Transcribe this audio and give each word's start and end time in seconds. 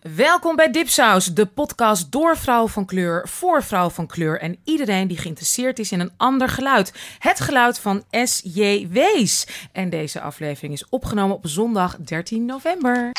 Welkom 0.00 0.56
bij 0.56 0.70
Dipsaus, 0.70 1.24
de 1.24 1.46
podcast 1.46 2.12
door 2.12 2.36
vrouwen 2.36 2.70
van 2.70 2.86
kleur, 2.86 3.28
voor 3.28 3.62
vrouwen 3.62 3.92
van 3.92 4.06
kleur 4.06 4.40
en 4.40 4.58
iedereen 4.64 5.08
die 5.08 5.16
geïnteresseerd 5.16 5.78
is 5.78 5.92
in 5.92 6.00
een 6.00 6.12
ander 6.16 6.48
geluid. 6.48 6.92
Het 7.18 7.40
geluid 7.40 7.78
van 7.78 8.04
S.J. 8.10 8.88
Wees. 8.90 9.46
En 9.72 9.90
deze 9.90 10.20
aflevering 10.20 10.72
is 10.72 10.88
opgenomen 10.88 11.36
op 11.36 11.46
zondag 11.46 11.96
13 11.96 12.44
november. 12.44 13.10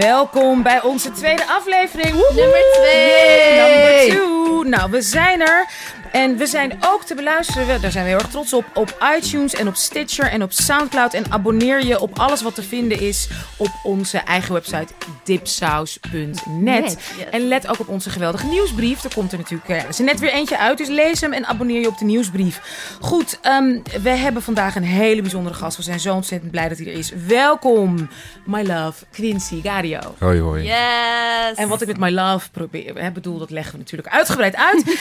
Welkom 0.00 0.62
bij 0.62 0.82
onze 0.82 1.10
tweede 1.12 1.46
aflevering. 1.46 2.12
Woehoe! 2.12 2.34
Nummer 2.34 2.64
twee. 2.72 3.56
Number 3.56 4.16
two. 4.16 4.62
Nou, 4.62 4.90
we 4.90 5.02
zijn 5.02 5.40
er. 5.40 5.68
En 6.14 6.36
we 6.36 6.46
zijn 6.46 6.78
ook 6.84 7.04
te 7.04 7.14
beluisteren, 7.14 7.80
daar 7.80 7.90
zijn 7.90 8.04
we 8.04 8.10
heel 8.10 8.18
erg 8.18 8.28
trots 8.28 8.52
op, 8.52 8.64
op 8.74 8.96
iTunes 9.16 9.54
en 9.54 9.68
op 9.68 9.74
Stitcher 9.74 10.30
en 10.30 10.42
op 10.42 10.52
Soundcloud. 10.52 11.14
En 11.14 11.24
abonneer 11.32 11.86
je 11.86 12.00
op 12.00 12.18
alles 12.18 12.42
wat 12.42 12.54
te 12.54 12.62
vinden 12.62 13.00
is 13.00 13.28
op 13.56 13.70
onze 13.82 14.18
eigen 14.18 14.52
website 14.52 14.86
dipsaus.net. 15.24 16.46
Net, 16.46 16.84
yes. 16.84 17.28
En 17.30 17.48
let 17.48 17.68
ook 17.68 17.80
op 17.80 17.88
onze 17.88 18.10
geweldige 18.10 18.46
nieuwsbrief. 18.46 19.04
Er 19.04 19.14
komt 19.14 19.32
er 19.32 19.38
natuurlijk 19.38 19.70
eh, 19.70 19.82
er 19.82 19.88
is 19.88 19.98
er 19.98 20.04
net 20.04 20.20
weer 20.20 20.32
eentje 20.32 20.58
uit, 20.58 20.78
dus 20.78 20.88
lees 20.88 21.20
hem 21.20 21.32
en 21.32 21.46
abonneer 21.46 21.80
je 21.80 21.88
op 21.88 21.98
de 21.98 22.04
nieuwsbrief. 22.04 22.60
Goed, 23.00 23.38
ehm, 23.42 23.78
we 24.02 24.10
hebben 24.10 24.42
vandaag 24.42 24.76
een 24.76 24.82
hele 24.82 25.20
bijzondere 25.20 25.54
gast. 25.54 25.76
We 25.76 25.82
zijn 25.82 26.00
zo 26.00 26.14
ontzettend 26.14 26.50
blij 26.50 26.68
dat 26.68 26.78
hij 26.78 26.86
er 26.86 26.98
is. 26.98 27.12
Welkom, 27.26 28.08
my 28.44 28.62
love, 28.62 29.04
Quincy 29.10 29.62
Gario. 29.62 30.00
Hoi 30.18 30.40
hoi. 30.40 30.62
Yes. 30.62 31.56
En 31.56 31.68
wat 31.68 31.80
ik 31.80 31.86
met 31.86 31.98
My 31.98 32.10
Love 32.10 32.50
probeer, 32.50 32.94
hè, 32.94 33.10
bedoel, 33.10 33.38
dat 33.38 33.50
leggen 33.50 33.72
we 33.72 33.78
natuurlijk 33.78 34.08
uitgebreid 34.08 34.56
uit. 34.56 34.82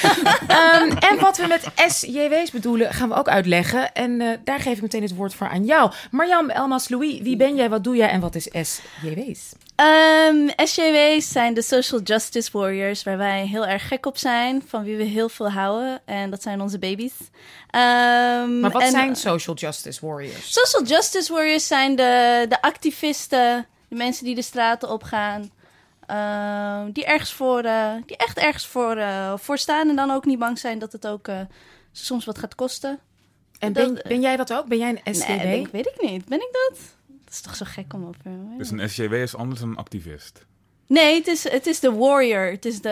Ehm, 0.47 0.91
en 1.09 1.19
wat 1.19 1.37
we 1.37 1.47
met 1.47 1.65
SJW's 1.93 2.51
bedoelen, 2.51 2.93
gaan 2.93 3.09
we 3.09 3.15
ook 3.15 3.27
uitleggen. 3.27 3.93
En 3.93 4.21
eh, 4.21 4.27
daar 4.43 4.59
geef 4.59 4.75
ik 4.75 4.81
meteen 4.81 5.01
het 5.01 5.15
woord 5.15 5.33
voor 5.33 5.49
aan 5.49 5.65
jou. 5.65 5.91
Marjam 6.11 6.49
Elmas 6.49 6.89
Louis, 6.89 7.19
wie 7.21 7.35
ben 7.35 7.55
jij, 7.55 7.69
wat 7.69 7.83
doe 7.83 7.95
jij 7.95 8.09
en 8.09 8.19
wat 8.19 8.35
is 8.35 8.43
SJW's? 8.51 9.51
Ehm, 9.75 10.47
SJW's 10.63 11.31
zijn 11.31 11.53
de 11.53 11.61
social 11.61 12.01
justice 12.01 12.49
warriors 12.53 13.03
waar 13.03 13.17
wij 13.17 13.45
heel 13.47 13.65
erg 13.67 13.87
gek 13.87 14.05
op 14.05 14.17
zijn, 14.17 14.63
van 14.67 14.83
wie 14.83 14.95
we 14.97 15.03
heel 15.03 15.29
veel 15.29 15.49
houden. 15.51 16.01
En 16.05 16.29
dat 16.29 16.41
zijn 16.41 16.61
onze 16.61 16.79
baby's. 16.79 17.13
Ehm, 17.69 18.59
Maar 18.59 18.71
wat 18.71 18.81
en- 18.81 18.91
zijn 18.91 19.15
social 19.15 19.55
justice 19.55 20.05
warriors? 20.05 20.53
Social 20.53 20.83
justice 20.83 21.33
warriors 21.33 21.67
zijn 21.67 21.95
de, 21.95 22.45
de 22.49 22.61
activisten, 22.61 23.67
de 23.87 23.95
mensen 23.95 24.25
die 24.25 24.35
de 24.35 24.41
straten 24.41 24.89
opgaan. 24.89 25.51
Ehm, 26.17 26.91
die 26.91 27.05
ergens 27.05 27.33
voor, 27.33 27.59
eh, 27.63 27.91
die 28.05 28.17
echt 28.17 28.37
ergens 28.37 28.67
voor, 28.67 28.95
eh, 28.97 29.33
voor 29.37 29.57
staan 29.57 29.89
en 29.89 29.95
dan 29.95 30.11
ook 30.11 30.25
niet 30.25 30.39
bang 30.39 30.59
zijn 30.59 30.79
dat 30.79 30.91
het 30.91 31.07
ook 31.07 31.27
eh, 31.27 31.39
soms 31.91 32.25
wat 32.25 32.37
gaat 32.37 32.55
kosten. 32.55 32.99
En 33.59 33.73
ben, 33.73 33.93
dat- 33.95 34.03
ben 34.03 34.21
jij 34.21 34.35
dat 34.37 34.53
ook? 34.53 34.65
Ben 34.67 34.77
jij 34.77 35.01
een 35.03 35.15
SJW? 35.15 35.27
Nee, 35.27 35.39
denk, 35.39 35.67
weet 35.71 35.87
ik 35.95 36.01
niet. 36.09 36.25
Ben 36.25 36.37
ik 36.39 36.49
dat? 36.51 36.79
Dat 37.07 37.33
is 37.33 37.41
toch 37.41 37.55
zo 37.55 37.65
gek 37.69 37.93
om 37.93 38.03
op. 38.03 38.15
Dus 38.57 38.71
een 38.71 38.89
SJW 38.89 39.13
is 39.13 39.35
anders 39.35 39.59
dan 39.59 39.69
een 39.69 39.75
activist. 39.77 40.45
Nee, 40.87 41.15
het 41.15 41.27
is, 41.27 41.49
het 41.49 41.67
is 41.67 41.79
de 41.79 41.91
warrior. 41.93 42.51
Het 42.51 42.65
is 42.65 42.81
de, 42.81 42.89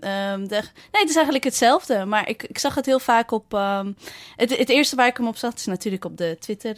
ehm, 0.00 0.46
de. 0.46 0.54
Nee, 0.92 1.00
het 1.00 1.08
is 1.08 1.14
eigenlijk 1.14 1.44
hetzelfde. 1.44 2.04
Maar 2.04 2.28
ik, 2.28 2.42
ik 2.42 2.58
zag 2.58 2.74
het 2.74 2.86
heel 2.86 2.98
vaak 2.98 3.30
op. 3.30 3.54
ehm, 3.54 3.92
het, 4.36 4.56
het 4.56 4.68
eerste 4.68 4.96
waar 4.96 5.06
ik 5.06 5.16
hem 5.16 5.26
op 5.26 5.36
zag 5.36 5.54
is 5.54 5.66
natuurlijk 5.66 6.04
op 6.04 6.16
de 6.16 6.36
Twitter. 6.40 6.74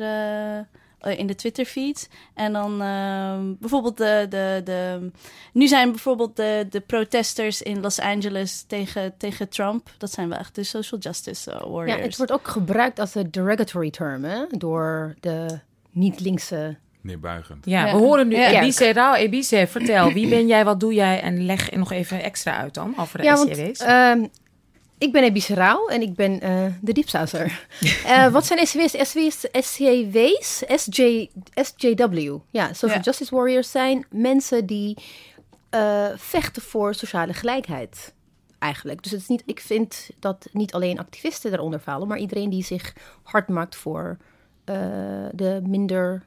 Eh, 1.02 1.18
in 1.18 1.26
de 1.26 1.34
Twitter-feed. 1.34 2.08
En 2.34 2.52
dan 2.52 2.82
ehm, 2.82 3.52
bijvoorbeeld 3.58 3.96
de, 3.96 4.26
de, 4.28 4.60
de. 4.64 5.10
Nu 5.52 5.66
zijn 5.66 5.90
bijvoorbeeld 5.90 6.36
de, 6.36 6.66
de 6.70 6.80
protesters 6.80 7.62
in 7.62 7.80
Los 7.80 8.00
Angeles 8.00 8.64
tegen, 8.66 9.14
tegen 9.16 9.48
Trump. 9.48 9.88
Dat 9.98 10.12
zijn 10.12 10.28
wel 10.28 10.38
echt 10.38 10.54
de 10.54 10.62
social 10.64 11.00
justice 11.00 11.50
eh, 11.50 11.60
warriors. 11.60 11.98
Ja, 11.98 12.04
het 12.04 12.16
wordt 12.16 12.32
ook 12.32 12.48
gebruikt 12.48 12.98
als 12.98 13.14
een 13.14 13.30
derogatory 13.30 13.90
term 13.90 14.24
hè? 14.24 14.44
door 14.50 15.14
de 15.20 15.58
niet-linkse. 15.90 16.76
Neerbuigend. 17.00 17.64
Ja, 17.66 17.86
Ja. 17.86 17.92
we 17.92 17.98
horen 17.98 18.28
nu 18.28 18.36
Ja. 18.36 18.60
Ebice 18.60 18.92
Rauw. 18.92 19.14
Ebice, 19.14 19.66
vertel, 19.68 20.12
wie 20.12 20.28
ben 20.28 20.46
jij, 20.46 20.64
wat 20.64 20.80
doe 20.80 20.94
jij? 20.94 21.20
En 21.20 21.44
leg 21.44 21.70
nog 21.70 21.92
even 21.92 22.22
extra 22.22 22.56
uit 22.56 22.74
dan 22.74 22.94
over 22.98 23.18
de 23.18 23.24
Ja, 23.24 23.34
want 23.34 23.48
SJW's. 23.56 23.80
Ik 25.02 25.12
ben 25.12 25.22
Ebise 25.22 25.54
Rauw 25.54 25.86
en 25.88 26.02
ik 26.02 26.14
ben 26.14 26.40
eh, 26.40 26.64
de 26.80 26.92
diepsauser. 26.92 27.66
Eh, 28.06 28.32
wat 28.32 28.46
zijn 28.46 28.66
SJW's? 28.66 29.08
SJW's, 29.08 29.46
SJW's? 29.52 30.62
SJ, 30.76 31.28
SJW. 31.54 32.36
Ja, 32.50 32.72
social 32.72 32.98
Ja. 32.98 33.00
justice 33.04 33.34
warriors 33.34 33.70
zijn 33.70 34.06
mensen 34.10 34.66
die 34.66 34.96
eh, 35.70 36.06
vechten 36.16 36.62
voor 36.62 36.94
sociale 36.94 37.32
gelijkheid. 37.32 38.14
Eigenlijk. 38.58 39.02
Dus 39.02 39.12
het 39.12 39.20
is 39.20 39.26
niet, 39.28 39.42
ik 39.46 39.60
vind 39.60 40.10
dat 40.18 40.48
niet 40.52 40.72
alleen 40.72 40.98
activisten 40.98 41.52
eronder 41.52 41.80
vallen, 41.80 42.08
maar 42.08 42.18
iedereen 42.18 42.50
die 42.50 42.64
zich 42.64 42.92
hard 43.22 43.48
maakt 43.48 43.76
voor 43.76 44.16
eh, 44.64 44.76
de 45.32 45.60
minder 45.66 46.22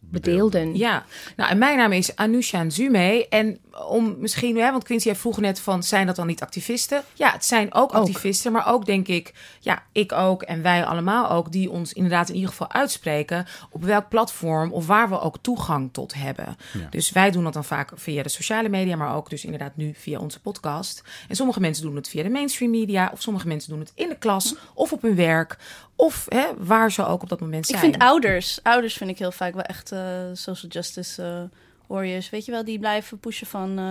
bedeelden. 0.00 0.76
Ja, 0.76 1.04
nou 1.36 1.50
en 1.50 1.58
mijn 1.58 1.76
naam 1.76 1.92
is 1.92 2.16
Anusha 2.16 2.62
Nzume. 2.62 3.26
En 3.28 3.58
om 3.88 4.16
misschien, 4.18 4.56
hè, 4.56 4.70
want 4.70 4.84
Quincy 4.84 5.06
jij 5.06 5.16
vroeg 5.16 5.40
net 5.40 5.60
van, 5.60 5.82
zijn 5.82 6.06
dat 6.06 6.16
dan 6.16 6.26
niet 6.26 6.42
activisten? 6.42 7.02
Ja, 7.14 7.32
het 7.32 7.44
zijn 7.44 7.74
ook, 7.74 7.94
Ook. 7.94 8.06
activisten, 8.08 8.52
maar 8.52 8.66
ook 8.72 8.86
denk 8.86 9.08
ik, 9.08 9.34
ja, 9.60 9.82
ik 9.92 10.12
ook 10.12 10.42
en 10.42 10.62
wij 10.62 10.84
allemaal 10.84 11.30
ook, 11.30 11.52
die 11.52 11.70
ons 11.70 11.92
inderdaad 11.92 12.28
in 12.28 12.34
ieder 12.34 12.50
geval 12.50 12.70
uitspreken 12.72 13.46
op 13.70 13.84
welk 13.84 14.08
platform 14.08 14.72
of 14.72 14.86
waar 14.86 15.08
we 15.08 15.20
ook 15.20 15.36
toegang 15.40 15.92
tot 15.92 16.14
hebben. 16.14 16.56
Ja. 16.72 16.86
Dus 16.90 17.10
wij 17.10 17.30
doen 17.30 17.44
dat 17.44 17.52
dan 17.52 17.64
vaak 17.64 17.90
via 17.94 18.22
de 18.22 18.28
sociale 18.28 18.68
media, 18.68 18.96
maar 18.96 19.14
ook 19.16 19.30
dus 19.30 19.44
inderdaad 19.44 19.76
nu 19.76 19.94
via 19.98 20.18
onze 20.18 20.40
podcast. 20.40 21.02
En 21.28 21.36
sommige 21.36 21.60
mensen 21.60 21.84
doen 21.84 21.96
het 21.96 22.08
via 22.08 22.22
de 22.22 22.28
mainstream 22.28 22.70
media, 22.70 23.10
of 23.12 23.22
sommige 23.22 23.46
mensen 23.46 23.70
doen 23.70 23.80
het 23.80 23.92
in 23.94 24.08
de 24.08 24.18
klas 24.18 24.54
of 24.74 24.92
op 24.92 25.02
hun 25.02 25.16
werk, 25.16 25.58
of 25.96 26.26
hè, 26.28 26.44
waar 26.58 26.92
ze 26.92 27.06
ook 27.06 27.22
op 27.22 27.28
dat 27.28 27.40
moment 27.40 27.64
Ik 27.68 27.76
zijn. 27.76 27.90
vind 27.90 28.02
ouders, 28.02 28.58
ouders 28.62 28.94
vind 28.94 29.10
ik 29.10 29.18
heel 29.18 29.32
vaak 29.32 29.54
wel 29.54 29.62
echt 29.62 29.92
eh, 29.92 30.00
social 30.32 30.70
justice 30.72 31.22
eh, 31.22 31.58
warriors. 31.88 32.30
Weet 32.30 32.44
je 32.44 32.50
wel, 32.52 32.64
die 32.64 32.78
blijven 32.78 33.18
pushen 33.18 33.46
van, 33.46 33.78
eh, 33.78 33.84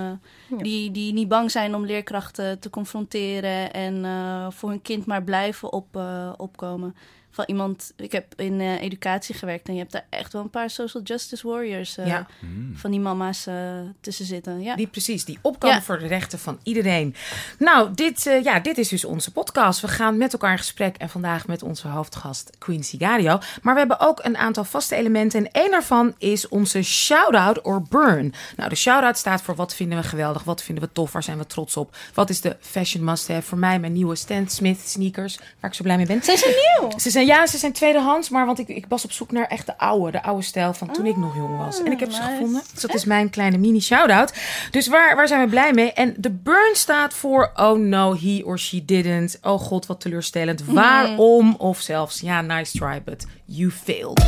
Ja. 0.58 0.64
die, 0.64 0.92
die 0.92 1.14
niet 1.14 1.28
bang 1.28 1.52
zijn 1.52 1.76
om 1.76 1.86
leerkrachten 1.86 2.60
te 2.60 2.70
confronteren 2.70 3.74
en 3.74 4.06
eh, 4.06 4.48
voor 4.52 4.70
hun 4.70 4.82
kind 4.82 5.06
maar 5.06 5.24
blijven 5.24 5.74
op, 5.74 5.96
eh, 5.96 6.34
opkomen. 6.38 6.96
Van 7.36 7.44
iemand, 7.48 7.94
ik 7.96 8.12
heb 8.12 8.26
in 8.36 8.62
eh, 8.62 8.82
educatie 8.82 9.36
gewerkt 9.36 9.68
en 9.68 9.74
je 9.74 9.80
hebt 9.80 9.92
daar 9.92 10.06
echt 10.10 10.34
wel 10.34 10.42
een 10.42 10.50
paar 10.50 10.70
social 10.70 11.04
justice 11.04 11.48
warriors 11.48 11.98
eh, 11.98 12.08
Ja. 12.08 12.28
Hmm. 12.40 12.74
van 12.76 12.92
die 12.92 13.00
mama's 13.00 13.48
eh, 13.48 13.56
tussen 14.02 14.26
zitten. 14.26 14.62
Ja. 14.62 14.76
Die 14.76 14.88
precies, 14.88 15.26
die 15.26 15.40
opkomen 15.42 15.76
Ja. 15.76 15.82
voor 15.82 16.00
de 16.00 16.08
rechten 16.08 16.40
van 16.40 16.60
iedereen. 16.64 17.16
Nou, 17.60 17.94
dit, 17.94 18.28
eh, 18.28 18.44
ja, 18.44 18.60
dit 18.60 18.78
is 18.78 18.88
dus 18.88 19.06
onze 19.06 19.32
podcast. 19.32 19.82
We 19.82 19.88
gaan 19.88 20.18
met 20.18 20.34
elkaar 20.34 20.52
in 20.52 20.58
gesprek 20.58 20.96
en 20.98 21.10
vandaag 21.10 21.48
met 21.48 21.64
onze 21.64 21.88
hoofdgast 21.88 22.50
Quincy 22.58 22.98
Gario. 22.98 23.40
Maar 23.62 23.74
we 23.74 23.80
hebben 23.80 24.00
ook 24.00 24.20
een 24.24 24.38
aantal 24.38 24.64
vaste 24.64 24.96
elementen 24.96 25.40
en 25.46 25.52
één 25.52 25.72
daarvan 25.72 26.16
is 26.18 26.48
onze 26.48 26.82
shout-out 26.84 27.62
or 27.62 27.82
burn. 27.82 28.34
Nou, 28.56 28.70
de 28.70 28.76
shout-out 28.76 29.18
staat 29.18 29.42
voor 29.42 29.56
wat 29.56 29.76
vinden 29.76 29.98
we 29.98 30.04
geweldig, 30.04 30.44
wat 30.44 30.64
vinden 30.64 30.84
we 30.84 30.90
tof, 30.94 31.12
waar 31.12 31.24
zijn 31.24 31.38
we 31.38 31.46
trots 31.48 31.78
op. 31.78 31.96
Wat 32.14 32.30
is 32.30 32.42
de 32.42 32.58
fashion 32.60 33.04
must-have? 33.04 33.42
Voor 33.42 33.58
mij 33.58 33.80
mijn 33.80 33.94
nieuwe 33.94 34.16
Stan 34.16 34.48
Smith 34.50 34.80
sneakers, 34.80 35.38
waar 35.60 35.70
ik 35.70 35.76
zo 35.76 35.84
blij 35.84 35.98
mee 35.98 36.06
ben. 36.06 36.24
Zijn 36.24 36.38
ze 36.38 36.78
nieuw? 36.80 37.00
Ze 37.00 37.10
zijn, 37.10 37.25
ja, 37.26 37.48
ze 37.48 37.58
zijn 37.58 37.72
tweedehands, 37.72 38.30
maar 38.30 38.46
want 38.46 38.60
ik, 38.60 38.68
ik 38.68 38.86
was 38.90 39.04
op 39.04 39.12
zoek 39.12 39.32
naar 39.32 39.48
echt 39.48 39.66
de 39.66 39.78
oude, 39.78 40.12
de 40.12 40.24
oude 40.24 40.44
stijl 40.44 40.74
van 40.74 40.92
toen 40.92 41.06
ik 41.06 41.18
nog 41.18 41.36
jong 41.36 41.58
was. 41.58 41.84
En 41.84 41.92
ik 41.92 42.00
heb 42.00 42.12
ze 42.12 42.20
nice. 42.20 42.32
gevonden. 42.32 42.62
Dus 42.74 42.82
dat 42.82 42.94
is 42.94 43.06
mijn 43.06 43.30
kleine 43.30 43.58
mini 43.58 43.80
shout-out. 43.80 44.34
Dus 44.72 44.88
waar, 44.88 45.16
waar 45.16 45.28
zijn 45.28 45.42
we 45.42 45.50
blij 45.50 45.74
mee? 45.74 45.94
En 45.94 46.14
de 46.18 46.32
burn 46.32 46.76
staat 46.76 47.14
voor 47.14 47.52
oh 47.56 47.80
no, 47.80 48.16
he 48.16 48.42
or 48.44 48.60
she 48.60 48.86
didn't. 48.86 49.38
Oh 49.42 49.60
god, 49.60 49.86
wat 49.86 50.02
teleurstellend. 50.02 50.64
Waarom? 50.66 51.56
Of 51.56 51.80
zelfs, 51.80 52.20
ja, 52.20 52.42
nice 52.42 52.78
try, 52.78 53.02
but 53.04 53.26
you 53.46 53.72
failed. 53.72 54.24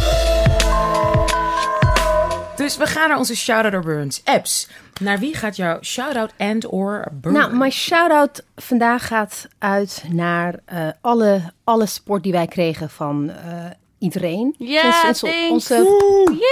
Dus 2.57 2.77
we 2.77 2.85
gaan 2.85 3.09
naar 3.09 3.17
onze 3.17 3.35
shout-out 3.35 3.73
or 3.73 3.81
burns. 3.81 4.21
Apps. 4.23 4.67
Naar 5.01 5.19
wie 5.19 5.35
gaat 5.35 5.55
jouw 5.55 5.77
shout-out 5.81 6.31
and 6.37 6.65
or 6.65 7.07
burn? 7.13 7.35
Nou, 7.35 7.55
mijn 7.55 7.71
shout-out 7.71 8.43
vandaag 8.55 9.07
gaat 9.07 9.47
uit 9.57 10.03
naar 10.11 10.59
eh, 10.65 10.87
alle, 11.01 11.41
alle 11.63 11.85
support 11.85 12.23
die 12.23 12.31
wij 12.31 12.47
kregen 12.47 12.89
van 12.89 13.29
eh, 13.29 13.65
iedereen. 13.99 14.55
Ja, 14.57 14.91
Sinds 15.01 15.19
thanks. 15.19 15.49
onze 15.49 15.75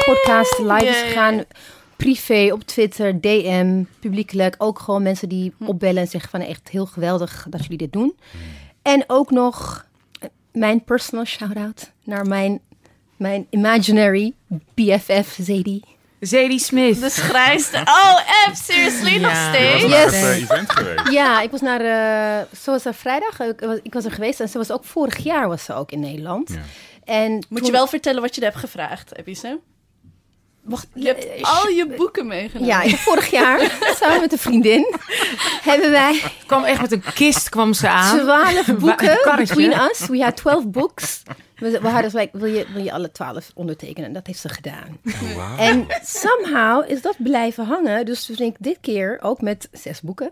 podcast 0.06 0.60
live 0.60 0.86
is 0.86 1.02
gegaan. 1.02 1.44
Privé, 1.96 2.50
op 2.54 2.62
Twitter, 2.63 3.22
DM, 3.22 3.84
publiekelijk. 4.00 4.56
Ook 4.57 4.80
gewoon 4.80 5.04
mensen 5.04 5.30
die 5.30 5.54
Hm. 5.57 5.66
opbellen 5.66 6.02
en 6.02 6.07
zeggen 6.07 6.30
van 6.30 6.42
echt 6.42 6.69
heel 6.69 6.86
geweldig 6.86 7.46
dat 7.50 7.62
jullie 7.62 7.78
dit 7.78 7.94
doen. 7.94 8.16
En 8.81 9.04
ook 9.07 9.31
nog 9.31 9.86
eh, 10.19 10.30
mijn 10.52 10.84
personal 10.84 11.25
shout-out 11.25 11.92
naar 12.04 12.25
mijn, 12.28 12.60
mijn 13.18 13.48
imaginary 13.50 14.34
BFF 14.74 15.38
Zadie. 15.42 15.84
Zadie 16.20 16.60
Smith. 16.60 17.00
De 17.02 17.10
schrijste. 17.10 17.78
Oh, 17.78 18.16
app, 18.46 18.56
seriously, 18.56 19.18
nog 19.18 19.32
Ja. 19.32 19.54
Je 19.54 19.88
was 19.88 19.88
steeds? 19.88 19.94
Yes. 19.94 20.14
eh, 20.14 20.42
event 20.42 20.72
geweest. 20.72 21.12
Ja, 21.12 21.42
ik 21.42 21.52
was 21.52 21.62
naar, 21.62 21.80
eh 21.82 22.46
ze 22.62 22.72
was 22.72 22.86
er 22.86 22.94
vrijdag, 22.94 23.40
ik 23.40 23.60
was, 23.60 23.78
ik 23.84 23.94
was 23.94 24.06
er 24.06 24.12
geweest 24.12 24.40
en 24.40 24.50
ze 24.50 24.58
was 24.58 24.72
ook 24.72 24.84
vorig 24.86 25.18
jaar 25.18 25.48
was 25.48 25.64
ze 25.64 25.74
ook 25.74 25.92
in 25.92 26.00
Nederland. 26.00 26.50
Ja. 26.50 26.62
En 27.14 27.32
Moet 27.34 27.46
toen- 27.58 27.66
je 27.66 27.72
wel 27.72 27.88
vertellen 27.88 28.22
wat 28.22 28.36
je 28.36 28.42
er 28.42 28.48
hebt 28.48 28.60
gevraagd, 28.60 29.12
heb 29.16 29.28
je 29.28 29.34
ze? 29.34 29.58
Wacht, 30.64 30.88
Je 30.94 31.08
hebt 31.08 31.26
eh, 31.28 31.62
al 31.62 31.68
je 31.70 31.88
boeken 31.98 32.28
meegenomen. 32.28 32.88
Ja, 32.88 32.98
vorig 32.98 33.32
jaar 33.32 33.72
samen 34.00 34.20
met 34.20 34.32
een 34.32 34.38
vriendin 34.38 34.96
hebben 35.70 35.92
wij 35.92 36.22
kwam 36.46 36.64
echt 36.64 36.82
met 36.82 36.92
een 36.92 37.04
kist 37.14 37.50
kwam 37.50 37.74
ze 37.74 37.88
aan. 37.90 38.20
twaalf 38.20 38.66
boeken 38.78 39.20
between 39.36 39.72
us. 39.80 40.08
We 40.08 40.24
had 40.24 40.36
12 40.38 40.68
books. 40.68 41.22
We, 41.56 41.80
we 41.81 41.88
hadden 41.88 42.12
like, 42.13 42.38
wil 42.38 42.54
je, 42.54 42.66
wil 42.74 42.84
je 42.84 42.92
alle 42.92 43.12
twaalf 43.12 43.52
ondertekenen? 43.54 44.13
Dat 44.13 44.28
heeft 44.28 44.40
ze 44.40 44.50
gedaan. 44.50 44.98
Oh. 45.06 45.56
En 45.60 45.86
somehow 46.04 46.92
is 46.92 47.02
dat 47.02 47.16
blijven 47.18 47.66
hangen. 47.66 48.06
Dus 48.06 48.25
toen 48.25 48.38
ik 48.38 48.56
dit 48.60 48.78
keer 48.81 49.19
ook 49.22 49.42
met 49.42 49.69
zes 49.72 50.02
boeken. 50.02 50.31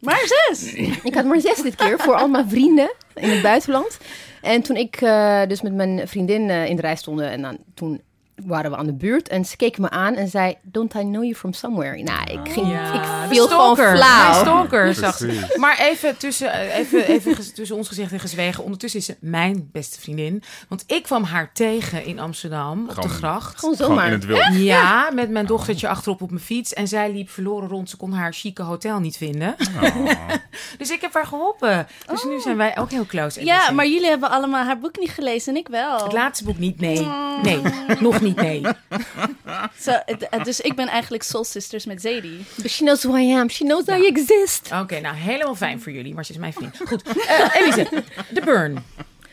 Maar 0.00 0.22
zes! 0.48 0.74
Ik 1.02 1.14
had 1.14 1.24
maar 1.24 1.40
zes 1.40 1.62
dit 1.62 1.74
keer 1.74 1.98
voor 1.98 2.14
al 2.14 2.28
mijn 2.28 2.48
vrienden 2.48 2.94
in 3.14 3.30
het 3.30 3.42
buitenland. 3.42 3.98
En 4.42 4.62
toen 4.62 4.76
ik 4.76 4.96
eh, 4.96 5.42
dus 5.48 5.62
met 5.62 5.74
mijn 5.74 6.08
vriendin 6.08 6.50
eh, 6.50 6.66
in 6.66 6.76
de 6.76 6.82
rij 6.82 6.96
stonden 6.96 7.30
en 7.30 7.42
dan, 7.42 7.58
toen 7.74 8.02
waren 8.46 8.70
we 8.70 8.76
aan 8.76 8.86
de 8.86 8.94
buurt 8.94 9.28
en 9.28 9.44
ze 9.44 9.56
keek 9.56 9.78
me 9.78 9.90
aan 9.90 10.14
en 10.14 10.28
zei, 10.28 10.54
don't 10.62 10.94
I 10.94 11.00
know 11.00 11.22
you 11.22 11.34
from 11.34 11.52
somewhere? 11.52 12.02
Nou, 12.02 12.30
ik 12.30 12.52
ging, 12.52 12.70
Ja, 12.70 12.92
ik 13.24 13.28
viel 13.30 13.48
gewoon 13.48 13.74
stalker. 13.76 13.96
flauw. 13.96 14.30
Mijn 14.32 14.34
stalker, 14.44 14.94
zag 14.94 15.16
ze. 15.16 15.54
Maar 15.56 15.78
even 15.78 16.16
tussen, 16.16 16.52
eh, 16.52 16.78
even, 16.78 17.06
even 17.08 17.54
tussen 17.54 17.76
ons 17.76 17.88
gezegd 17.88 18.12
en 18.12 18.20
gezwegen. 18.20 18.64
Ondertussen 18.64 19.00
is 19.00 19.06
ze 19.06 19.16
mijn 19.20 19.68
beste 19.72 20.00
vriendin. 20.00 20.42
Want 20.68 20.84
ik 20.86 21.02
kwam 21.02 21.22
haar 21.22 21.50
tegen 21.52 22.04
in 22.04 22.18
Amsterdam 22.18 22.88
op 22.88 23.02
de 23.02 23.08
gracht. 23.08 23.58
Gewoon 23.58 23.76
Gewoon 23.76 23.88
zomaar. 23.90 24.06
in 24.06 24.12
het 24.12 24.24
wild. 24.24 24.42
Ja, 24.52 25.10
met 25.14 25.30
mijn 25.30 25.46
dochtertje 25.46 25.88
achterop 25.88 26.22
op 26.22 26.30
mijn 26.30 26.42
fiets. 26.42 26.72
En 26.72 26.88
zij 26.88 27.12
liep 27.12 27.30
verloren 27.30 27.68
rond. 27.68 27.90
Ze 27.90 27.96
kon 27.96 28.12
haar 28.12 28.32
chique 28.32 28.62
hotel 28.64 28.98
niet 29.00 29.16
vinden. 29.16 29.54
Oh. 29.82 30.06
Dus 30.78 30.90
ik 30.90 31.00
heb 31.00 31.14
haar 31.14 31.26
geholpen. 31.26 31.86
Dus 32.06 32.24
nu 32.24 32.40
zijn 32.40 32.56
wij 32.56 32.78
ook 32.78 32.90
heel 32.90 33.06
close. 33.06 33.44
Ja, 33.44 33.66
dus, 33.66 33.74
maar 33.74 33.86
jullie 33.86 34.08
hebben 34.08 34.30
allemaal 34.30 34.64
haar 34.64 34.78
boek 34.78 34.98
niet 34.98 35.10
gelezen 35.10 35.54
en 35.54 35.60
ik 35.60 35.68
wel. 35.68 36.02
Het 36.02 36.12
laatste 36.12 36.44
boek 36.44 36.58
niet, 36.58 36.80
nee. 36.80 37.06
Nee, 37.42 37.60
nog 38.00 38.20
niet, 38.20 38.23
het- 40.06 40.44
dus 40.44 40.60
ik 40.60 40.74
ben 40.74 40.88
eigenlijk 40.88 41.22
Soul 41.22 41.44
Sisters 41.44 41.84
met 41.86 42.00
Zadie. 42.00 42.44
But 42.54 42.70
she 42.70 42.82
knows 42.84 43.02
who 43.02 43.16
I 43.16 43.32
am. 43.34 43.50
She 43.50 43.64
knows 43.64 43.86
I 43.88 44.06
exist. 44.06 44.70
Oké, 44.82 45.00
nou 45.00 45.16
helemaal 45.16 45.54
fijn 45.54 45.80
voor 45.80 45.92
jullie, 45.92 46.14
maar 46.14 46.24
ze 46.24 46.32
is 46.32 46.38
mijn 46.38 46.52
vriend. 46.52 46.76
Goed, 46.86 47.02
Eh 47.26 47.54
Elise, 47.54 47.88
de 48.30 48.40
burn. 48.40 48.84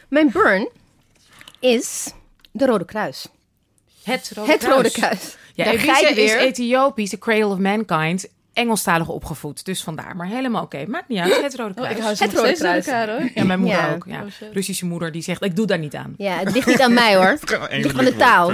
Mijn 0.08 0.30
burn 0.32 0.70
is 1.60 2.12
de 2.52 2.66
Rode 2.66 2.86
Kruis. 2.86 3.28
Het 4.04 4.32
Rode 4.36 4.52
het 4.52 4.60
Kruis. 4.60 4.76
Rode 4.76 4.92
Kruis. 4.92 5.36
Ja, 5.56 5.64
Daar 5.66 5.74
Elise 5.74 6.10
is 6.10 6.16
weer. 6.16 6.40
Ethiopisch, 6.40 7.10
de 7.10 7.18
Cradle 7.18 7.46
of 7.46 7.58
Mankind. 7.58 8.26
Engelstalig 8.54 9.08
opgevoed, 9.08 9.66
dus 9.66 9.84
vandaar. 9.84 10.16
Maar 10.16 10.28
helemaal 10.28 10.64
oké. 10.64 10.86
Maakt 10.88 11.08
niet 11.08 11.20
uit, 11.20 11.42
het 11.42 11.56
Rode 11.56 11.70
Oh, 11.70 11.76
Kruis. 11.76 11.96
ik 11.96 12.02
hou 12.04 12.16
ze 12.16 12.24
Het 12.24 12.34
Rode 12.34 12.54
Kruis. 12.54 12.86
elkaar 12.88 13.10
hoor. 13.10 13.30
Ja, 13.36 13.44
mijn 13.44 13.60
moeder 13.60 13.78
Ja. 13.78 13.94
ook. 13.94 14.04
Ja. 14.08 14.22
Oh. 14.24 14.54
Russische 14.54 14.86
moeder 14.86 15.12
die 15.12 15.22
zegt, 15.22 15.44
ik 15.44 15.56
doe 15.56 15.66
daar 15.66 15.80
niet 15.80 15.96
aan. 15.96 16.14
Ja, 16.18 16.38
het 16.38 16.52
ligt 16.54 16.68
niet 16.68 16.82
aan 16.82 16.94
mij 16.94 17.16
hoor. 17.16 17.26
Het 17.70 17.84
ligt 17.84 17.98
aan 18.00 18.06
de 18.06 18.16
taal. 18.16 18.52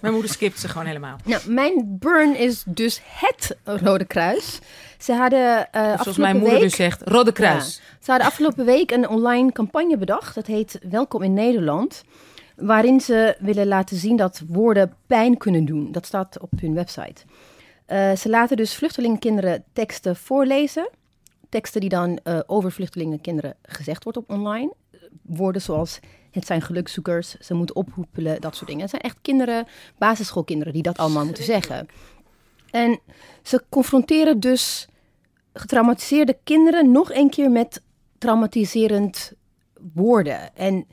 Mijn 0.00 0.12
moeder 0.12 0.30
skipt 0.32 0.60
ze 0.60 0.68
gewoon 0.68 0.86
helemaal. 0.86 1.16
Nou, 1.24 1.42
mijn 1.50 1.96
burn 1.98 2.36
is 2.36 2.62
dus 2.66 3.00
het 3.04 3.56
Rode 3.64 4.04
Kruis. 4.04 4.58
Ze 4.98 5.12
hadden 5.12 5.72
eh 5.72 5.92
Of 5.96 6.02
zoals 6.02 6.16
mijn 6.18 6.36
moeder 6.36 6.52
week... 6.54 6.62
dus 6.62 6.74
zegt, 6.76 7.02
Rode 7.04 7.32
Kruis. 7.32 7.80
Ze 8.00 8.10
hadden 8.10 8.26
afgelopen 8.28 8.64
week 8.64 8.90
een 8.90 9.08
online 9.08 9.52
campagne 9.52 9.96
bedacht. 9.96 10.34
Dat 10.34 10.46
heet 10.46 10.78
Welkom 10.90 11.22
in 11.22 11.32
Nederland. 11.34 12.04
Waarin 12.56 13.00
ze 13.00 13.36
willen 13.38 13.66
laten 13.66 13.96
zien 13.96 14.16
dat 14.16 14.42
woorden 14.48 14.94
pijn 15.06 15.36
kunnen 15.36 15.64
doen. 15.64 15.92
Dat 15.92 16.06
staat 16.06 16.38
op 16.40 16.50
hun 16.60 16.74
website. 16.74 17.22
Eh, 17.86 18.16
ze 18.16 18.28
laten 18.28 18.56
dus 18.56 18.74
vluchtelingenkinderen 18.74 19.64
teksten 19.72 20.16
voorlezen. 20.16 20.90
Teksten 21.48 21.80
die 21.80 21.90
dan 21.90 22.18
eh, 22.22 22.40
over 22.46 22.72
vluchtelingenkinderen 22.72 23.56
gezegd 23.62 24.04
wordt 24.04 24.18
op 24.18 24.30
online. 24.30 24.72
Woorden 25.22 25.62
zoals 25.62 26.00
het 26.30 26.46
zijn 26.46 26.62
gelukzoekers, 26.62 27.34
ze 27.34 27.54
moeten 27.54 27.76
ophoepelen, 27.76 28.40
dat 28.40 28.54
soort 28.54 28.66
dingen. 28.66 28.82
Het 28.82 28.90
zijn 28.90 29.02
echt 29.02 29.18
kinderen, 29.22 29.66
basisschoolkinderen, 29.98 30.72
die 30.72 30.82
dat 30.82 30.98
allemaal 30.98 31.24
moeten 31.24 31.44
zeggen. 31.44 31.88
En 32.70 33.00
ze 33.42 33.62
confronteren 33.68 34.40
dus 34.40 34.88
getraumatiseerde 35.52 36.38
kinderen 36.44 36.92
nog 36.92 37.12
een 37.12 37.30
keer 37.30 37.50
met 37.50 37.82
traumatiserend 38.18 39.32
woorden. 39.92 40.56
En 40.56 40.86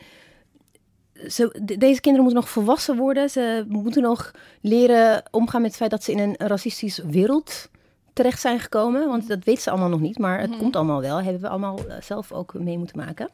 ze, 1.30 1.60
de- 1.64 1.78
deze 1.78 2.02
kinderen 2.02 2.26
moeten 2.26 2.42
nog 2.44 2.50
volwassen 2.50 2.98
worden. 2.98 3.30
Ze 3.30 3.66
moeten 3.68 4.02
nog 4.02 4.32
leren 4.62 5.24
omgaan 5.32 5.62
met 5.62 5.70
het 5.70 5.80
feit 5.80 5.92
dat 5.92 6.04
ze 6.04 6.12
in 6.12 6.20
een 6.20 6.36
racistisch 6.38 6.98
wereld 6.98 7.70
terecht 8.14 8.42
zijn 8.42 8.60
gekomen. 8.60 9.08
Want 9.08 9.28
dat 9.28 9.44
weten 9.44 9.62
ze 9.64 9.70
allemaal 9.70 9.90
nog 9.90 10.00
niet, 10.00 10.18
maar 10.18 10.40
het 10.40 10.58
komt 10.58 10.76
allemaal 10.76 11.02
wel. 11.02 11.22
Hebben 11.22 11.42
we 11.42 11.50
allemaal 11.50 11.78
eh, 11.88 12.02
zelf 12.02 12.32
ook 12.32 12.54
mee 12.54 12.78
moeten 12.78 12.98
maken. 12.98 13.30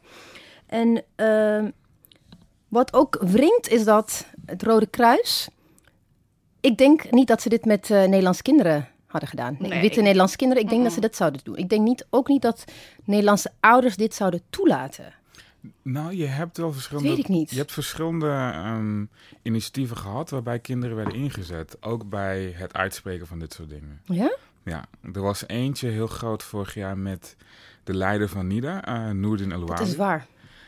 En 0.66 1.02
ehm, 1.14 1.70
wat 2.68 2.92
ook 2.94 3.18
wringt 3.20 3.68
is 3.68 3.84
dat 3.84 4.26
het 4.46 4.62
Rode 4.62 4.86
Kruis... 4.86 5.48
Ik 6.60 6.76
denk 6.78 7.10
niet 7.10 7.28
dat 7.28 7.42
ze 7.42 7.48
dit 7.48 7.64
met 7.64 7.90
eh, 7.90 8.04
Nederlandse 8.04 8.42
kinderen 8.42 8.88
hadden 9.06 9.28
gedaan. 9.28 9.56
Nee, 9.58 9.70
Nee. 9.70 9.80
Witte 9.80 10.00
Nederlandse 10.00 10.36
kinderen. 10.36 10.62
Ik 10.62 10.68
denk 10.70 10.82
dat 10.82 10.92
ze 10.92 11.00
dat 11.00 11.16
zouden 11.16 11.40
doen. 11.44 11.56
Ik 11.56 11.68
denk 11.68 11.82
niet, 11.82 12.06
ook 12.10 12.28
niet 12.28 12.42
dat 12.42 12.64
Nederlandse 13.04 13.50
ouders 13.60 13.96
dit 13.96 14.14
zouden 14.14 14.42
toelaten. 14.50 15.04
Nou, 15.82 16.14
je 16.14 16.26
hebt 16.26 16.56
wel 16.56 16.72
verschillende... 16.72 17.08
Weet 17.08 17.18
ik 17.18 17.28
niet. 17.28 17.50
Je 17.50 17.56
hebt 17.56 17.72
verschillende 17.72 18.28
ehm, 18.54 19.04
initiatieven 19.42 19.96
gehad 19.96 20.30
waarbij 20.30 20.58
kinderen 20.58 20.96
werden 20.96 21.14
ingezet. 21.14 21.76
Ook 21.82 22.08
bij 22.08 22.52
het 22.56 22.72
uitspreken 22.74 23.26
van 23.26 23.38
dit 23.38 23.52
soort 23.52 23.68
dingen. 23.68 24.00
Ja? 24.04 24.36
Ja, 24.62 24.84
er 25.12 25.20
was 25.20 25.46
eentje 25.46 25.88
heel 25.88 26.06
groot 26.06 26.42
vorig 26.42 26.74
jaar 26.74 26.98
met 26.98 27.36
de 27.84 27.94
leider 27.94 28.28
van 28.28 28.46
NIDA, 28.46 28.84
eh 28.84 29.10
Noordin 29.10 29.52
El 29.52 29.66
Dat 29.66 29.80
is 29.80 29.96
waar. 29.96 30.26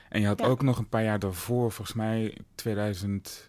En 0.08 0.20
je 0.20 0.26
had 0.26 0.40
Ja. 0.40 0.46
ook 0.46 0.62
nog 0.62 0.78
een 0.78 0.88
paar 0.88 1.04
jaar 1.04 1.18
daarvoor, 1.18 1.72
volgens 1.72 1.96
mij 1.96 2.36
2011 2.54 3.48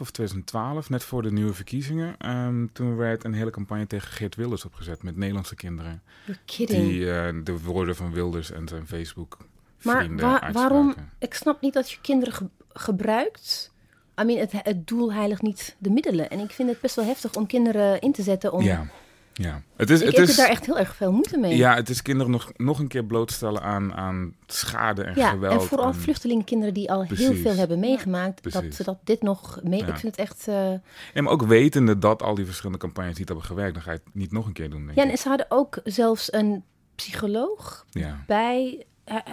of 0.00 0.10
2012, 0.10 0.90
net 0.90 1.04
voor 1.04 1.22
de 1.22 1.32
nieuwe 1.32 1.54
verkiezingen. 1.54 2.14
ehm, 2.18 2.66
toen 2.72 2.96
werd 2.96 3.24
een 3.24 3.34
hele 3.34 3.50
campagne 3.50 3.86
tegen 3.86 4.10
Geert 4.12 4.34
Wilders 4.34 4.64
opgezet 4.64 5.02
met 5.02 5.16
Nederlandse 5.16 5.54
kinderen. 5.54 6.02
You're 6.26 6.40
kidding. 6.44 6.88
Die 6.88 7.12
eh, 7.12 7.34
de 7.44 7.60
woorden 7.60 7.96
van 7.96 8.12
Wilders 8.12 8.50
en 8.50 8.68
zijn 8.68 8.86
Facebook 8.86 9.38
Maar 9.82 10.16
wa- 10.16 10.50
waarom? 10.52 10.94
Ik 11.18 11.34
snap 11.34 11.60
niet 11.60 11.72
dat 11.74 11.90
je 11.90 11.96
kinderen 12.00 12.34
ge- 12.34 12.48
gebruikt. 12.72 13.72
I 14.20 14.24
mean, 14.24 14.38
het, 14.40 14.52
het 14.52 14.86
doel 14.86 15.12
heiligt 15.12 15.42
niet 15.42 15.76
de 15.78 15.90
middelen. 15.90 16.30
En 16.30 16.38
ik 16.38 16.50
vind 16.50 16.68
het 16.68 16.80
best 16.80 16.94
wel 16.96 17.04
heftig 17.04 17.34
om 17.34 17.46
kinderen 17.46 18.00
in 18.00 18.12
te 18.12 18.22
zetten. 18.22 18.52
Om, 18.52 18.62
Ja, 18.62 18.86
ja. 19.32 19.62
Het 19.76 19.90
is, 19.90 20.00
ik 20.00 20.06
het 20.06 20.16
heb 20.16 20.26
is, 20.28 20.36
daar 20.36 20.48
echt 20.48 20.66
heel 20.66 20.78
erg 20.78 20.94
veel 20.96 21.12
moeite 21.12 21.38
mee. 21.38 21.56
ja, 21.56 21.74
het 21.74 21.88
is 21.88 22.02
kinderen 22.02 22.32
nog, 22.32 22.52
nog 22.56 22.78
een 22.78 22.88
keer 22.88 23.04
blootstellen 23.04 23.62
aan, 23.62 23.94
aan 23.94 24.34
schade 24.46 25.02
en 25.04 25.14
Ja, 25.16 25.28
geweld. 25.30 25.60
en 25.60 25.66
vooral 25.68 25.86
en- 25.88 25.94
vluchtelingenkinderen 25.94 26.74
die 26.74 26.90
al 26.92 27.02
heel 27.02 27.34
veel 27.34 27.54
hebben 27.54 27.78
meegemaakt. 27.78 28.42
Dat 28.42 28.52
Precies. 28.52 28.76
ze 28.76 28.84
dat 28.84 28.98
dit 29.04 29.22
nog 29.22 29.60
mee... 29.62 29.80
Ja. 29.80 29.86
Ik 29.86 29.96
vind 29.96 30.16
het 30.16 30.26
echt... 30.28 30.48
eh, 30.48 30.70
Ja, 31.14 31.22
maar 31.22 31.32
ook 31.32 31.42
wetende 31.42 31.98
dat 31.98 32.22
al 32.22 32.34
die 32.34 32.44
verschillende 32.46 32.78
campagnes 32.78 33.18
niet 33.18 33.28
hebben 33.28 33.46
gewerkt, 33.46 33.74
dan 33.74 33.82
ga 33.82 33.90
je 33.92 34.00
het 34.04 34.14
niet 34.14 34.32
nog 34.32 34.46
een 34.46 34.52
keer 34.52 34.70
doen, 34.70 34.84
denk 34.86 34.98
Ja, 34.98 35.04
ik. 35.04 35.10
en 35.10 35.18
ze 35.18 35.28
hadden 35.28 35.46
ook 35.48 35.80
zelfs 35.84 36.32
een 36.32 36.64
psycholoog 36.94 37.84
Ja. 37.90 38.24
bij. 38.26 38.86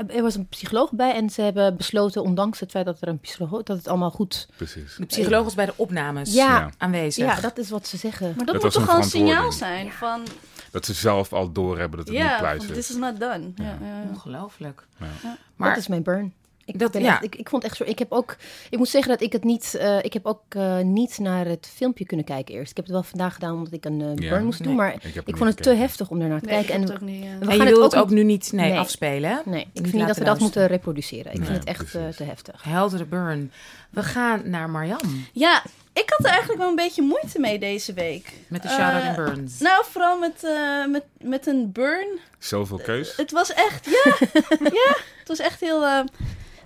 Er 0.07 0.21
was 0.21 0.35
een 0.35 0.47
psycholoog 0.47 0.91
bij 0.91 1.13
en 1.13 1.29
ze 1.29 1.41
hebben 1.41 1.77
besloten, 1.77 2.23
ondanks 2.23 2.59
het 2.59 2.71
feit 2.71 2.85
dat 2.85 3.01
er 3.01 3.07
een 3.07 3.19
psycholoog, 3.19 3.63
dat 3.63 3.77
het 3.77 3.87
allemaal 3.87 4.11
goed. 4.11 4.47
Precies. 4.55 4.95
De 4.95 5.05
psycholoog 5.05 5.43
was 5.43 5.53
bij 5.55 5.65
de 5.65 5.73
opnames 5.75 6.33
Ja. 6.33 6.57
Ja. 6.57 6.69
aanwezig. 6.77 7.25
Ja, 7.25 7.39
dat 7.41 7.57
is 7.57 7.69
wat 7.69 7.87
ze 7.87 7.97
zeggen. 7.97 8.25
Maar 8.35 8.45
dat, 8.45 8.53
Dat 8.53 8.63
moet 8.63 8.71
toch 8.73 8.83
een 8.83 8.89
al 8.89 8.97
een 8.97 9.03
signaal 9.03 9.51
zijn 9.51 9.91
van... 9.91 10.23
Dat 10.71 10.85
ze 10.85 10.93
zelf 10.93 11.33
al 11.33 11.51
doorhebben 11.51 11.97
dat 11.97 12.07
het 12.07 12.17
niet 12.17 12.25
Ja, 12.25 12.37
pluis 12.37 12.63
van, 12.63 12.69
is. 12.75 12.75
this 12.77 12.89
is 12.89 12.95
not 13.01 13.19
done. 13.19 13.51
Ja. 13.55 13.63
Ja. 13.63 13.77
Ja, 13.81 13.87
ja. 14.03 14.09
Ongelooflijk. 14.09 14.87
Ja. 14.99 15.37
Maar 15.55 15.69
dat 15.69 15.77
is 15.77 15.87
mijn 15.87 16.03
burn. 16.03 16.33
Ik, 16.65 16.79
Dat- 16.79 16.93
ja. 16.93 17.13
echt, 17.13 17.23
ik, 17.23 17.35
ik 17.35 17.49
vond 17.49 17.63
echt 17.63 17.77
zo. 17.77 17.83
Ik 17.83 17.99
heb 17.99 18.11
ook. 18.11 18.35
Ik 18.69 18.77
moet 18.77 18.87
zeggen 18.89 19.11
dat 19.11 19.21
ik 19.21 19.31
het 19.31 19.43
niet. 19.43 19.75
eh, 19.75 19.97
ik 20.03 20.13
heb 20.13 20.25
ook 20.25 20.41
eh, 20.49 20.79
niet 20.79 21.17
naar 21.19 21.45
het 21.45 21.69
filmpje 21.75 22.05
kunnen 22.05 22.25
kijken 22.25 22.55
eerst. 22.55 22.69
Ik 22.69 22.75
heb 22.75 22.85
het 22.85 22.93
wel 22.93 23.03
vandaag 23.03 23.33
gedaan 23.33 23.53
omdat 23.55 23.73
ik 23.73 23.85
een 23.85 24.01
eh, 24.01 24.15
Ja. 24.15 24.29
burn 24.29 24.45
moest 24.45 24.63
doen. 24.63 24.75
Maar 24.75 24.93
Ik, 25.25 25.37
vond 25.37 25.49
het 25.49 25.63
te 25.63 25.73
heftig 25.73 26.09
om 26.09 26.19
daarnaar 26.19 26.39
te 26.41 26.45
Nee, 26.49 26.55
kijken. 26.55 26.73
En 26.73 26.81
het 26.81 27.01
niet... 27.01 27.21
we 27.23 27.27
en 27.27 27.45
gaan 27.45 27.55
je 27.55 27.61
het 27.61 27.69
wil 27.69 27.83
ook 27.83 27.91
het 27.91 27.99
ook 28.01 28.09
niet- 28.09 28.17
nu 28.17 28.23
niet 28.23 28.51
nee, 28.51 28.69
Nee. 28.69 28.79
afspelen. 28.79 29.29
hè? 29.29 29.37
nee, 29.45 29.61
ik 29.61 29.65
Niet 29.73 29.81
vind 29.83 29.93
niet 29.93 30.07
dat 30.07 30.17
we 30.17 30.23
dat 30.23 30.39
moeten 30.39 30.67
reproduceren. 30.67 31.31
Ik 31.31 31.37
Nee, 31.37 31.47
vind 31.47 31.59
het 31.59 31.67
echt 31.67 31.95
eh, 31.95 32.07
te 32.07 32.23
heftig. 32.23 32.63
Heldere 32.63 33.05
burn. 33.05 33.51
We 33.89 34.03
gaan 34.03 34.41
naar 34.49 34.69
Marjam 34.69 34.99
Ja, 35.33 35.63
ik 35.93 36.09
had 36.09 36.19
er 36.19 36.31
eigenlijk 36.31 36.59
wel 36.59 36.69
een 36.69 36.75
beetje 36.75 37.01
moeite 37.01 37.39
mee 37.39 37.59
deze 37.59 37.93
week. 37.93 38.33
met 38.47 38.61
de 38.61 38.67
shout-out 38.69 39.15
burns. 39.15 39.59
Nou, 39.59 39.83
vooral 39.89 40.17
met, 40.19 40.43
eh, 40.43 40.85
met, 40.91 41.03
met 41.21 41.47
een 41.47 41.71
burn. 41.71 42.07
Zoveel 42.39 42.77
keus. 42.77 43.15
Het 43.17 43.31
was 43.31 43.53
echt, 43.53 43.85
ja, 43.85 44.15
ja, 44.83 44.95
het 45.19 45.27
was 45.27 45.39
echt 45.39 45.59
heel, 45.59 45.85
eh, 45.85 45.99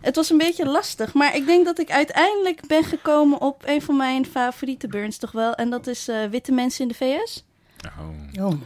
het 0.02 0.16
was 0.16 0.30
een 0.30 0.38
beetje 0.38 0.66
lastig. 0.66 1.14
Maar 1.14 1.36
ik 1.36 1.46
denk 1.46 1.66
dat 1.66 1.80
ik 1.80 1.92
uiteindelijk 1.92 2.68
ben 2.68 2.84
gekomen 2.84 3.42
op 3.42 3.64
een 3.66 3.82
van 3.82 3.98
mijn 3.98 4.26
favoriete 4.26 4.88
burns 4.88 5.18
toch 5.18 5.32
wel. 5.32 5.54
En 5.56 5.70
dat 5.70 5.88
is 5.88 6.08
eh, 6.08 6.26
Witte 6.26 6.52
Mensen 6.52 6.82
in 6.82 6.88
de 6.88 6.94
VS. 6.94 7.46
Oh. 8.00 8.46
Oh. 8.46 8.62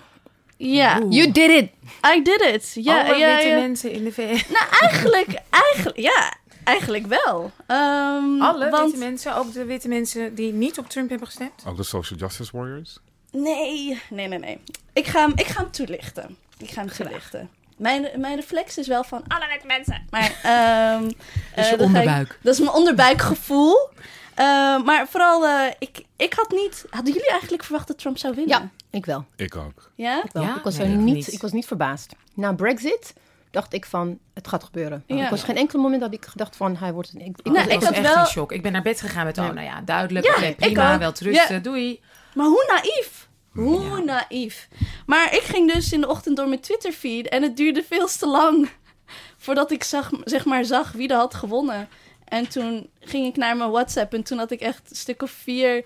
Ja. 0.58 1.02
You 1.10 1.32
did 1.32 1.50
it! 1.50 1.70
I 2.16 2.22
did 2.24 2.42
it. 2.42 2.72
Ja, 2.74 3.06
Alle 3.06 3.18
ja, 3.18 3.36
witte 3.36 3.48
ja. 3.48 3.60
mensen 3.60 3.92
in 3.92 4.04
de 4.04 4.12
VS. 4.12 4.48
Nou, 4.50 4.66
eigenlijk, 4.82 5.42
eigenlijk, 5.50 5.98
ja, 5.98 6.34
eigenlijk 6.64 7.06
wel. 7.06 7.52
Ehm, 7.68 8.42
Alle 8.42 8.70
want, 8.70 8.92
witte 8.92 9.06
mensen, 9.06 9.36
ook 9.36 9.54
de 9.54 9.66
witte 9.66 9.88
mensen 9.88 10.36
die 10.36 10.54
niet 10.54 10.78
op 10.78 10.90
Trump 10.90 11.10
hebben 11.10 11.28
gestemd. 11.28 11.64
Ook 11.68 11.78
de 11.78 11.84
Social 11.84 12.20
Justice 12.20 12.58
Warriors? 12.58 12.98
Nee, 13.32 14.02
nee, 14.10 14.28
nee, 14.28 14.40
nee. 14.40 14.60
Ik 14.94 15.06
ga 15.06 15.20
hem, 15.20 15.32
ik 15.36 15.46
ga 15.46 15.62
hem 15.62 15.72
toelichten. 15.72 16.38
Ik 16.58 16.70
ga 16.70 16.82
hem 16.82 16.92
toelichten. 16.92 17.50
Mijn, 17.84 18.08
mijn 18.22 18.36
reflex 18.36 18.78
is 18.78 18.88
wel 18.88 19.04
van 19.04 19.24
alle 19.28 19.48
witte 19.48 19.66
mensen. 19.68 20.06
Maar, 20.10 20.40
ehm 20.44 21.04
Dus 21.04 21.14
eh, 21.56 21.70
je 21.70 21.76
ik- 21.76 21.82
onderbuik. 21.82 22.40
dat 22.42 22.54
is 22.54 22.60
mijn 22.60 22.72
onderbuikgevoel. 22.72 23.90
Eh, 24.36 24.46
maar 24.84 25.08
vooral, 25.10 25.48
eh, 25.48 25.72
ik, 25.80 26.04
ik 26.16 26.34
had 26.34 26.50
niet... 26.52 26.86
Hadden 26.90 27.14
jullie 27.14 27.30
eigenlijk 27.30 27.64
verwacht 27.64 27.88
dat 27.88 27.98
Trump 27.98 28.18
zou 28.18 28.36
winnen? 28.36 28.58
Ja, 28.62 28.70
ik 28.98 29.06
wel. 29.06 29.26
Ik 29.36 29.56
ook. 29.56 29.92
Ja? 29.96 30.24
Ik, 30.24 30.32
wel. 30.32 30.44
Ja? 30.44 30.56
ik, 30.56 30.64
was 30.64 30.78
Nee, 30.78 30.88
er 30.88 30.96
niet, 30.96 31.16
niet. 31.16 31.34
ik 31.34 31.42
was 31.42 31.52
niet 31.52 31.66
verbaasd. 31.68 32.14
Na 32.34 32.54
Brexit 32.54 33.14
dacht 33.52 33.74
ik 33.74 33.86
van, 33.86 34.20
het 34.34 34.48
gaat 34.48 34.64
gebeuren. 34.64 35.04
Ja. 35.08 35.24
Ik 35.24 35.30
was 35.30 35.44
geen 35.44 35.56
enkel 35.58 35.80
moment 35.80 36.02
dat 36.02 36.14
ik 36.14 36.26
gedacht 36.26 36.56
van, 36.56 36.76
hij 36.78 36.94
wordt... 36.94 37.14
Ik, 37.18 37.22
ik 37.44 37.52
was- 37.52 37.64
ik 37.64 37.72
ik 37.72 37.80
was 37.80 37.84
had 37.86 37.94
echt 37.98 38.14
wel- 38.14 38.20
in 38.24 38.26
shock. 38.30 38.52
Ik 38.52 38.62
ben 38.62 38.72
naar 38.72 38.82
bed 38.82 39.02
gegaan 39.02 39.26
met, 39.26 39.38
oh, 39.38 39.44
nou 39.50 39.62
ja, 39.68 39.82
duidelijk. 39.82 40.26
Ja, 40.26 40.52
prima, 40.58 40.98
wel 41.00 41.14
rusten, 41.20 41.56
Ja. 41.56 41.62
doei. 41.62 42.02
Maar 42.34 42.46
hoe 42.46 42.66
naïef. 42.68 43.28
Hoe 43.52 43.82
Ja. 43.82 43.98
naïef. 43.98 44.68
Maar 45.06 45.36
ik 45.36 45.42
ging 45.42 45.74
dus 45.74 45.92
in 45.92 46.02
de 46.02 46.10
ochtend 46.10 46.38
door 46.38 46.48
mijn 46.48 46.60
Twitter-feed 46.60 47.30
en 47.30 47.44
het 47.44 47.58
duurde 47.58 47.84
veel 47.84 48.08
te 48.08 48.28
lang 48.28 48.70
voordat 49.44 49.72
ik 49.72 49.84
zag, 49.84 50.10
zeg 50.24 50.46
maar, 50.46 50.66
zag 50.66 50.92
wie 50.92 51.08
er 51.08 51.16
had 51.16 51.34
gewonnen. 51.34 51.90
En 52.26 52.50
toen 52.50 52.90
ging 53.00 53.28
ik 53.28 53.36
naar 53.36 53.58
mijn 53.58 53.72
WhatsApp 53.72 54.14
en 54.14 54.24
toen 54.24 54.38
had 54.38 54.52
ik 54.52 54.62
echt 54.62 54.90
een 54.90 54.96
stuk 54.96 55.22
of 55.22 55.32
vier 55.32 55.86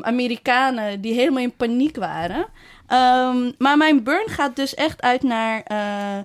Amerikanen 0.00 1.00
die 1.00 1.14
helemaal 1.14 1.42
in 1.42 1.56
paniek 1.56 1.96
waren. 1.96 2.46
Ehm, 2.86 3.52
maar 3.58 3.76
mijn 3.76 4.02
burn 4.02 4.28
gaat 4.28 4.56
dus 4.56 4.74
echt 4.74 5.02
uit 5.02 5.22
naar 5.22 5.62
eh, 5.62 6.18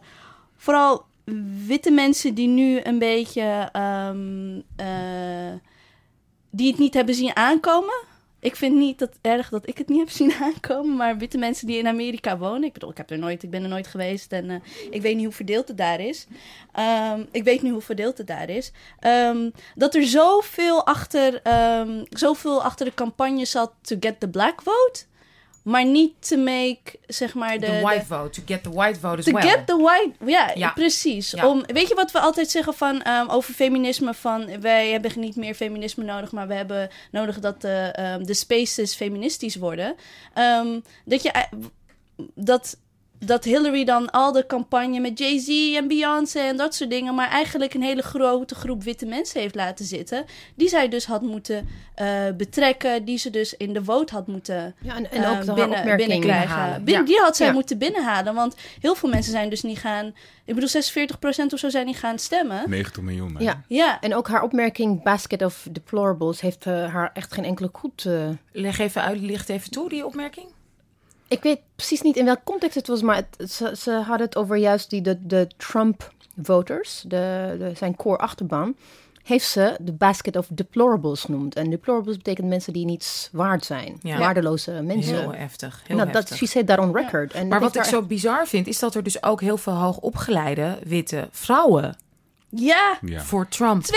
vooral 0.57 1.05
witte 1.65 1.91
mensen 1.91 2.33
die 2.33 2.47
nu 2.47 2.79
een 2.83 2.99
beetje 2.99 3.69
ehm, 3.71 4.59
eh, 4.75 5.53
die 6.49 6.67
het 6.71 6.79
niet 6.79 6.93
hebben 6.93 7.15
zien 7.15 7.35
aankomen. 7.35 8.07
Ik 8.39 8.55
vind 8.55 8.75
niet 8.75 8.99
dat 8.99 9.17
erg 9.21 9.49
dat 9.49 9.67
ik 9.67 9.77
het 9.77 9.87
niet 9.87 9.99
heb 9.99 10.09
zien 10.19 10.33
aankomen, 10.33 10.95
maar 10.95 11.17
witte 11.17 11.37
mensen 11.37 11.67
die 11.67 11.77
in 11.77 11.87
Amerika 11.87 12.37
wonen. 12.37 12.63
Ik 12.63 12.73
bedoel, 12.73 12.89
ik, 12.89 12.97
heb 12.97 13.09
er 13.09 13.17
nooit, 13.17 13.43
ik 13.43 13.49
ben 13.49 13.63
er 13.63 13.69
nooit 13.69 13.87
geweest 13.87 14.31
en 14.31 14.49
eh, 14.49 14.55
ik 14.89 15.01
weet 15.01 15.15
niet 15.15 15.25
hoe 15.25 15.33
verdeeld 15.33 15.67
het 15.67 15.77
daar 15.77 15.99
is. 15.99 16.27
Ehm, 16.71 17.23
ik 17.31 17.43
weet 17.43 17.61
nu 17.61 17.71
hoe 17.71 17.81
verdeeld 17.81 18.17
het 18.17 18.27
daar 18.27 18.49
is. 18.49 18.71
Ehm, 18.99 19.49
dat 19.75 19.95
er 19.95 20.03
zoveel 20.03 20.85
achter, 20.85 21.41
ehm, 21.41 22.03
zoveel 22.09 22.63
achter 22.63 22.85
de 22.85 22.93
campagne 22.93 23.45
zat 23.45 23.71
to 23.81 23.95
get 23.99 24.19
the 24.19 24.29
black 24.29 24.61
vote, 24.61 25.05
maar 25.69 25.85
niet 25.85 26.27
to 26.29 26.37
make, 26.37 26.79
zeg 27.07 27.33
maar, 27.33 27.59
de... 27.59 27.65
De- 27.65 27.79
white 27.81 28.05
vote, 28.05 28.29
to 28.29 28.41
get 28.45 28.63
the 28.63 28.69
white 28.71 28.99
vote 28.99 29.17
as 29.17 29.23
To 29.25 29.31
well. 29.31 29.41
get 29.41 29.67
the 29.67 29.77
white... 29.77 30.11
Ja, 30.25 30.51
Ja. 30.55 30.71
precies. 30.71 31.31
Ja. 31.31 31.47
Om, 31.47 31.63
weet 31.65 31.87
je 31.87 31.95
wat 31.95 32.11
we 32.11 32.19
altijd 32.19 32.49
zeggen 32.49 32.73
van, 32.73 33.01
ehm, 33.01 33.29
over 33.29 33.53
feminisme? 33.53 34.13
Van, 34.13 34.61
wij 34.61 34.89
hebben 34.91 35.11
niet 35.19 35.35
meer 35.35 35.53
feminisme 35.53 36.03
nodig, 36.03 36.31
maar 36.31 36.47
we 36.47 36.53
hebben 36.53 36.89
nodig 37.11 37.39
dat 37.39 37.61
de, 37.61 37.89
ehm, 37.93 38.23
de 38.23 38.33
spaces 38.33 38.95
feministisch 38.95 39.55
worden. 39.55 39.95
Ehm, 40.33 40.79
dat 41.05 41.21
je... 41.23 41.31
Dat, 42.35 42.77
dat 43.25 43.43
Hillary 43.43 43.83
dan 43.83 44.11
al 44.11 44.31
de 44.31 44.45
campagne 44.45 44.99
met 44.99 45.19
Jay-Z 45.19 45.75
en 45.75 45.87
Beyoncé 45.87 46.39
en 46.39 46.57
dat 46.57 46.75
soort 46.75 46.89
dingen... 46.89 47.15
maar 47.15 47.29
eigenlijk 47.29 47.73
een 47.73 47.81
hele 47.81 48.01
grote 48.01 48.55
groep 48.55 48.83
witte 48.83 49.05
mensen 49.05 49.41
heeft 49.41 49.55
laten 49.55 49.85
zitten... 49.85 50.25
die 50.55 50.69
zij 50.69 50.89
dus 50.89 51.05
had 51.05 51.21
moeten 51.21 51.67
eh, 51.95 52.07
betrekken, 52.37 53.05
die 53.05 53.17
ze 53.17 53.29
dus 53.29 53.53
in 53.57 53.73
de 53.73 53.83
vote 53.83 54.13
had 54.13 54.27
moeten 54.27 54.75
Ja, 54.81 54.95
en, 54.95 55.11
en 55.11 55.23
eh, 55.23 55.31
ook 55.31 55.45
de 55.45 55.53
binnen, 55.53 55.83
binnenkrijgen. 55.97 56.19
binnenhalen. 56.21 56.83
Bin- 56.83 56.93
Ja. 56.93 57.01
Die 57.01 57.19
had 57.19 57.35
zij 57.37 57.47
Ja. 57.47 57.53
moeten 57.53 57.77
binnenhalen. 57.77 58.33
Want 58.33 58.55
heel 58.79 58.95
veel 58.95 59.09
mensen 59.09 59.31
zijn 59.31 59.49
dus 59.49 59.61
niet 59.61 59.79
gaan... 59.79 60.13
Ik 60.45 60.55
bedoel, 60.55 60.69
46% 60.69 61.53
of 61.53 61.59
zo 61.59 61.69
zijn 61.69 61.85
niet 61.85 61.97
gaan 61.97 62.19
stemmen. 62.19 62.69
90 62.69 63.03
miljoen. 63.03 63.35
hè? 63.37 63.43
Ja. 63.43 63.63
Ja, 63.67 63.99
En 64.01 64.15
ook 64.15 64.27
haar 64.27 64.43
opmerking, 64.43 65.03
basket 65.03 65.43
of 65.45 65.67
deplorables, 65.71 66.41
heeft 66.41 66.65
eh, 66.65 66.93
haar 66.93 67.11
echt 67.13 67.33
geen 67.33 67.45
enkele 67.45 67.69
goed... 67.71 68.05
eh, 68.05 68.29
Leg 68.51 68.79
even 68.79 69.01
uit, 69.01 69.19
licht 69.19 69.49
even 69.49 69.71
toe, 69.71 69.89
die 69.89 70.05
opmerking. 70.05 70.47
Ik 71.29 71.43
weet 71.43 71.59
precies 71.75 72.01
niet 72.01 72.15
in 72.15 72.25
welk 72.25 72.43
context 72.43 72.75
het 72.75 72.87
was, 72.87 73.01
maar 73.01 73.15
het, 73.15 73.51
ze, 73.51 73.75
ze 73.77 73.91
hadden 73.91 74.25
het 74.25 74.35
over 74.35 74.55
juist 74.55 74.89
die, 74.89 75.01
de, 75.01 75.25
de 75.25 75.47
Trump-voters, 75.57 77.03
de, 77.07 77.55
de, 77.59 77.71
zijn 77.75 77.95
core 77.95 78.17
achterban, 78.17 78.75
heeft 79.23 79.47
ze 79.47 79.75
de 79.79 79.91
basket 79.91 80.35
of 80.35 80.47
deplorables 80.51 81.21
genoemd. 81.23 81.55
En 81.55 81.69
deplorables 81.69 82.17
betekent 82.17 82.47
mensen 82.47 82.73
die 82.73 82.85
niets 82.85 83.29
waard 83.31 83.65
zijn, 83.65 83.97
Ja. 84.01 84.17
waardeloze 84.17 84.71
mensen. 84.71 85.19
Heel 85.19 85.33
heftig, 85.33 85.81
heel 85.87 85.95
nou, 85.97 86.11
dat, 86.11 86.17
heftig. 86.17 86.37
she 86.37 86.45
said 86.45 86.67
that 86.67 86.79
on 86.79 86.95
record. 86.95 87.33
En 87.33 87.47
Maar 87.47 87.59
wat 87.59 87.75
ik 87.75 87.83
zo 87.83 88.01
bizar 88.01 88.47
vind, 88.47 88.67
is 88.67 88.79
dat 88.79 88.95
er 88.95 89.03
dus 89.03 89.23
ook 89.23 89.41
heel 89.41 89.57
veel 89.57 89.73
hoogopgeleide 89.73 90.79
witte 90.83 91.27
vrouwen 91.31 91.95
ja. 92.49 92.97
Ja. 93.01 93.21
voor 93.21 93.47
Trump 93.47 93.83
52% 93.85 93.89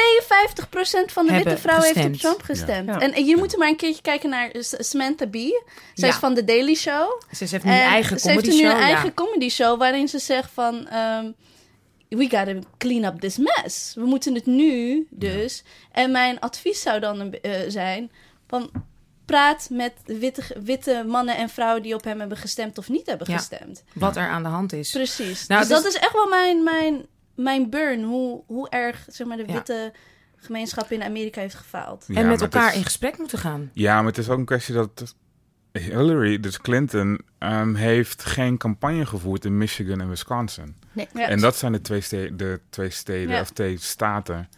van 1.13 1.27
de 1.27 1.33
witte 1.33 1.59
vrouwen 1.59 1.95
heeft 1.95 2.07
op. 2.07 2.15
Trump 2.15 2.43
gestemd. 2.43 2.89
Ja. 2.89 3.01
En, 3.01 3.13
en 3.13 3.25
je 3.25 3.37
moet 3.37 3.53
er 3.53 3.59
maar 3.59 3.69
een 3.69 3.77
keertje 3.77 4.03
kijken 4.03 4.31
naar 4.31 4.51
Samantha 4.61 5.27
Bee. 5.27 5.63
Zij 5.95 6.09
Ja. 6.09 6.15
is 6.15 6.21
van 6.21 6.35
The 6.35 6.45
Daily 6.45 6.75
Show. 6.75 7.21
Ze 7.33 7.45
heeft 7.51 7.65
nu 7.65 7.71
een 7.71 7.77
En 7.77 7.83
eigen 7.83 8.21
ze 8.21 8.31
heeft 8.31 8.41
comedy 8.41 8.63
nu 8.63 8.69
show. 8.69 8.77
een 8.79 8.83
eigen 8.85 9.15
comedy 9.15 9.49
show 9.49 9.79
waarin 9.79 10.09
ze 10.09 10.19
zegt 10.19 10.51
van... 10.55 10.89
ehm, 10.89 11.31
we 12.09 12.23
gotta 12.23 12.55
clean 12.79 13.05
up 13.05 13.21
this 13.21 13.37
mess. 13.39 13.95
We 13.95 14.05
moeten 14.05 14.35
het 14.35 14.47
nu 14.47 15.07
dus. 15.11 15.63
En 15.93 16.11
mijn 16.11 16.41
advies 16.41 16.83
zou 16.83 17.01
dan 17.01 17.21
een, 17.21 17.41
eh, 17.41 17.53
zijn 17.69 18.11
van... 18.49 18.71
Praat 19.25 19.69
met 19.71 19.93
witte, 20.05 20.43
witte 20.65 21.05
mannen 21.07 21.37
en 21.37 21.49
vrouwen 21.49 21.83
die 21.83 21.95
op 21.95 22.05
hem 22.05 22.19
hebben 22.21 22.39
gestemd 22.39 22.79
of 22.79 22.89
niet 22.89 23.07
hebben 23.07 23.31
Ja. 23.31 23.37
gestemd. 23.37 23.85
Wat 23.93 24.17
er 24.17 24.29
aan 24.29 24.43
de 24.43 24.49
hand 24.49 24.73
is. 24.73 24.91
Precies. 24.91 25.47
Nou, 25.47 25.61
dus 25.61 25.69
dus- 25.71 25.83
dat 25.83 25.93
is 25.95 25.99
echt 26.01 26.13
wel 26.13 26.29
mijn, 26.29 26.63
mijn, 26.63 27.07
mijn 27.35 27.71
burn. 27.71 28.03
Hoe, 28.03 28.43
hoe 28.47 28.69
erg 28.69 29.05
zeg 29.09 29.27
maar, 29.27 29.37
de 29.37 29.45
Ja. 29.47 29.53
witte 29.53 29.93
gemeenschap 30.37 30.91
in 30.91 31.03
Amerika 31.03 31.41
heeft 31.41 31.55
gefaald. 31.55 32.05
Ja, 32.09 32.15
en 32.21 32.29
met 32.29 32.41
elkaar 32.41 32.71
is- 32.71 32.77
in 32.77 32.85
gesprek 32.85 33.19
moeten 33.19 33.39
gaan. 33.39 33.71
Ja, 33.73 33.97
maar 33.97 34.07
het 34.07 34.19
is 34.19 34.29
ook 34.29 34.39
een 34.39 34.45
kwestie 34.45 34.75
dat 34.75 35.15
Hillary, 35.73 36.41
dus 36.41 36.61
Clinton, 36.61 37.21
ehm, 37.39 37.75
heeft 37.75 38.25
geen 38.25 38.57
campagne 38.59 39.07
gevoerd 39.07 39.45
in 39.45 39.59
Michigan 39.59 40.01
en 40.01 40.09
Wisconsin. 40.09 40.77
Ja. 40.93 41.07
En 41.29 41.41
dat 41.41 41.57
zijn 41.57 41.73
de 41.73 41.81
twee, 41.81 42.01
ste- 42.01 42.37
de 42.37 42.61
twee 42.71 42.91
steden 42.91 43.35
Ja. 43.35 43.41
of 43.41 43.51
twee 43.51 43.79
staten 43.79 44.49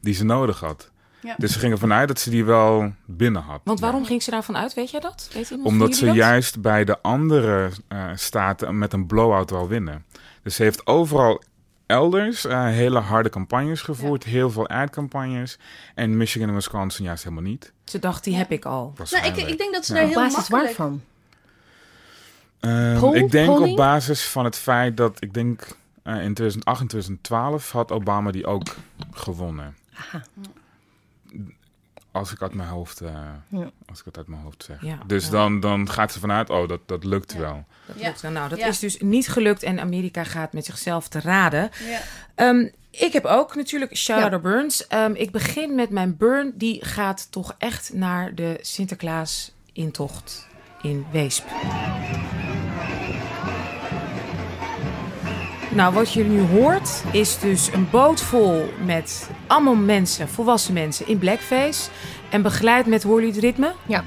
die 0.00 0.14
ze 0.14 0.24
nodig 0.24 0.60
had. 0.60 0.90
Ja. 1.22 1.34
Dus 1.38 1.52
ze 1.52 1.58
gingen 1.58 1.78
vanuit 1.78 2.08
dat 2.08 2.18
ze 2.20 2.30
die 2.30 2.44
wel 2.44 2.92
binnen 3.06 3.42
had. 3.42 3.60
Want 3.64 3.80
waarom 3.80 4.00
Ja. 4.00 4.06
ging 4.06 4.22
ze 4.22 4.30
daarvan 4.30 4.56
uit? 4.56 4.74
Weet 4.74 4.90
jij 4.90 5.00
dat? 5.00 5.30
Weet 5.32 5.56
Omdat 5.62 5.94
ze 5.96 6.06
dat? 6.06 6.14
juist 6.14 6.60
bij 6.60 6.84
de 6.84 7.00
andere 7.02 7.70
eh, 7.88 8.10
staten 8.14 8.78
met 8.78 8.92
een 8.92 9.06
blow-out 9.06 9.50
wil 9.50 9.68
winnen. 9.68 10.04
Dus 10.42 10.54
ze 10.54 10.62
heeft 10.62 10.86
overal 10.86 11.42
elders 11.90 12.44
eh, 12.44 12.64
hele 12.64 12.98
harde 12.98 13.28
campagnes 13.28 13.80
gevoerd. 13.82 14.24
Heel 14.24 14.50
veel 14.50 14.68
ad-campagnes. 14.68 15.58
En 15.94 16.16
Michigan 16.16 16.48
en 16.48 16.54
Wisconsin 16.54 17.04
juist 17.04 17.24
helemaal 17.24 17.44
niet. 17.44 17.72
Ze 17.84 17.98
dacht, 17.98 18.24
die 18.24 18.36
heb 18.36 18.50
ik 18.50 18.64
al. 18.64 18.92
Nou, 19.10 19.26
ik, 19.26 19.36
ik 19.36 19.58
denk 19.58 19.72
dat 19.74 19.84
ze 19.86 19.94
Ja. 19.94 19.98
daar 20.00 20.08
heel 20.08 20.16
basis 20.18 20.48
makkelijk... 20.48 20.76
waarvan? 20.78 21.02
Ehm, 22.60 23.14
ik 23.14 23.30
denk 23.30 23.46
polling? 23.46 23.70
op 23.70 23.76
basis 23.76 24.24
van 24.26 24.44
het 24.44 24.56
feit 24.56 24.96
dat 24.96 25.22
ik 25.22 25.34
denk 25.34 25.68
eh, 26.02 26.14
in 26.22 26.34
2008 26.34 26.80
en 26.80 26.86
2012 26.86 27.70
had 27.72 27.92
Obama 27.92 28.30
die 28.30 28.46
ook 28.46 28.76
gewonnen. 29.12 29.76
Aha. 29.94 30.22
Als 32.12 32.32
ik 32.32 32.42
uit 32.42 32.54
mijn 32.54 32.68
hoofd, 32.68 33.00
eh, 33.00 33.12
Ja. 33.48 33.70
als 33.86 33.98
ik 33.98 34.04
het 34.04 34.16
uit 34.16 34.26
mijn 34.28 34.42
hoofd 34.42 34.64
zeg. 34.64 34.82
Ja, 34.82 34.98
dus 35.06 35.24
ja. 35.24 35.30
Dan, 35.30 35.60
dan 35.60 35.90
gaat 35.90 36.12
ze 36.12 36.18
vanuit, 36.20 36.50
oh, 36.50 36.68
dat, 36.68 36.80
dat 36.86 37.04
lukt 37.04 37.32
Ja. 37.32 37.38
wel. 37.38 37.64
Dat 37.86 37.98
Ja. 38.00 38.06
lukt 38.06 38.20
wel. 38.20 38.30
Nou, 38.30 38.48
dat 38.48 38.58
Ja. 38.58 38.66
is 38.66 38.78
dus 38.78 38.98
niet 39.00 39.28
gelukt 39.28 39.62
en 39.62 39.80
Amerika 39.80 40.24
gaat 40.24 40.52
met 40.52 40.64
zichzelf 40.64 41.08
te 41.08 41.20
raden. 41.20 41.70
Ja. 41.84 42.00
Ehm, 42.34 42.68
ik 42.90 43.12
heb 43.12 43.24
ook 43.24 43.54
natuurlijk 43.54 44.06
naar 44.06 44.40
Burns. 44.40 44.86
Ehm, 44.86 45.12
ik 45.14 45.30
begin 45.30 45.74
met 45.74 45.90
mijn 45.90 46.16
burn. 46.16 46.52
Die 46.54 46.84
gaat 46.84 47.26
toch 47.32 47.54
echt 47.58 47.92
naar 47.92 48.34
de 48.34 48.58
Sinterklaas-intocht 48.60 50.46
in 50.82 51.06
Weesp. 51.12 51.44
Nou, 55.74 55.94
wat 55.94 56.12
je 56.12 56.24
nu 56.24 56.40
hoort 56.40 57.02
is 57.12 57.38
dus 57.38 57.72
een 57.72 57.90
boot 57.90 58.20
vol 58.20 58.72
met 58.84 59.30
allemaal 59.46 59.74
mensen, 59.74 60.28
volwassen 60.28 60.72
mensen 60.74 61.06
in 61.08 61.18
blackface. 61.18 61.88
En 62.30 62.42
begeleid 62.42 62.86
met, 62.86 63.02
hoor 63.02 63.18
jullie 63.18 63.34
het 63.34 63.42
ritme? 63.42 63.72
Ja. 63.86 64.04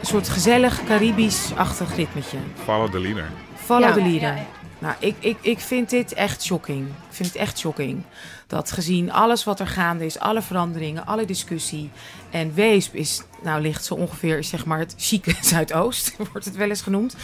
Een 0.00 0.06
soort 0.06 0.28
gezellig 0.28 0.84
Caribisch-achtig 0.84 1.96
ritmetje. 1.96 2.38
Follow 2.64 2.90
the 2.90 3.00
leader. 3.00 3.30
Follow 3.54 3.88
Ja. 3.88 3.92
the 3.94 4.00
leader. 4.02 4.34
Nou, 4.78 4.94
ik, 4.98 5.14
ik, 5.18 5.36
ik 5.40 5.58
vind 5.60 5.90
dit 5.90 6.12
echt 6.12 6.42
shocking. 6.44 6.86
Ik 6.88 6.94
vind 7.14 7.28
het 7.28 7.38
echt 7.38 7.58
shocking. 7.58 8.02
Dat 8.46 8.72
gezien 8.72 9.12
alles 9.12 9.44
wat 9.44 9.60
er 9.60 9.66
gaande 9.66 10.04
is, 10.04 10.18
alle 10.18 10.42
veranderingen, 10.42 11.06
alle 11.06 11.24
discussie. 11.24 11.90
En 12.30 12.54
Weesp 12.54 12.94
is, 12.94 13.22
nou 13.42 13.60
ligt 13.60 13.84
zo 13.84 13.94
ongeveer, 13.94 14.44
zeg 14.44 14.64
maar, 14.66 14.78
het 14.78 14.94
chique 14.96 15.34
Zuidoost, 15.40 16.16
wordt 16.32 16.44
het 16.44 16.56
wel 16.56 16.68
eens 16.68 16.82
genoemd. 16.82 17.16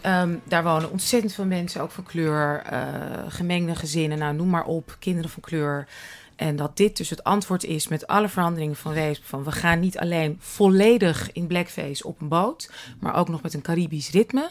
Ehm, 0.00 0.36
daar 0.44 0.62
wonen 0.62 0.90
ontzettend 0.90 1.32
veel 1.32 1.44
mensen, 1.44 1.80
ook 1.80 1.90
van 1.90 2.04
kleur, 2.04 2.62
eh, 2.62 2.82
gemengde 3.28 3.74
gezinnen, 3.74 4.18
nou 4.18 4.34
noem 4.34 4.48
maar 4.48 4.64
op, 4.64 4.96
kinderen 4.98 5.30
van 5.30 5.42
kleur. 5.42 5.88
En 6.36 6.56
dat 6.56 6.76
dit 6.76 6.96
dus 6.96 7.10
het 7.10 7.24
antwoord 7.24 7.64
is 7.64 7.88
met 7.88 8.06
alle 8.06 8.28
veranderingen 8.28 8.76
van 8.76 8.92
Weesp. 8.92 9.24
Van 9.24 9.44
we 9.44 9.52
gaan 9.52 9.80
niet 9.80 9.98
alleen 9.98 10.36
volledig 10.40 11.32
in 11.32 11.46
blackface 11.46 12.06
op 12.06 12.20
een 12.20 12.28
boot, 12.28 12.70
maar 13.00 13.14
ook 13.14 13.28
nog 13.28 13.42
met 13.42 13.54
een 13.54 13.62
Caribisch 13.62 14.10
ritme. 14.10 14.50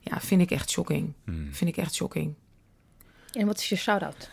Ja, 0.00 0.20
vind 0.20 0.40
ik 0.40 0.50
echt 0.50 0.70
shocking. 0.70 1.12
Hmm. 1.24 1.48
Vind 1.52 1.70
ik 1.70 1.76
echt 1.76 1.94
shocking. 1.94 2.34
En 3.32 3.46
wat 3.46 3.58
is 3.58 3.68
je 3.68 3.76
shout-out? 3.76 4.30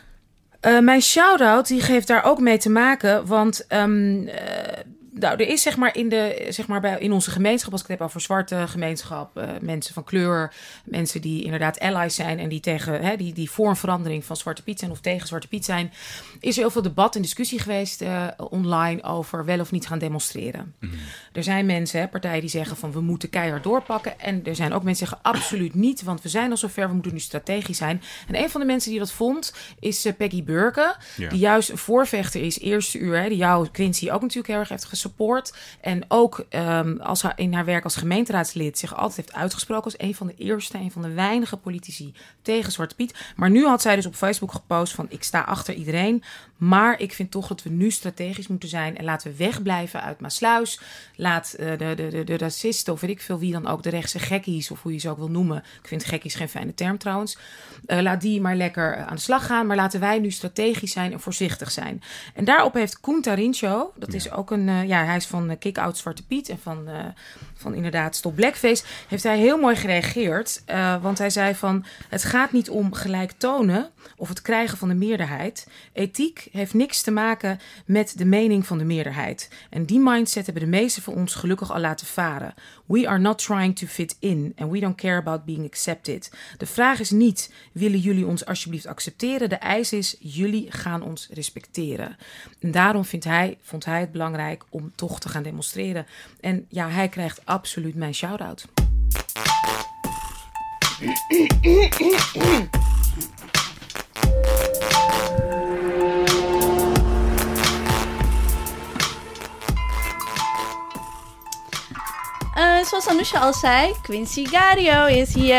Eh, 0.59 0.79
mijn 0.79 1.01
shout-out 1.01 1.67
die 1.67 1.81
geeft 1.81 2.07
daar 2.07 2.23
ook 2.23 2.39
mee 2.39 2.57
te 2.57 2.69
maken. 2.69 3.25
Want 3.25 3.67
ehm, 3.67 4.27
eh, 4.27 4.83
nou, 5.13 5.37
er 5.37 5.47
is 5.47 5.61
zeg 5.61 5.77
maar 5.77 5.95
in, 5.95 6.09
de, 6.09 6.45
zeg 6.49 6.67
maar 6.67 6.81
bij, 6.81 6.99
in 6.99 7.11
onze 7.11 7.31
gemeenschap, 7.31 7.71
als 7.71 7.81
ik 7.81 7.87
het 7.87 7.97
heb 7.97 8.07
over 8.07 8.21
zwarte 8.21 8.63
gemeenschap, 8.67 9.37
eh, 9.37 9.49
mensen 9.61 9.93
van 9.93 10.03
kleur, 10.03 10.53
mensen 10.85 11.21
die 11.21 11.43
inderdaad 11.43 11.79
allies 11.79 12.15
zijn 12.15 12.39
en 12.39 12.49
die 12.49 12.59
tegen 12.59 13.01
hè, 13.01 13.15
die, 13.15 13.33
die 13.33 13.49
voor 13.49 13.67
een 13.69 13.75
verandering 13.75 14.25
van 14.25 14.35
Zwarte 14.35 14.63
Piet 14.63 14.79
zijn 14.79 14.91
of 14.91 14.99
tegen 14.99 15.27
Zwarte 15.27 15.47
Piet 15.47 15.65
zijn, 15.65 15.91
is 16.39 16.55
er 16.55 16.61
heel 16.61 16.71
veel 16.71 16.81
debat 16.81 17.15
en 17.15 17.21
discussie 17.21 17.59
geweest 17.59 18.01
eh, 18.01 18.27
online 18.49 19.03
over 19.03 19.45
wel 19.45 19.59
of 19.59 19.71
niet 19.71 19.87
gaan 19.87 19.99
demonstreren. 19.99 20.75
Er 21.31 21.43
zijn 21.43 21.65
mensen, 21.65 21.99
hè, 21.99 22.07
partijen 22.07 22.41
die 22.41 22.49
zeggen 22.49 22.77
van 22.77 22.91
we 22.91 23.01
moeten 23.01 23.29
keihard 23.29 23.63
doorpakken. 23.63 24.19
En 24.19 24.45
er 24.45 24.55
zijn 24.55 24.73
ook 24.73 24.83
mensen 24.83 25.05
die 25.05 25.15
zeggen 25.15 25.31
absoluut 25.33 25.73
niet, 25.73 26.03
want 26.03 26.21
we 26.21 26.29
zijn 26.29 26.51
al 26.51 26.57
zover, 26.57 26.87
we 26.87 26.93
moeten 26.93 27.13
nu 27.13 27.19
strategisch 27.19 27.77
zijn. 27.77 28.01
En 28.27 28.37
een 28.41 28.49
van 28.49 28.61
de 28.61 28.67
mensen 28.67 28.89
die 28.91 28.99
dat 28.99 29.11
vond 29.11 29.53
is 29.79 30.05
eh, 30.05 30.13
Peggy 30.17 30.43
Burke, 30.43 30.95
Ja. 31.17 31.29
die 31.29 31.39
juist 31.39 31.69
een 31.69 31.77
voorvechter 31.77 32.41
is, 32.41 32.59
eerste 32.59 32.97
uur, 32.97 33.21
hè, 33.21 33.27
die 33.29 33.37
jou, 33.37 33.67
Quincy, 33.71 34.05
ook 34.11 34.21
natuurlijk 34.21 34.47
heel 34.47 34.57
erg 34.59 34.69
heeft 34.69 34.85
gesupport. 35.03 35.53
En 35.81 36.05
ook 36.07 36.45
ehm, 36.49 36.97
als 36.97 37.21
haar, 37.21 37.33
in 37.35 37.53
haar 37.53 37.65
werk 37.65 37.83
als 37.83 37.95
gemeenteraadslid 37.95 38.77
zich 38.77 38.95
altijd 38.95 39.15
heeft 39.15 39.33
uitgesproken 39.33 39.83
als 39.83 39.97
een 39.97 40.15
van 40.15 40.27
de 40.27 40.35
eerste, 40.37 40.77
een 40.77 40.91
van 40.91 41.01
de 41.01 41.13
weinige 41.13 41.57
politici 41.57 42.13
tegen 42.41 42.71
Zwarte 42.71 42.95
Piet. 42.95 43.33
Maar 43.35 43.49
nu 43.49 43.65
had 43.65 43.81
zij 43.81 43.95
dus 43.95 44.05
op 44.05 44.15
Facebook 44.15 44.51
gepost 44.51 44.93
van 44.93 45.05
ik 45.09 45.23
sta 45.23 45.41
achter 45.41 45.73
iedereen, 45.73 46.23
maar 46.67 46.99
ik 46.99 47.13
vind 47.13 47.31
toch 47.31 47.47
dat 47.47 47.63
we 47.63 47.69
nu 47.69 47.91
strategisch 47.91 48.47
moeten 48.47 48.69
zijn 48.69 48.97
en 48.97 49.03
laten 49.03 49.31
we 49.31 49.37
wegblijven 49.37 50.01
uit 50.01 50.19
Maasluis. 50.19 50.79
Laat 51.15 51.53
eh, 51.53 51.77
de, 51.77 51.93
de, 51.95 52.07
de, 52.07 52.23
de 52.23 52.37
racisten 52.37 52.93
of 52.93 53.01
weet 53.01 53.09
ik 53.09 53.21
veel 53.21 53.39
wie 53.39 53.51
dan 53.51 53.67
ook, 53.67 53.83
de 53.83 53.89
rechtse 53.89 54.19
gekkies 54.19 54.71
of 54.71 54.81
hoe 54.81 54.93
je 54.93 54.99
ze 54.99 55.09
ook 55.09 55.17
wil 55.17 55.29
noemen. 55.29 55.57
Ik 55.57 55.87
vind 55.87 56.05
gekkies 56.05 56.35
geen 56.35 56.49
fijne 56.49 56.73
term 56.73 56.97
trouwens. 56.97 57.37
Eh, 57.85 58.01
laat 58.01 58.21
die 58.21 58.41
maar 58.41 58.55
lekker 58.55 58.93
eh, 58.93 59.07
aan 59.07 59.15
de 59.15 59.21
slag 59.21 59.45
gaan, 59.45 59.67
maar 59.67 59.75
laten 59.75 59.99
wij 59.99 60.19
nu 60.19 60.31
strategisch 60.31 60.91
zijn 60.91 61.11
en 61.11 61.19
voorzichtig 61.19 61.71
zijn. 61.71 62.01
En 62.33 62.45
daarop 62.45 62.73
heeft 62.73 62.99
Koen 62.99 63.21
Tarincho, 63.21 63.93
dat 63.95 64.13
is 64.13 64.31
ook 64.31 64.51
een, 64.51 64.87
ja, 64.87 65.05
hij 65.05 65.15
is 65.15 65.25
van 65.25 65.57
Kick-Out 65.57 65.97
Zwarte 65.97 66.25
Piet 66.25 66.49
en 66.49 66.59
van, 66.59 66.87
van 67.63 67.73
inderdaad 67.75 68.15
Stop 68.15 68.35
Blackface, 68.35 68.83
heeft 69.07 69.23
hij 69.23 69.37
heel 69.37 69.57
mooi 69.57 69.75
gereageerd. 69.75 70.61
Eh, 70.65 71.01
want 71.01 71.17
hij 71.17 71.29
zei 71.29 71.55
van, 71.55 71.85
het 72.09 72.23
gaat 72.23 72.51
niet 72.51 72.69
om 72.69 72.93
gelijk 72.93 73.31
tonen 73.31 73.89
of 74.17 74.29
het 74.29 74.41
krijgen 74.41 74.77
van 74.77 74.87
de 74.87 74.93
meerderheid. 74.93 75.67
Ethiek 75.93 76.47
heeft 76.51 76.73
niks 76.73 77.01
te 77.01 77.11
maken 77.11 77.59
met 77.85 78.17
de 78.17 78.25
mening 78.25 78.67
van 78.67 78.77
de 78.77 78.83
meerderheid. 78.83 79.49
En 79.69 79.85
die 79.85 79.99
mindset 79.99 80.45
hebben 80.45 80.63
de 80.63 80.69
meesten 80.69 81.03
van 81.03 81.13
ons 81.13 81.35
gelukkig 81.35 81.71
al 81.73 81.79
laten 81.79 82.07
varen. 82.07 82.53
We 82.85 83.07
are 83.07 83.19
not 83.19 83.45
trying 83.45 83.75
to 83.75 83.87
fit 83.87 84.15
in 84.19 84.53
and 84.57 84.71
we 84.71 84.79
don't 84.79 84.95
care 84.95 85.17
about 85.17 85.45
being 85.45 85.65
accepted. 85.65 86.31
De 86.57 86.65
vraag 86.65 86.99
is 86.99 87.11
niet, 87.11 87.53
willen 87.71 87.99
jullie 87.99 88.25
ons 88.25 88.45
alsjeblieft 88.45 88.87
accepteren? 88.87 89.49
De 89.49 89.55
eis 89.55 89.93
is, 89.93 90.15
jullie 90.19 90.71
gaan 90.71 91.01
ons 91.01 91.29
respecteren. 91.33 92.17
En 92.59 92.71
daarom 92.71 93.05
vindt 93.05 93.25
hij, 93.25 93.57
vond 93.61 93.85
hij 93.85 93.99
het 93.99 94.11
belangrijk 94.11 94.63
om 94.69 94.91
toch 94.95 95.19
te 95.19 95.29
gaan 95.29 95.43
demonstreren. 95.43 96.05
En 96.39 96.65
ja, 96.69 96.89
hij 96.89 97.09
krijgt 97.09 97.45
absoluut 97.53 97.95
mijn 97.95 98.13
shout-out. 98.13 98.65
Eh, 112.55 112.83
zoals 112.85 113.07
Anousha 113.07 113.39
al 113.39 113.53
zei, 113.53 113.93
Quincy 114.01 114.45
Gario 114.45 115.05
is 115.05 115.33
hier. 115.33 115.55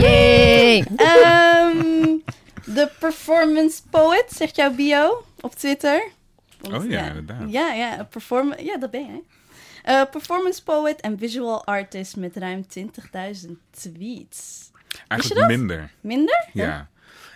Yay! 0.00 0.84
Ehm, 0.96 1.82
De 2.64 2.90
performance 2.98 3.82
poet, 3.90 4.24
zegt 4.28 4.56
jouw 4.56 4.70
bio 4.70 5.24
op 5.40 5.54
Twitter. 5.54 6.08
Want, 6.60 6.84
Oh 6.84 6.90
ja, 6.90 7.06
inderdaad. 7.06 7.42
Ja, 7.46 7.72
ja, 7.72 8.04
perform 8.10 8.54
ja 8.58 8.76
dat 8.76 8.90
ben 8.90 9.00
jij. 9.06 9.22
Eh, 9.84 10.02
performance 10.10 10.62
poet 10.62 11.00
en 11.00 11.18
visual 11.18 11.66
artist 11.66 12.16
met 12.16 12.36
ruim 12.36 12.66
20.000 12.66 13.50
tweets. 13.70 14.70
Eigenlijk 15.08 15.46
minder. 15.46 15.90
Minder? 16.00 16.48
Ja. 16.52 16.88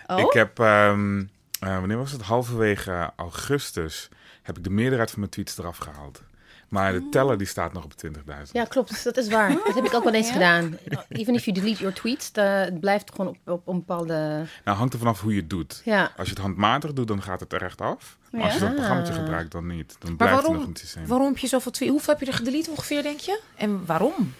Oh? 0.07 0.19
Ik 0.19 0.33
heb, 0.33 0.59
ehm, 0.59 1.23
eh, 1.59 1.79
wanneer 1.79 1.97
was 1.97 2.11
het? 2.11 2.21
Halverwege 2.21 3.11
augustus 3.15 4.09
heb 4.41 4.57
ik 4.57 4.63
de 4.63 4.69
meerderheid 4.69 5.09
van 5.09 5.19
mijn 5.19 5.31
tweets 5.31 5.57
eraf 5.57 5.77
gehaald. 5.77 6.23
Maar 6.69 6.91
de 6.93 7.09
teller 7.09 7.37
die 7.37 7.47
staat 7.47 7.73
nog 7.73 7.83
op 7.83 7.93
20.000. 8.05 8.51
Ja, 8.51 8.65
klopt. 8.65 9.03
Dat 9.03 9.17
is 9.17 9.27
waar. 9.27 9.49
Dat 9.65 9.75
heb 9.75 9.85
ik 9.85 9.93
ook 9.93 10.03
wel 10.03 10.13
eens 10.13 10.27
Ja? 10.27 10.33
gedaan. 10.33 10.77
Even 11.09 11.33
if 11.33 11.45
you 11.45 11.59
delete 11.59 11.79
your 11.79 11.95
tweets, 11.95 12.29
het 12.33 12.79
blijft 12.79 13.11
gewoon 13.15 13.27
op, 13.27 13.37
op 13.45 13.67
een 13.67 13.75
bepaalde... 13.75 14.45
Nou, 14.65 14.77
hangt 14.77 14.93
er 14.93 14.99
vanaf 14.99 15.21
hoe 15.21 15.33
je 15.33 15.39
het 15.39 15.49
doet. 15.49 15.81
Ja. 15.85 16.11
Als 16.17 16.27
je 16.27 16.33
het 16.33 16.43
handmatig 16.43 16.93
doet, 16.93 17.07
dan 17.07 17.21
gaat 17.21 17.39
het 17.39 17.53
er 17.53 17.61
echt 17.63 17.81
af. 17.81 18.17
Maar 18.31 18.41
als 18.41 18.53
je 18.53 18.59
dat 18.59 18.75
programma 18.75 19.07
Ah. 19.07 19.13
gebruikt, 19.13 19.51
dan 19.51 19.67
niet. 19.67 19.95
Dan 19.99 20.09
Maar 20.09 20.27
blijft 20.27 20.41
het 20.43 20.51
nog 20.51 20.63
in 20.63 20.69
het 20.69 20.79
systeem. 20.79 21.05
waarom 21.07 21.27
heb 21.27 21.37
je 21.37 21.47
zoveel 21.47 21.71
tweets? 21.71 21.91
Hoeveel 21.91 22.13
heb 22.13 22.21
je 22.23 22.31
er 22.31 22.37
gedelete 22.37 22.69
ongeveer, 22.69 23.03
denk 23.03 23.19
je? 23.19 23.39
En 23.55 23.85
waarom? 23.85 24.33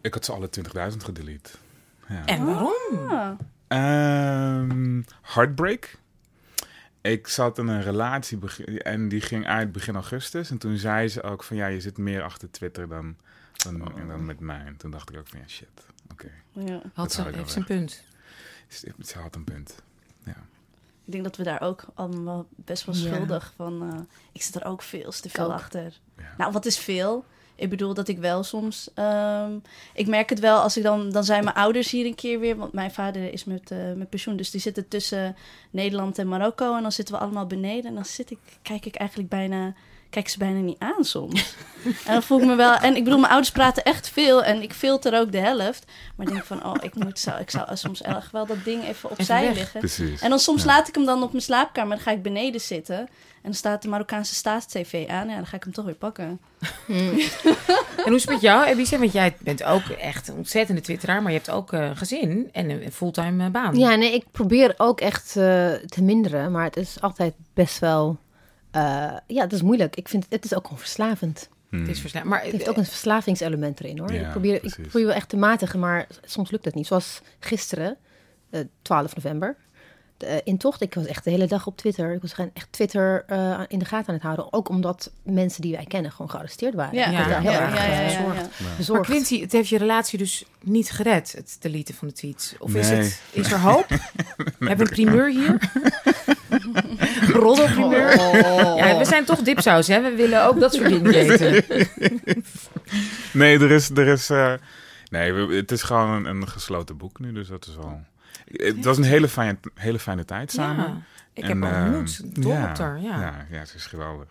Ik 0.00 0.14
had 0.14 0.24
ze 0.24 0.32
alle 0.32 0.48
20.000 0.50 1.04
gedelete. 1.04 1.50
Ja. 2.08 2.24
En 2.26 2.44
waarom? 2.44 3.08
Ah. 3.08 3.30
Ehm, 3.68 5.02
heartbreak. 5.22 5.98
Ik 7.12 7.28
zat 7.28 7.58
in 7.58 7.66
een 7.68 7.82
relatie 7.82 8.38
en 8.78 9.08
die 9.08 9.20
ging 9.20 9.46
uit 9.46 9.72
begin 9.72 9.94
augustus. 9.94 10.50
En 10.50 10.58
toen 10.58 10.76
zei 10.76 11.08
ze 11.08 11.22
ook 11.22 11.42
van 11.42 11.56
ja, 11.56 11.66
je 11.66 11.80
zit 11.80 11.98
meer 11.98 12.22
achter 12.22 12.50
Twitter 12.50 12.88
dan, 12.88 13.16
dan, 13.52 13.98
en 13.98 14.08
dan 14.08 14.24
met 14.24 14.40
mij. 14.40 14.62
En 14.66 14.76
toen 14.76 14.90
dacht 14.90 15.10
ik 15.10 15.18
ook 15.18 15.28
van 15.28 15.38
ja, 15.38 15.48
shit. 15.48 15.68
Oké, 16.12 16.30
Ja. 16.52 16.82
Had 16.94 17.12
ze, 17.12 17.22
heeft 17.22 17.50
ze 17.50 17.58
een 17.58 17.64
punt. 17.64 18.02
ze, 18.68 18.92
ze 19.04 19.18
had 19.18 19.34
een 19.34 19.44
punt. 19.44 19.74
Ja. 20.24 20.36
Ik 21.04 21.12
denk 21.12 21.24
dat 21.24 21.36
we 21.36 21.42
daar 21.42 21.60
ook 21.60 21.84
allemaal 21.94 22.46
best 22.50 22.84
wel 22.84 22.94
Ja. 22.94 23.00
schuldig 23.14 23.52
van... 23.56 23.92
eh, 23.92 24.00
ik 24.32 24.42
zit 24.42 24.54
er 24.54 24.64
ook 24.64 24.82
veel 24.82 25.10
te 25.10 25.28
veel 25.28 25.44
ook. 25.44 25.52
achter. 25.52 25.98
Ja. 26.18 26.34
Nou, 26.38 26.52
wat 26.52 26.66
is 26.66 26.78
veel? 26.78 27.24
Ik 27.56 27.70
bedoel 27.70 27.94
dat 27.94 28.08
ik 28.08 28.18
wel 28.18 28.42
soms... 28.42 28.90
ehm, 28.94 29.58
ik 29.94 30.06
merk 30.06 30.30
het 30.30 30.40
wel 30.40 30.60
als 30.60 30.76
ik 30.76 30.82
dan... 30.82 31.10
Dan 31.10 31.24
zijn 31.24 31.44
mijn 31.44 31.56
ouders 31.56 31.90
hier 31.90 32.06
een 32.06 32.14
keer 32.14 32.40
weer... 32.40 32.56
Want 32.56 32.72
mijn 32.72 32.90
vader 32.90 33.32
is 33.32 33.44
met, 33.44 33.70
eh, 33.70 33.92
met 33.92 34.10
pensioen. 34.10 34.36
Dus 34.36 34.50
die 34.50 34.60
zitten 34.60 34.88
tussen 34.88 35.36
Nederland 35.70 36.18
en 36.18 36.28
Marokko. 36.28 36.76
En 36.76 36.82
dan 36.82 36.92
zitten 36.92 37.14
we 37.14 37.20
allemaal 37.20 37.46
beneden. 37.46 37.84
En 37.84 37.94
dan 37.94 38.04
zit 38.04 38.30
ik, 38.30 38.38
kijk 38.62 38.86
ik 38.86 38.94
eigenlijk 38.94 39.28
bijna... 39.28 39.74
Kijk 40.14 40.28
ze 40.28 40.38
bijna 40.38 40.58
niet 40.58 40.78
aan 40.78 41.04
soms. 41.04 41.54
en 41.84 42.12
dan 42.12 42.22
voel 42.22 42.38
ik 42.38 42.46
me 42.46 42.54
wel... 42.54 42.74
En 42.74 42.96
ik 42.96 43.04
bedoel, 43.04 43.18
mijn 43.18 43.32
ouders 43.32 43.52
praten 43.52 43.84
echt 43.84 44.08
veel. 44.08 44.44
En 44.44 44.62
ik 44.62 44.72
filter 44.72 45.18
ook 45.20 45.32
de 45.32 45.38
helft. 45.38 45.84
Maar 46.16 46.26
ik 46.26 46.32
denk 46.32 46.44
van... 46.44 46.64
Oh, 46.66 46.74
ik, 46.80 46.94
moet, 46.94 47.18
zou, 47.18 47.40
ik 47.40 47.50
zou 47.50 47.76
soms 47.76 48.02
erg 48.02 48.30
wel 48.30 48.46
dat 48.46 48.64
ding 48.64 48.84
even 48.84 49.10
opzij 49.10 49.42
weg. 49.42 49.54
liggen. 49.54 49.80
Precies. 49.80 50.20
En 50.20 50.30
dan 50.30 50.38
soms 50.38 50.60
Ja. 50.62 50.66
laat 50.66 50.88
ik 50.88 50.94
hem 50.94 51.04
dan 51.04 51.22
op 51.22 51.30
mijn 51.30 51.42
slaapkamer. 51.42 51.96
Dan 51.96 52.04
ga 52.04 52.10
ik 52.10 52.22
beneden 52.22 52.60
zitten. 52.60 52.96
En 52.98 53.50
dan 53.50 53.54
staat 53.54 53.82
de 53.82 53.88
Marokkaanse 53.88 54.34
staats-tv 54.34 55.08
aan. 55.08 55.28
Ja, 55.28 55.34
dan 55.34 55.46
ga 55.46 55.56
ik 55.56 55.64
hem 55.64 55.72
toch 55.72 55.84
weer 55.84 55.94
pakken. 55.94 56.40
En 56.88 57.00
hoe 58.04 58.14
is 58.14 58.22
het 58.22 58.30
met 58.30 58.40
jou, 58.40 58.64
Ebice? 58.64 58.98
Want 58.98 59.12
jij 59.12 59.36
bent 59.40 59.64
ook 59.64 59.82
echt 59.82 60.28
een 60.28 60.34
ontzettende 60.36 60.80
twitteraar, 60.80 61.22
maar 61.22 61.32
je 61.32 61.38
hebt 61.38 61.50
ook 61.50 61.72
eh, 61.72 61.80
een 61.80 61.96
gezin 61.96 62.48
en 62.52 62.70
een 62.70 62.92
fulltime 62.92 63.44
eh, 63.44 63.50
baan. 63.50 63.78
Ja, 63.78 63.94
nee, 63.94 64.14
ik 64.14 64.24
probeer 64.30 64.74
ook 64.76 65.00
echt 65.00 65.28
eh, 65.28 65.72
te 65.72 66.02
minderen, 66.02 66.50
maar 66.52 66.64
het 66.64 66.76
is 66.76 66.96
altijd 67.00 67.34
best 67.54 67.78
wel... 67.78 68.16
eh, 68.74 69.12
ja, 69.26 69.42
het 69.42 69.52
is 69.52 69.62
moeilijk. 69.62 69.96
Ik 69.96 70.08
vind 70.08 70.26
het 70.28 70.44
is 70.44 70.54
ook 70.54 70.64
gewoon 70.64 70.78
verslavend. 70.78 71.48
Hmm. 71.68 71.80
Het 71.80 71.88
is 71.90 72.00
versla- 72.00 72.24
Maar 72.24 72.42
Het 72.42 72.52
heeft 72.52 72.68
ook 72.68 72.76
een 72.76 72.84
verslavingselement 72.84 73.80
erin, 73.80 73.98
hoor. 73.98 74.12
Ja, 74.12 74.20
ik, 74.20 74.30
probeer, 74.30 74.64
ik 74.64 74.74
probeer 74.88 75.06
wel 75.06 75.14
echt 75.14 75.28
te 75.28 75.36
matigen, 75.36 75.78
maar 75.80 76.06
soms 76.24 76.50
lukt 76.50 76.64
het 76.64 76.74
niet. 76.74 76.86
Zoals 76.86 77.20
gisteren, 77.38 77.96
eh 78.50 78.60
12 78.82 79.14
november, 79.14 79.56
de 80.16 80.26
eh, 80.26 80.40
intocht. 80.44 80.80
Ik 80.80 80.94
was 80.94 81.06
echt 81.06 81.24
de 81.24 81.30
hele 81.30 81.46
dag 81.46 81.66
op 81.66 81.76
Twitter. 81.76 82.12
Ik 82.12 82.20
was 82.22 82.32
gewoon 82.32 82.50
echt 82.54 82.72
Twitter 82.72 83.24
eh, 83.26 83.60
in 83.68 83.78
de 83.78 83.84
gaten 83.84 84.08
aan 84.08 84.14
het 84.14 84.22
houden. 84.22 84.52
Ook 84.52 84.68
omdat 84.68 85.10
mensen 85.22 85.62
die 85.62 85.72
wij 85.76 85.84
kennen 85.84 86.10
gewoon 86.10 86.30
gearresteerd 86.30 86.74
waren. 86.74 86.94
Ja, 86.94 87.10
ja, 87.10 87.28
daar 87.28 87.40
heel 87.40 87.50
ja, 87.50 87.60
erg 87.60 87.74
ja, 87.76 87.84
eh, 87.84 88.12
ja, 88.12 88.32
ja. 88.34 88.48
bezorgd. 88.76 89.08
Maar. 89.08 89.10
Quincy, 89.16 89.40
het 89.40 89.52
heeft 89.52 89.68
je 89.68 89.78
relatie 89.78 90.18
dus 90.18 90.44
niet 90.60 90.90
gered, 90.90 91.32
het 91.32 91.56
deleten 91.60 91.94
van 91.94 92.08
de 92.08 92.14
tweets. 92.14 92.54
Of 92.58 92.74
is, 92.74 92.88
het, 92.90 93.20
is 93.32 93.52
er 93.52 93.60
hoop? 93.60 93.86
Hebben 94.58 94.58
we 94.58 94.82
een 94.82 94.88
primeur 94.88 95.30
hier? 95.30 95.58
Roddelprimeur? 97.44 98.16
Ja, 98.76 98.98
we 98.98 99.04
zijn 99.04 99.24
toch 99.24 99.42
dipsaus, 99.42 99.86
hè? 99.86 100.02
We 100.02 100.14
willen 100.14 100.46
ook 100.46 100.60
dat 100.60 100.74
soort 100.74 100.88
dingen 100.88 101.12
weten. 101.12 101.64
Nee, 103.32 103.58
er 103.58 103.70
is... 103.70 103.90
Er 103.90 104.06
is 104.06 104.30
eh, 104.30 104.52
nee, 105.10 105.32
het 105.32 105.72
is 105.72 105.82
gewoon 105.82 106.10
een, 106.10 106.24
een 106.26 106.48
gesloten 106.48 106.96
boek 106.96 107.18
nu, 107.18 107.32
dus 107.32 107.48
dat 107.48 107.66
is 107.66 107.76
wel... 107.76 108.00
Het 108.52 108.84
was 108.84 108.96
een 108.96 109.04
hele 109.04 109.28
fijne, 109.28 109.56
hele 109.74 109.98
fijne 109.98 110.24
tijd 110.24 110.52
samen. 110.52 110.84
Ja, 110.84 111.00
ik 111.32 111.44
En, 111.44 111.62
heb 111.62 111.72
eh, 111.72 111.84
ontmoet. 111.84 112.46
Op 112.46 112.78
haar, 112.78 113.00
ja. 113.00 113.20
ja. 113.20 113.46
Ja, 113.50 113.64
ze 113.64 113.76
is 113.76 113.86
geweldig. 113.86 114.26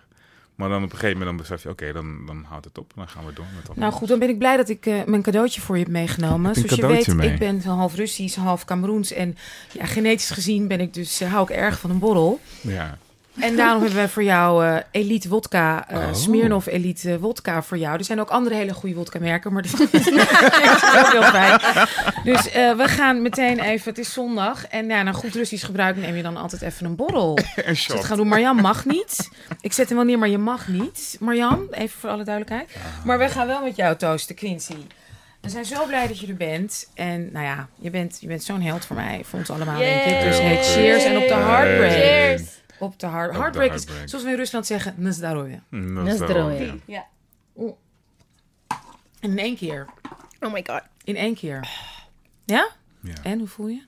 Maar 0.55 0.69
dan 0.69 0.83
op 0.83 0.91
een 0.91 0.97
gegeven 0.97 1.17
moment 1.17 1.37
dan 1.37 1.47
besef 1.47 1.63
je, 1.63 1.69
oké, 1.69 1.93
dan, 1.93 2.25
dan 2.25 2.45
houdt 2.47 2.65
het 2.65 2.77
op. 2.77 2.91
Dan 2.95 3.07
gaan 3.07 3.25
we 3.25 3.33
door 3.33 3.45
met 3.55 3.65
dat. 3.65 3.75
Nou 3.75 3.93
goed, 3.93 4.07
dan 4.07 4.19
ben 4.19 4.29
ik 4.29 4.37
blij 4.37 4.57
dat 4.57 4.69
ik 4.69 4.85
eh, 4.85 5.03
mijn 5.05 5.21
cadeautje 5.21 5.61
voor 5.61 5.77
je 5.77 5.83
heb 5.83 5.91
meegenomen. 5.91 6.55
Zoals 6.55 6.75
je 6.75 6.87
weet, 6.87 7.13
mee? 7.13 7.31
ik 7.31 7.39
ben 7.39 7.61
half 7.61 7.95
Russisch, 7.95 8.37
half 8.37 8.65
Cameroens. 8.65 9.11
En 9.11 9.37
ja, 9.71 9.85
genetisch 9.85 10.29
gezien 10.29 10.67
ben 10.67 10.79
ik 10.79 10.93
dus, 10.93 11.21
eh, 11.21 11.31
hou 11.31 11.43
ik 11.43 11.55
erg 11.55 11.79
van 11.79 11.89
een 11.89 11.99
borrel. 11.99 12.39
Ja. 12.61 12.97
En 13.39 13.55
daarom 13.55 13.81
hebben 13.83 14.01
we 14.01 14.09
voor 14.09 14.23
jou 14.23 14.65
eh, 14.65 14.75
Elite 14.91 15.29
Wodka, 15.29 15.89
eh 15.89 15.97
Oh. 15.97 16.13
Smirnoff 16.13 16.67
Elite 16.67 17.19
Wodka 17.19 17.63
voor 17.63 17.77
jou. 17.77 17.97
Er 17.97 18.03
zijn 18.03 18.19
ook 18.19 18.29
andere 18.29 18.55
hele 18.55 18.73
goede 18.73 18.95
wodka 18.95 19.19
merken, 19.19 19.53
maar 19.53 19.61
dat 19.61 19.79
is 19.91 20.07
ook 20.97 21.11
heel 21.11 21.23
fijn. 21.23 21.59
Dus 22.23 22.51
eh, 22.51 22.75
we 22.75 22.87
gaan 22.87 23.21
meteen 23.21 23.59
even, 23.59 23.89
het 23.89 23.97
is 23.97 24.13
zondag. 24.13 24.67
En 24.67 24.87
ja, 24.87 25.03
na 25.03 25.11
goed 25.11 25.35
Russisch 25.35 25.65
gebruik 25.65 25.95
neem 25.95 26.15
je 26.15 26.23
dan 26.23 26.37
altijd 26.37 26.61
even 26.61 26.85
een 26.85 26.95
borrel. 26.95 27.37
Een 27.37 27.63
Dus 27.65 27.87
dat 27.87 27.97
shot. 27.97 28.05
gaan 28.05 28.17
doen. 28.17 28.27
Marjan 28.27 28.55
mag 28.55 28.85
niet. 28.85 29.29
Ik 29.61 29.73
zet 29.73 29.87
hem 29.87 29.97
wel 29.97 30.05
neer, 30.07 30.19
maar 30.19 30.29
je 30.29 30.37
mag 30.37 30.67
niet. 30.67 31.17
Marjan, 31.19 31.67
even 31.71 31.99
voor 31.99 32.09
alle 32.09 32.23
duidelijkheid. 32.23 32.69
Maar 33.03 33.17
we 33.19 33.29
gaan 33.29 33.47
wel 33.47 33.63
met 33.63 33.75
jou 33.75 33.95
toosten, 33.97 34.35
Quincy. 34.35 34.75
We 35.41 35.49
zijn 35.49 35.65
zo 35.65 35.85
blij 35.85 36.07
dat 36.07 36.19
je 36.19 36.27
er 36.27 36.35
bent. 36.35 36.89
En 36.93 37.29
nou 37.31 37.45
ja, 37.45 37.67
je 37.79 37.89
bent, 37.89 38.17
je 38.19 38.27
bent 38.27 38.43
zo'n 38.43 38.61
held 38.61 38.85
voor 38.85 38.95
mij, 38.95 39.21
voor 39.23 39.39
ons 39.39 39.49
allemaal, 39.49 39.77
denk 39.77 40.03
ik. 40.03 40.21
Dus 40.21 40.39
hey, 40.39 40.63
cheers 40.63 41.03
en 41.03 41.17
op 41.17 41.27
de 41.27 41.33
heartbreak. 41.33 41.91
Cheers. 41.91 42.41
Op 42.79 42.99
de 42.99 43.05
hard, 43.05 43.31
de 43.31 43.37
heartbreak 43.37 43.77
zoals 44.05 44.23
we 44.23 44.29
in 44.29 44.35
Rusland 44.35 44.65
zeggen, 44.65 44.93
na 44.97 45.11
zdrowie. 45.11 45.61
Dat 45.69 46.07
is 46.07 46.17
wel- 46.19 46.27
droog, 46.27 46.59
Ja. 46.85 47.05
In 49.19 49.39
één 49.39 49.55
keer. 49.57 49.85
Oh 50.39 50.53
my 50.53 50.63
god. 50.67 50.81
In 51.03 51.15
één 51.15 51.35
keer. 51.35 51.67
Ja? 52.45 52.69
Ja. 53.01 53.13
En 53.23 53.39
hoe 53.39 53.47
voel 53.47 53.67
je? 53.67 53.81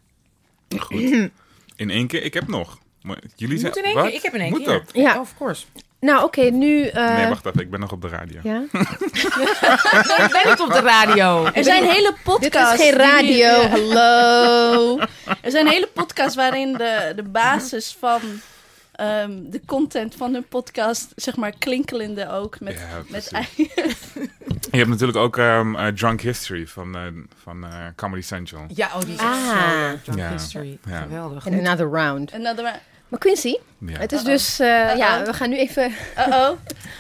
Goed. 0.79 1.29
In 1.75 1.89
één 1.89 2.07
keer, 2.07 2.23
ik 2.23 2.33
heb 2.33 2.47
nog. 2.47 2.79
Maar 3.01 3.17
jullie 3.35 3.57
zijn. 3.57 3.71
moet 3.75 3.77
in 3.83 3.83
één 3.85 3.93
Wat? 3.95 4.05
keer. 4.05 4.13
Ik 4.15 4.21
heb 4.21 4.33
in 4.33 4.39
één 4.41 4.49
Moet 4.49 4.63
keer. 4.63 4.67
dat? 4.73 4.89
Ja. 4.93 5.19
Of 5.19 5.35
course. 5.37 5.65
Nou, 5.99 6.23
oké, 6.23 6.41
nu... 6.41 6.85
eh, 6.87 7.15
Nee, 7.15 7.27
wacht 7.27 7.45
even, 7.45 7.59
ik 7.59 7.69
ben 7.69 7.79
nog 7.79 7.91
op 7.91 8.01
de 8.01 8.07
radio. 8.07 8.39
Ja? 8.43 8.63
Ik 10.25 10.29
ben 10.31 10.49
niet 10.49 10.59
op 10.59 10.71
de 10.71 10.79
radio. 10.83 11.45
Er 11.45 11.63
zijn 11.63 11.83
hele 11.83 12.11
Dit 12.13 12.23
podcasts. 12.23 12.79
is 12.83 12.89
geen 12.89 12.97
radio, 12.97 13.47
hallo. 13.67 14.99
Er 15.41 15.51
zijn 15.51 15.67
hele 15.67 15.87
podcasts 15.93 16.35
waarin 16.35 16.73
de, 16.73 17.13
de 17.15 17.23
basis 17.23 17.95
van 17.99 18.21
ehm, 18.95 19.31
de 19.49 19.61
content 19.65 20.15
van 20.15 20.33
hun 20.33 20.47
podcast, 20.47 21.11
zeg 21.15 21.35
maar, 21.35 21.53
klinkelende 21.59 22.29
ook. 22.31 22.59
Met, 22.59 22.73
Ja, 22.73 23.01
met 23.09 23.29
precies. 23.31 23.67
Je 24.71 24.77
hebt 24.77 24.89
natuurlijk 24.89 25.17
ook 25.17 25.37
ehm, 25.37 25.75
eh, 25.75 25.87
Drunk 25.87 26.21
History 26.21 26.67
van, 26.67 26.95
eh, 26.95 27.01
van 27.43 27.63
eh, 27.65 27.85
Comedy 27.95 28.21
Central. 28.21 28.65
Ja, 28.67 28.89
oh, 28.95 28.99
die 29.01 29.13
is 29.13 29.19
Ah. 29.19 29.89
zo. 29.89 29.97
Drunk 30.03 30.19
Ja. 30.19 30.31
History. 30.31 30.77
Ja. 30.87 31.01
Geweldig. 31.01 31.45
En 31.45 31.59
another 31.65 31.89
round. 31.89 32.33
Another 32.33 32.79
Maar 33.07 33.19
Quincy, 33.19 33.55
Ja. 33.77 33.99
het 33.99 34.11
is 34.11 34.23
dus... 34.23 34.59
eh, 34.59 34.67
ja, 34.97 35.23
we 35.25 35.33
gaan 35.33 35.49
nu 35.49 35.57
even... 35.57 35.91
Uh-oh. 36.27 36.49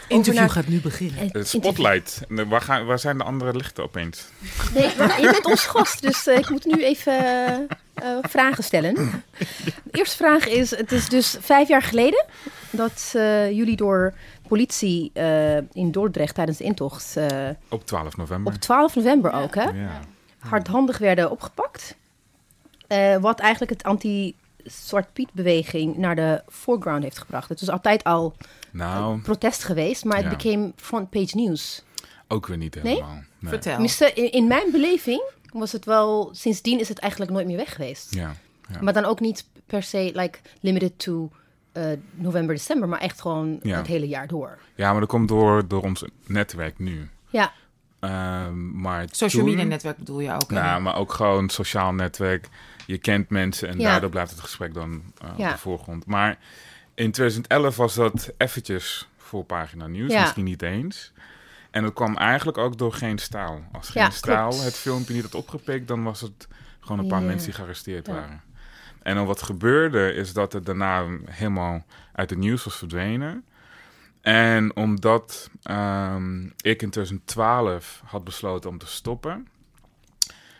interview 0.07 0.41
naar- 0.41 0.49
gaat 0.49 0.67
nu 0.67 0.81
beginnen. 0.81 1.29
het 1.31 1.47
spotlight. 1.47 2.21
Waar, 2.27 2.61
gaan, 2.61 2.85
waar 2.85 2.99
zijn 2.99 3.17
de 3.17 3.23
andere 3.23 3.55
lichten 3.55 3.83
opeens? 3.83 4.25
Nee, 4.73 4.89
maar 4.97 5.21
je 5.21 5.31
bent 5.31 5.45
ons 5.45 5.65
gast, 5.65 6.01
dus 6.01 6.27
eh, 6.27 6.37
ik 6.37 6.49
moet 6.49 6.65
nu 6.65 6.83
even 6.83 7.13
eh, 7.95 8.17
vragen 8.21 8.63
stellen. 8.63 8.93
De 9.33 9.73
eerste 9.91 10.15
vraag 10.15 10.47
is, 10.47 10.69
het 10.77 10.91
is 10.91 11.09
dus 11.09 11.37
vijf 11.39 11.67
jaar 11.67 11.81
geleden 11.81 12.25
dat 12.71 13.11
eh, 13.15 13.51
jullie 13.51 13.75
door 13.75 14.13
politie 14.47 15.09
eh, 15.13 15.57
in 15.57 15.91
Dordrecht 15.91 16.35
tijdens 16.35 16.57
de 16.57 16.63
intocht 16.63 17.17
eh, 17.17 17.49
Op 17.69 17.85
12 17.85 18.17
november. 18.17 18.53
op 18.53 18.59
12 18.59 18.95
november 18.95 19.31
ook, 19.33 19.55
hè, 19.55 19.63
Ja. 19.69 19.99
hardhandig 20.39 20.97
werden 20.97 21.31
opgepakt. 21.31 21.95
Eh, 22.87 23.15
wat 23.17 23.39
eigenlijk 23.39 23.71
het 23.71 23.83
anti-Zwart 23.83 25.13
Piet-beweging 25.13 25.97
naar 25.97 26.15
de 26.15 26.43
foreground 26.51 27.03
heeft 27.03 27.17
gebracht. 27.17 27.49
Het 27.49 27.61
is 27.61 27.69
altijd 27.69 28.03
al 28.03 28.35
Nou, 28.71 29.19
protest 29.21 29.63
geweest, 29.63 30.03
maar 30.05 30.17
het 30.17 30.25
Ja. 30.25 30.35
became 30.35 30.71
front 30.75 31.09
page 31.09 31.35
news. 31.35 31.83
ook 32.27 32.47
weer 32.47 32.57
niet 32.57 32.75
helemaal. 32.75 33.13
Nee. 33.39 33.59
Vertel. 33.59 34.13
In 34.15 34.47
mijn 34.47 34.71
beleving 34.71 35.23
was 35.59 35.71
het 35.71 35.85
wel... 35.85 36.29
Sindsdien 36.33 36.79
is 36.79 36.89
het 36.89 36.99
eigenlijk 36.99 37.31
nooit 37.31 37.45
meer 37.47 37.57
weg 37.57 37.73
geweest. 37.73 38.13
Ja. 38.15 38.35
ja. 38.71 38.81
Maar 38.81 38.93
dan 38.93 39.05
ook 39.05 39.19
niet 39.19 39.45
per 39.65 39.83
se 39.83 40.11
like, 40.13 40.39
limited 40.59 40.99
to 40.99 41.31
eh, 41.71 41.83
november, 42.13 42.55
december, 42.55 42.89
maar 42.89 42.99
echt 42.99 43.21
gewoon 43.21 43.59
Ja. 43.63 43.77
het 43.77 43.87
hele 43.87 44.07
jaar 44.07 44.27
door. 44.27 44.57
ja, 44.75 44.91
maar 44.91 44.99
dat 44.99 45.09
komt 45.09 45.27
door, 45.27 45.67
door 45.67 45.81
ons 45.83 46.03
netwerk 46.27 46.79
nu. 46.79 47.09
Ja, 47.29 47.51
Ehm, 47.99 48.81
maar 48.81 49.05
Social 49.11 49.43
toen- 49.43 49.51
media 49.51 49.67
netwerk 49.69 49.97
bedoel 49.97 50.19
je 50.19 50.31
ook. 50.33 50.49
hè? 50.49 50.55
Nou, 50.55 50.81
maar 50.81 50.95
ook 50.95 51.13
gewoon 51.13 51.49
sociaal 51.49 51.93
netwerk. 51.93 52.47
Je 52.87 52.97
kent 52.97 53.29
mensen 53.29 53.69
en 53.69 53.79
Ja. 53.79 53.89
daardoor 53.91 54.09
blijft 54.09 54.31
het 54.31 54.39
gesprek 54.39 54.73
dan 54.73 55.01
eh, 55.21 55.29
op 55.31 55.37
Ja. 55.37 55.51
de 55.51 55.57
voorgrond. 55.57 56.05
Maar 56.05 56.37
in 56.95 57.11
2011 57.11 57.75
was 57.77 57.93
dat 57.93 58.31
eventjes 58.37 59.07
voor 59.17 59.43
pagina 59.43 59.87
nieuws, 59.87 60.11
Ja. 60.11 60.19
misschien 60.21 60.43
niet 60.43 60.61
eens. 60.61 61.11
En 61.75 61.83
dat 61.83 61.93
kwam 61.93 62.17
eigenlijk 62.17 62.57
ook 62.57 62.77
door 62.77 62.93
geen 62.93 63.17
staal. 63.17 63.63
Als 63.71 63.89
geen 63.89 64.03
Ja, 64.03 64.09
staal 64.09 64.49
klopt. 64.49 64.63
het 64.63 64.75
filmpje 64.75 65.13
niet 65.13 65.23
had 65.23 65.35
opgepikt, 65.35 65.87
dan 65.87 66.03
was 66.03 66.21
het 66.21 66.47
gewoon 66.79 66.99
een 66.99 67.07
paar 67.07 67.21
mensen 67.21 67.45
die 67.45 67.53
gearresteerd 67.53 68.07
Ja. 68.07 68.13
waren. 68.13 68.41
En 69.01 69.15
dan 69.15 69.25
wat 69.25 69.41
gebeurde 69.41 70.13
is 70.13 70.33
dat 70.33 70.53
het 70.53 70.65
daarna 70.65 71.05
helemaal 71.25 71.85
uit 72.13 72.29
het 72.29 72.39
nieuws 72.39 72.63
was 72.63 72.75
verdwenen. 72.77 73.45
En 74.21 74.75
omdat 74.75 75.49
ehm, 75.63 76.43
ik 76.45 76.81
in 76.81 76.89
2012 76.89 78.01
had 78.05 78.23
besloten 78.23 78.69
om 78.69 78.77
te 78.77 78.87
stoppen, 78.87 79.47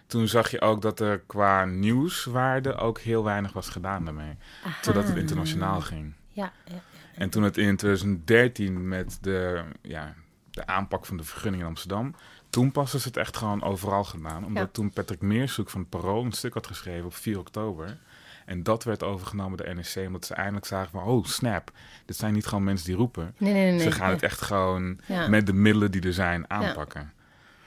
toen 0.08 0.28
zag 0.28 0.51
je 0.51 0.62
ook 0.62 0.82
dat 0.82 0.99
er 0.99 1.19
qua 1.19 1.65
nieuwswaarde 1.65 2.75
ook 2.75 2.99
heel 2.99 3.23
weinig 3.23 3.54
was 3.54 3.69
gedaan 3.69 4.06
daarmee. 4.06 4.38
Totdat 4.82 5.08
het 5.08 5.17
internationaal 5.17 5.82
ging. 5.82 6.13
ja, 6.30 6.51
ja. 6.65 6.82
En 7.15 7.30
toen 7.30 7.43
het 7.43 7.58
in 7.58 7.75
2013 7.78 8.88
met 8.88 9.17
de, 9.21 9.63
ja, 9.82 10.13
de 10.56 10.68
aanpak 10.68 11.06
van 11.06 11.18
de 11.18 11.24
vergunning 11.24 11.62
in 11.63 11.70
Amsterdam, 11.70 12.15
toen 12.50 12.72
pas 12.72 12.94
is 12.94 13.06
het 13.06 13.18
echt 13.18 13.38
gewoon 13.38 13.63
overal 13.63 14.04
gedaan. 14.04 14.46
Omdat 14.46 14.63
Ja. 14.63 14.70
toen 14.72 14.91
Patrick 14.91 15.22
Meerszoek 15.22 15.70
van 15.70 15.80
het 15.82 15.89
Parool 15.89 16.24
een 16.26 16.32
stuk 16.32 16.54
had 16.54 16.68
geschreven 16.68 17.06
op 17.06 17.15
4 17.15 17.39
oktober. 17.39 17.98
En 18.46 18.63
dat 18.63 18.84
werd 18.84 19.04
overgenomen 19.04 19.58
door 19.58 19.68
de 19.68 19.74
NEC, 19.74 20.08
omdat 20.08 20.26
ze 20.26 20.34
eindelijk 20.34 20.65
zagen 20.65 20.91
van, 20.91 21.04
oh 21.04 21.26
snap, 21.26 21.72
dit 22.06 22.15
zijn 22.18 22.34
niet 22.34 22.46
gewoon 22.46 22.63
mensen 22.63 22.86
die 22.88 22.96
roepen. 22.96 23.34
Nee, 23.38 23.54
nee, 23.54 23.72
nee. 23.72 23.80
Ze 23.80 23.91
gaan 23.91 24.10
het 24.10 24.24
echt 24.24 24.41
gewoon 24.41 25.00
Ja. 25.06 25.28
met 25.28 25.46
de 25.46 25.54
middelen 25.54 25.91
die 25.91 26.02
er 26.02 26.13
zijn 26.13 26.50
aanpakken. 26.50 27.13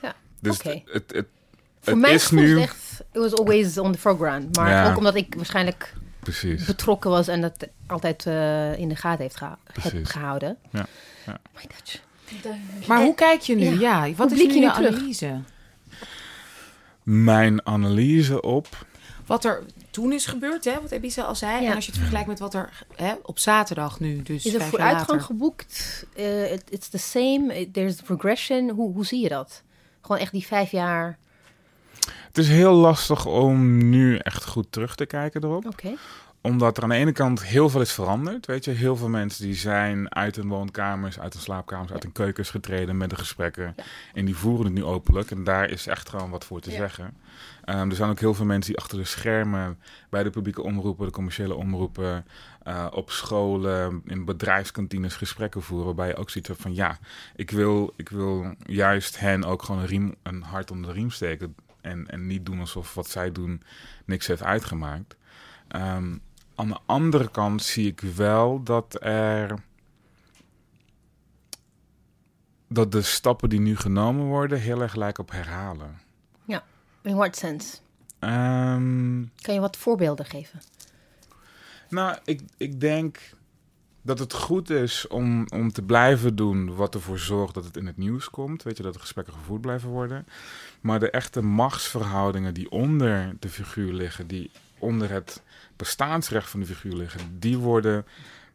Ja. 0.02 0.14
Dus 0.40 0.62
het, 0.62 0.82
het, 0.84 1.12
het, 1.12 1.26
Voor 1.80 1.92
het 1.92 2.02
mij 2.02 2.12
is 2.14 2.30
nu... 2.30 2.50
het 2.60 2.68
echt, 2.68 3.00
it 3.12 3.20
was 3.20 3.34
always 3.34 3.78
on 3.78 3.92
the 3.92 3.98
foreground. 3.98 4.56
Maar 4.56 4.70
Ja. 4.70 4.90
ook 4.90 4.96
omdat 4.96 5.14
ik 5.14 5.34
waarschijnlijk 5.34 5.94
Precies. 6.18 6.64
betrokken 6.64 7.10
was 7.10 7.28
en 7.28 7.40
dat 7.40 7.68
altijd 7.86 8.26
eh, 8.26 8.78
in 8.78 8.88
de 8.88 8.96
gaten 8.96 9.22
heeft 9.22 9.36
geha- 9.36 9.58
heb 9.80 10.06
gehouden. 10.06 10.56
Ja, 10.70 10.86
ja. 11.26 11.38
My 11.54 11.60
Dutch. 11.76 12.00
Maar 12.86 13.02
hoe 13.02 13.14
kijk 13.14 13.40
je 13.40 13.54
nu? 13.56 13.64
Ja. 13.78 14.04
Ja, 14.06 14.14
wat 14.14 14.28
Hoe 14.30 14.38
is 14.38 14.44
nu 14.46 14.48
je 14.48 14.60
je 14.60 14.66
nu 14.66 14.72
terug? 14.72 14.94
analyse? 14.96 15.40
Mijn 17.02 17.66
analyse 17.66 18.40
op... 18.42 18.86
Wat 19.26 19.44
er 19.44 19.62
toen 19.90 20.12
is 20.12 20.26
gebeurd, 20.26 20.64
hè, 20.64 20.80
wat 20.80 20.90
Ebisa 20.90 21.22
al 21.22 21.34
zei. 21.34 21.62
Ja. 21.62 21.68
En 21.70 21.74
als 21.74 21.84
je 21.84 21.90
het 21.90 22.00
vergelijkt 22.00 22.28
met 22.28 22.38
wat 22.38 22.54
er 22.54 22.82
hè, 22.96 23.12
op 23.22 23.38
zaterdag 23.38 24.00
nu, 24.00 24.22
dus 24.22 24.44
Is 24.46 24.54
er 24.54 24.60
vooruitgang 24.62 25.08
later. 25.08 25.20
geboekt? 25.24 26.04
Eh, 26.16 26.52
it- 26.52 26.70
it's 26.70 26.88
the 26.88 26.98
same, 26.98 27.52
eh, 27.52 27.66
there's 27.72 27.94
progression. 27.94 28.70
Hoe, 28.70 28.92
hoe 28.92 29.06
zie 29.06 29.22
je 29.22 29.28
dat? 29.28 29.62
Gewoon 30.00 30.18
echt 30.20 30.32
die 30.32 30.46
vijf 30.46 30.70
jaar... 30.70 31.18
Het 32.26 32.38
is 32.38 32.48
heel 32.48 32.72
lastig 32.74 33.26
om 33.26 33.88
nu 33.88 34.16
echt 34.16 34.44
goed 34.46 34.66
terug 34.70 34.94
te 34.94 35.06
kijken 35.06 35.44
erop. 35.44 35.66
Oké. 35.66 35.90
Omdat 36.40 36.76
er 36.76 36.82
aan 36.82 36.88
de 36.88 36.94
ene 36.94 37.12
kant 37.12 37.44
heel 37.44 37.68
veel 37.68 37.80
is 37.80 37.92
veranderd. 37.92 38.46
Weet 38.46 38.64
je, 38.64 38.70
heel 38.70 38.96
veel 38.96 39.08
mensen 39.08 39.44
die 39.44 39.54
zijn 39.54 40.14
uit 40.14 40.36
hun 40.36 40.48
woonkamers, 40.48 41.18
uit 41.20 41.32
hun 41.32 41.42
slaapkamers, 41.42 41.92
uit 41.92 42.02
hun 42.02 42.12
keukens 42.12 42.50
getreden 42.50 42.96
met 42.96 43.10
de 43.10 43.16
gesprekken. 43.16 43.74
En 44.14 44.24
die 44.24 44.36
voeren 44.36 44.64
het 44.64 44.74
nu 44.74 44.84
openlijk. 44.84 45.30
En 45.30 45.44
daar 45.44 45.70
is 45.70 45.86
echt 45.86 46.08
gewoon 46.08 46.30
wat 46.30 46.44
voor 46.44 46.60
te 46.60 46.70
Ja. 46.70 46.76
zeggen. 46.76 47.16
Ehm, 47.64 47.90
er 47.90 47.96
zijn 47.96 48.10
ook 48.10 48.20
heel 48.20 48.34
veel 48.34 48.44
mensen 48.44 48.72
die 48.72 48.80
achter 48.80 48.98
de 48.98 49.04
schermen 49.04 49.78
bij 50.10 50.22
de 50.22 50.30
publieke 50.30 50.62
omroepen, 50.62 51.06
de 51.06 51.12
commerciële 51.12 51.54
omroepen, 51.54 52.26
eh, 52.62 52.86
op 52.90 53.10
scholen, 53.10 54.02
in 54.06 54.24
bedrijfskantines 54.24 55.14
gesprekken 55.16 55.62
voeren. 55.62 55.86
Waarbij 55.86 56.08
je 56.08 56.16
ook 56.16 56.30
ziet 56.30 56.50
van 56.52 56.74
ja, 56.74 56.98
ik 57.36 57.50
wil, 57.50 57.92
ik 57.96 58.08
wil 58.08 58.54
juist 58.66 59.18
hen 59.20 59.44
ook 59.44 59.62
gewoon 59.62 59.80
een, 59.80 59.86
riem, 59.86 60.14
een 60.22 60.42
hart 60.42 60.70
onder 60.70 60.90
de 60.90 60.96
riem 60.96 61.10
steken. 61.10 61.54
En, 61.80 62.08
en 62.10 62.26
niet 62.26 62.46
doen 62.46 62.60
alsof 62.60 62.94
wat 62.94 63.08
zij 63.08 63.32
doen 63.32 63.62
niks 64.04 64.26
heeft 64.26 64.42
uitgemaakt. 64.42 65.16
Ehm, 65.68 66.16
aan 66.58 66.68
de 66.68 66.78
andere 66.86 67.30
kant 67.30 67.62
zie 67.62 67.86
ik 67.86 68.00
wel 68.00 68.62
dat 68.62 68.96
er. 69.02 69.66
dat 72.68 72.92
de 72.92 73.02
stappen 73.02 73.48
die 73.48 73.60
nu 73.60 73.76
genomen 73.76 74.24
worden 74.26 74.60
heel 74.60 74.82
erg 74.82 74.94
lijken 74.94 75.22
op 75.22 75.30
herhalen. 75.30 76.06
In 77.02 77.16
what 77.16 77.36
sense? 77.36 77.76
Ehm, 78.18 79.24
Kan 79.40 79.54
je 79.54 79.60
wat 79.60 79.76
voorbeelden 79.76 80.26
geven? 80.26 80.60
nou, 81.88 82.18
ik, 82.24 82.40
ik 82.56 82.80
denk 82.80 83.18
dat 84.02 84.18
het 84.18 84.32
goed 84.32 84.70
is 84.70 85.06
om, 85.06 85.46
om 85.48 85.72
te 85.72 85.82
blijven 85.82 86.36
doen 86.36 86.74
wat 86.74 86.94
ervoor 86.94 87.18
zorgt 87.18 87.54
dat 87.54 87.64
het 87.64 87.76
in 87.76 87.86
het 87.86 87.96
nieuws 87.96 88.30
komt. 88.30 88.62
Weet 88.62 88.76
je, 88.76 88.82
dat 88.82 88.92
de 88.92 88.98
gesprekken 88.98 89.34
gevoerd 89.34 89.60
blijven 89.60 89.88
worden. 89.88 90.26
Maar 90.80 91.00
de 91.00 91.10
echte 91.10 91.42
machtsverhoudingen 91.42 92.54
die 92.54 92.70
onder 92.70 93.36
de 93.38 93.48
figuur 93.48 93.92
liggen, 93.92 94.26
die 94.26 94.50
onder 94.78 95.10
het 95.10 95.42
bestaansrecht 95.78 96.50
van 96.50 96.60
de 96.60 96.66
figuur 96.66 96.94
liggen, 96.96 97.20
die 97.38 97.58
worden 97.58 98.06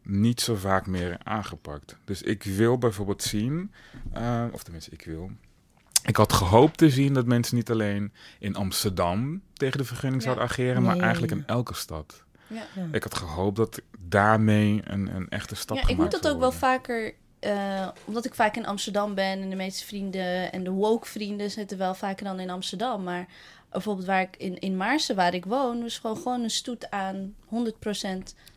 niet 0.01 0.41
zo 0.41 0.55
vaak 0.55 0.87
meer 0.87 1.17
aangepakt. 1.23 1.97
Dus 2.05 2.21
ik 2.21 2.43
wil 2.43 2.77
bijvoorbeeld 2.77 3.23
zien, 3.23 3.71
eh, 4.13 4.43
of 4.51 4.63
tenminste 4.63 4.91
ik 4.91 5.01
wil, 5.05 5.31
ik 6.05 6.15
had 6.15 6.33
gehoopt 6.33 6.77
te 6.77 6.89
zien 6.89 7.13
dat 7.13 7.25
mensen 7.25 7.55
niet 7.55 7.71
alleen 7.71 8.13
in 8.39 8.55
Amsterdam 8.55 9.41
tegen 9.53 9.77
de 9.77 9.85
vergunning 9.85 10.21
Ja. 10.21 10.27
zouden 10.27 10.49
ageren, 10.49 10.81
maar 10.83 10.97
eigenlijk 10.99 11.31
in 11.31 11.43
elke 11.45 11.73
stad. 11.73 12.23
Ja. 12.47 12.63
Ik 12.91 13.03
had 13.03 13.15
gehoopt 13.15 13.55
dat 13.57 13.81
daarmee 13.99 14.81
een, 14.83 15.15
een 15.15 15.29
echte 15.29 15.55
stap 15.55 15.77
Ja, 15.77 15.87
ik 15.87 15.97
moet 15.97 16.11
dat 16.11 16.27
ook 16.27 16.39
wel 16.39 16.51
vaker... 16.51 17.13
eh, 17.39 17.87
omdat 18.05 18.25
ik 18.25 18.33
vaak 18.35 18.55
in 18.55 18.65
Amsterdam 18.65 19.15
ben 19.15 19.41
en 19.41 19.49
de 19.49 19.55
meeste 19.55 19.85
vrienden 19.85 20.51
en 20.51 20.63
de 20.63 20.69
woke 20.71 21.07
vrienden 21.07 21.51
zitten 21.51 21.77
wel 21.77 21.95
vaker 21.95 22.25
dan 22.25 22.39
in 22.39 22.49
Amsterdam. 22.49 23.03
Maar 23.03 23.27
bijvoorbeeld 23.73 24.07
waar 24.07 24.21
ik 24.21 24.35
in, 24.37 24.59
in 24.59 24.77
Maarsen, 24.77 25.15
waar 25.15 25.33
ik 25.33 25.45
woon, 25.45 25.81
was 25.81 25.97
gewoon, 25.97 26.17
gewoon 26.17 26.43
een 26.43 26.49
stoet 26.49 26.89
aan 26.89 27.33
100% 27.53 27.57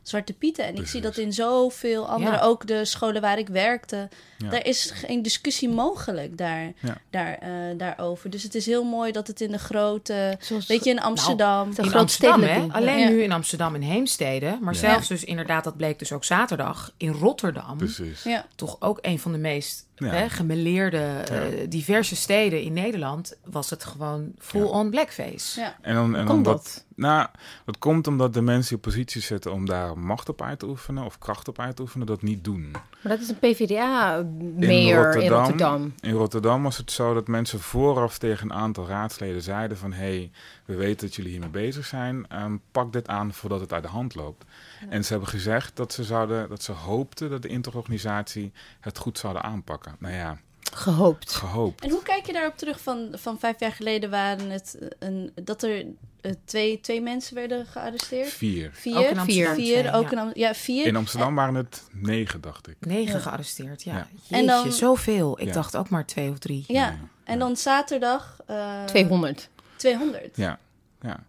Zwarte 0.03 0.33
Pieten. 0.33 0.65
En 0.65 0.75
ik 0.77 0.87
zie 0.87 1.01
dat 1.01 1.17
in 1.17 1.33
zoveel 1.33 2.09
andere, 2.09 2.37
Ja. 2.37 2.41
ook 2.43 2.67
de 2.67 2.85
scholen 2.85 3.21
waar 3.23 3.39
ik 3.39 3.49
werkte. 3.49 4.09
Ja. 4.39 4.49
Daar 4.51 4.67
is 4.67 4.91
geen 4.95 5.23
discussie 5.23 5.69
mogelijk 5.69 6.39
daar, 6.39 6.73
Ja. 6.81 6.97
daar, 7.11 7.35
eh, 7.39 7.51
daarover. 7.77 8.31
Dus 8.31 8.43
het 8.43 8.55
is 8.55 8.67
heel 8.67 8.85
mooi 8.85 9.13
dat 9.13 9.27
het 9.27 9.41
in 9.41 9.51
de 9.53 9.59
grote, 9.59 10.37
Zoals 10.41 10.67
weet 10.67 10.85
je, 10.85 10.91
in 10.91 11.01
Amsterdam. 11.01 11.71
de 11.71 11.77
in 11.77 11.83
grote 11.83 11.99
Amsterdam, 11.99 12.43
hè? 12.43 12.67
Alleen 12.73 12.99
Ja. 12.99 13.09
nu 13.09 13.23
in 13.23 13.33
Amsterdam 13.33 13.75
en 13.75 13.81
Heemstede. 13.83 14.59
Maar 14.61 14.75
Ja. 14.75 14.79
zelfs 14.81 15.09
dus 15.09 15.25
inderdaad, 15.25 15.65
dat 15.65 15.77
bleek 15.77 15.99
dus 15.99 16.13
ook 16.13 16.25
zaterdag 16.25 16.93
in 16.97 17.13
Rotterdam. 17.13 17.77
Precies. 17.77 18.23
ja. 18.23 18.47
Toch 18.55 18.77
ook 18.81 18.99
een 19.03 19.19
van 19.19 19.33
de 19.33 19.39
meest 19.39 19.85
Ja. 19.99 20.07
hè, 20.09 20.29
gemeleerde, 20.29 20.99
eh, 21.31 21.41
diverse 21.69 22.17
steden 22.17 22.63
in 22.63 22.73
Nederland. 22.73 23.37
Was 23.45 23.71
het 23.71 23.85
gewoon 23.85 24.33
full-on 24.39 24.91
blackface. 25.07 25.61
Ja. 25.61 25.77
En, 25.81 25.95
dan, 25.95 26.17
en 26.17 26.27
Komt 26.27 26.37
omdat, 26.37 26.63
dat? 26.63 26.85
Nou, 26.95 27.29
dat 27.65 27.79
komt 27.79 28.07
omdat 28.07 28.35
de 28.35 28.43
mensen 28.43 28.69
die 28.69 28.77
op 28.77 28.83
positie 28.83 29.21
zitten 29.21 29.53
om 29.53 29.67
daar 29.67 29.99
macht 29.99 30.29
op 30.29 30.43
uit 30.43 30.59
te 30.59 30.67
oefenen 30.67 31.05
of 31.05 31.19
kracht 31.19 31.49
op 31.49 31.59
uit 31.59 31.77
te 31.77 31.83
oefenen, 31.83 32.07
dat 32.07 32.23
niet 32.23 32.45
doen. 32.45 32.71
Maar 32.71 33.13
dat 33.13 33.21
is 33.21 33.29
een 33.29 33.39
PvdA-mayor 33.39 35.17
in, 35.17 35.31
Rotterdam. 35.31 35.95
In 36.01 36.13
Rotterdam 36.13 36.63
was 36.63 36.77
het 36.77 36.91
zo 36.91 37.15
dat 37.15 37.29
mensen 37.29 37.61
vooraf 37.61 38.19
tegen 38.19 38.51
een 38.51 38.57
aantal 38.57 38.87
raadsleden 38.87 39.43
zeiden 39.43 39.77
van... 39.77 39.93
hé, 39.93 39.99
hey, 39.99 40.31
we 40.65 40.75
weten 40.75 41.07
dat 41.07 41.17
jullie 41.17 41.31
hiermee 41.31 41.49
bezig 41.49 41.87
zijn, 41.87 42.27
ehm, 42.29 42.57
pak 42.73 42.93
dit 42.93 43.09
aan 43.09 43.33
voordat 43.33 43.61
het 43.61 43.73
uit 43.73 43.83
de 43.83 43.89
hand 43.89 44.15
loopt. 44.15 44.45
En 44.89 45.05
ze 45.05 45.11
hebben 45.11 45.29
gezegd 45.29 45.77
dat 45.77 45.93
ze, 45.93 46.05
zouden, 46.05 46.49
dat 46.49 46.63
ze 46.63 46.73
hoopten 46.73 47.31
dat 47.31 47.43
de 47.43 47.49
interorganisatie 47.49 48.53
het 48.81 48.99
goed 48.99 49.19
zouden 49.19 49.43
aanpakken. 49.43 49.97
Nou 49.99 50.15
ja, 50.15 50.39
Gehoopt. 50.75 51.33
gehoopt. 51.33 51.83
En 51.85 51.91
hoe 51.91 52.03
kijk 52.03 52.27
je 52.27 52.33
daarop 52.33 52.57
terug 52.57 52.81
van, 52.81 53.09
van 53.13 53.39
vijf 53.39 53.61
jaar 53.61 53.73
geleden 53.73 54.11
waren 54.11 54.51
het 54.51 54.79
een, 54.99 55.33
dat 55.43 55.63
er 55.63 55.87
eh, 56.21 56.33
twee, 56.45 56.81
twee 56.81 57.01
mensen 57.01 57.35
werden 57.35 57.67
gearresteerd? 57.67 58.29
Vier. 58.29 58.71
Vier? 58.73 58.97
Ook 58.99 59.05
in 59.11 59.19
Amsterdam 59.19 59.55
Vier, 59.55 59.79
twee, 59.81 59.93
ook 59.93 60.05
ja. 60.05 60.11
in 60.11 60.19
Am- 60.19 60.31
ja, 60.35 60.55
vier. 60.55 60.87
In 60.87 60.97
Amsterdam 60.97 61.35
waren 61.35 61.55
het 61.55 61.83
negen, 61.93 62.41
dacht 62.41 62.69
ik. 62.69 62.77
Negen 62.81 63.15
Ja. 63.15 63.19
gearresteerd, 63.21 63.83
ja. 63.83 63.95
Ja. 63.97 64.07
Jeetje, 64.13 64.37
En 64.37 64.47
dan- 64.47 64.73
zoveel. 64.73 65.41
Ik 65.41 65.47
Ja. 65.47 65.53
dacht 65.53 65.77
ook 65.77 65.89
maar 65.89 66.07
twee 66.07 66.31
of 66.31 66.39
drie. 66.39 66.65
Ja, 66.69 66.97
en 67.25 67.39
dan 67.39 67.57
zaterdag... 67.57 68.37
eh, 68.47 68.85
200. 68.85 69.49
200. 69.77 70.37
Ja, 70.37 70.59
ja. 71.01 71.23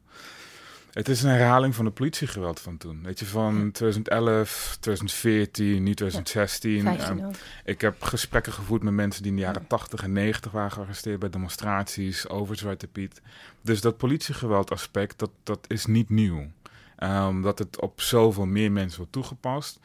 Het 0.97 1.09
is 1.09 1.23
een 1.23 1.29
herhaling 1.29 1.75
van 1.75 1.85
de 1.85 1.91
politiegeweld 1.91 2.59
van 2.59 2.77
toen. 2.77 3.03
Weet 3.03 3.19
je, 3.19 3.25
van 3.25 3.71
2011, 3.71 4.77
2014, 4.79 5.83
nu 5.83 5.93
2016. 5.93 6.83
15 6.83 7.19
Ehm, 7.19 7.31
ik 7.65 7.81
heb 7.81 8.03
gesprekken 8.03 8.53
gevoerd 8.53 8.83
met 8.83 8.93
mensen 8.93 9.21
die 9.21 9.31
in 9.31 9.37
de 9.37 9.43
jaren 9.43 9.67
80 9.67 10.03
en 10.03 10.11
90 10.11 10.51
waren 10.51 10.71
gearresteerd 10.71 11.19
bij 11.19 11.29
demonstraties 11.29 12.29
over 12.29 12.57
Zwarte 12.57 12.87
Piet. 12.87 13.21
Dus 13.61 13.81
dat 13.81 13.97
politiegeweld 13.97 14.71
aspect, 14.71 15.19
dat, 15.19 15.29
dat 15.43 15.59
is 15.67 15.85
niet 15.85 16.09
nieuw. 16.09 16.47
Ehm, 16.95 17.41
dat 17.41 17.59
het 17.59 17.81
op 17.81 18.01
zoveel 18.01 18.45
meer 18.45 18.71
mensen 18.71 18.97
wordt 18.97 19.11
toegepast. 19.11 19.79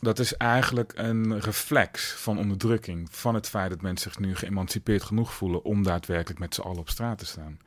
Dat 0.00 0.18
is 0.18 0.36
eigenlijk 0.36 0.92
een 0.96 1.40
reflex 1.40 2.12
van 2.12 2.38
onderdrukking. 2.38 3.08
Van 3.10 3.34
het 3.34 3.48
feit 3.48 3.70
dat 3.70 3.82
mensen 3.82 4.10
zich 4.10 4.20
nu 4.20 4.36
geëmancipeerd 4.36 5.02
genoeg 5.02 5.34
voelen 5.34 5.64
om 5.64 5.82
daadwerkelijk 5.82 6.40
met 6.40 6.54
z'n 6.54 6.60
allen 6.60 6.78
op 6.78 6.88
straat 6.88 7.18
te 7.18 7.26
staan. 7.26 7.58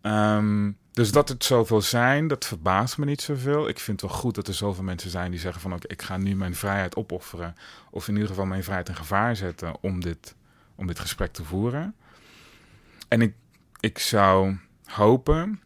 Ehm, 0.00 0.70
dus 0.94 1.12
dat 1.12 1.28
het 1.28 1.44
zoveel 1.44 1.80
zijn, 1.80 2.26
dat 2.26 2.44
verbaast 2.44 2.98
me 2.98 3.04
niet 3.04 3.22
zoveel. 3.22 3.68
Ik 3.68 3.78
vind 3.78 4.00
het 4.00 4.10
wel 4.10 4.20
goed 4.20 4.34
dat 4.34 4.48
er 4.48 4.54
zoveel 4.54 4.84
mensen 4.84 5.10
zijn 5.10 5.30
die 5.30 5.40
zeggen 5.40 5.60
van... 5.60 5.72
oké, 5.72 5.86
ik 5.86 6.02
ga 6.02 6.16
nu 6.16 6.36
mijn 6.36 6.54
vrijheid 6.54 6.96
opofferen... 6.96 7.54
of 7.90 8.08
in 8.08 8.14
ieder 8.14 8.28
geval 8.28 8.46
mijn 8.46 8.62
vrijheid 8.64 8.88
in 8.88 8.94
gevaar 8.94 9.36
zetten 9.36 9.76
om 9.80 10.00
dit, 10.00 10.34
om 10.74 10.86
dit 10.86 10.98
gesprek 10.98 11.32
te 11.32 11.44
voeren. 11.44 11.94
En 13.08 13.20
ik, 13.22 13.34
ik 13.80 13.98
zou 13.98 14.56
hopen 14.84 15.60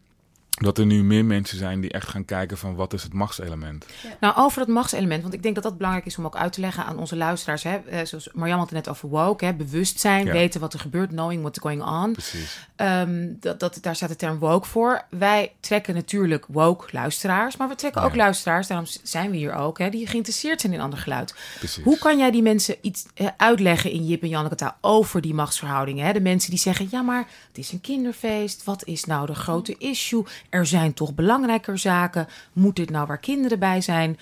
dat 0.59 0.77
er 0.77 0.85
nu 0.85 1.03
meer 1.03 1.25
mensen 1.25 1.57
zijn 1.57 1.81
die 1.81 1.91
echt 1.91 2.07
gaan 2.07 2.25
kijken 2.25 2.57
van... 2.57 2.75
wat 2.75 2.93
is 2.93 3.03
het 3.03 3.13
machtselement? 3.13 3.85
Nou, 4.19 4.35
over 4.37 4.59
dat 4.59 4.67
machtselement, 4.67 5.21
want 5.21 5.33
ik 5.33 5.43
denk 5.43 5.55
dat 5.55 5.63
dat 5.63 5.77
belangrijk 5.77 6.05
is 6.05 6.17
om 6.17 6.25
ook 6.25 6.35
uit 6.35 6.53
te 6.53 6.61
leggen 6.61 6.85
aan 6.85 6.97
onze 6.97 7.15
luisteraars. 7.15 7.63
Hè? 7.63 7.75
Eh, 7.77 8.05
Zoals 8.05 8.29
Marjam 8.33 8.57
had 8.57 8.69
het 8.69 8.75
net 8.85 8.89
over 8.89 9.09
woke, 9.09 9.45
hè? 9.45 9.53
bewustzijn, 9.53 10.25
Ja. 10.25 10.31
weten 10.31 10.59
wat 10.59 10.73
er 10.73 10.79
gebeurt, 10.79 11.09
knowing 11.09 11.41
what's 11.41 11.59
going 11.59 11.83
on. 11.83 12.11
Precies. 12.11 12.67
Ehm, 12.75 13.27
dat, 13.39 13.59
dat, 13.59 13.77
daar 13.81 13.95
staat 13.95 14.09
de 14.09 14.15
term 14.15 14.39
woke 14.39 14.67
voor. 14.67 15.01
Wij 15.09 15.51
trekken 15.59 15.93
natuurlijk 15.95 16.45
woke 16.47 16.87
luisteraars, 16.91 17.57
maar 17.57 17.67
we 17.67 17.75
trekken 17.75 18.01
ook 18.01 18.15
luisteraars, 18.15 18.67
daarom 18.67 18.85
zijn 19.03 19.31
we 19.31 19.37
hier 19.37 19.53
ook, 19.53 19.77
hè, 19.77 19.89
die 19.89 20.07
geïnteresseerd 20.07 20.61
zijn 20.61 20.73
in 20.73 20.81
ander 20.81 20.99
geluid. 20.99 21.35
Precies. 21.57 21.83
Hoe 21.83 21.97
kan 21.97 22.17
jij 22.17 22.31
die 22.31 22.41
mensen 22.41 22.75
iets 22.81 23.05
eh, 23.13 23.27
uitleggen 23.37 23.91
in 23.91 24.05
Jip 24.05 24.21
en 24.21 24.29
Janneke 24.29 24.55
taal 24.55 24.75
over 24.81 25.21
die 25.21 25.33
machtsverhoudingen? 25.33 26.05
Hè? 26.05 26.13
De 26.13 26.21
mensen 26.21 26.49
die 26.49 26.59
zeggen, 26.59 26.87
ja, 26.91 27.01
maar 27.01 27.27
het 27.47 27.57
is 27.57 27.71
een 27.71 27.81
kinderfeest. 27.81 28.63
Wat 28.63 28.85
is 28.85 29.03
nou 29.05 29.25
de 29.25 29.35
grote 29.35 29.75
issue? 29.77 30.23
Er 30.49 30.65
zijn 30.65 30.93
toch 30.93 31.13
belangrijker 31.15 31.77
zaken. 31.77 32.27
Moet 32.53 32.75
dit 32.75 32.89
nou 32.89 33.07
waar 33.07 33.19
kinderen 33.19 33.59
bij 33.59 33.81
zijn? 33.81 34.17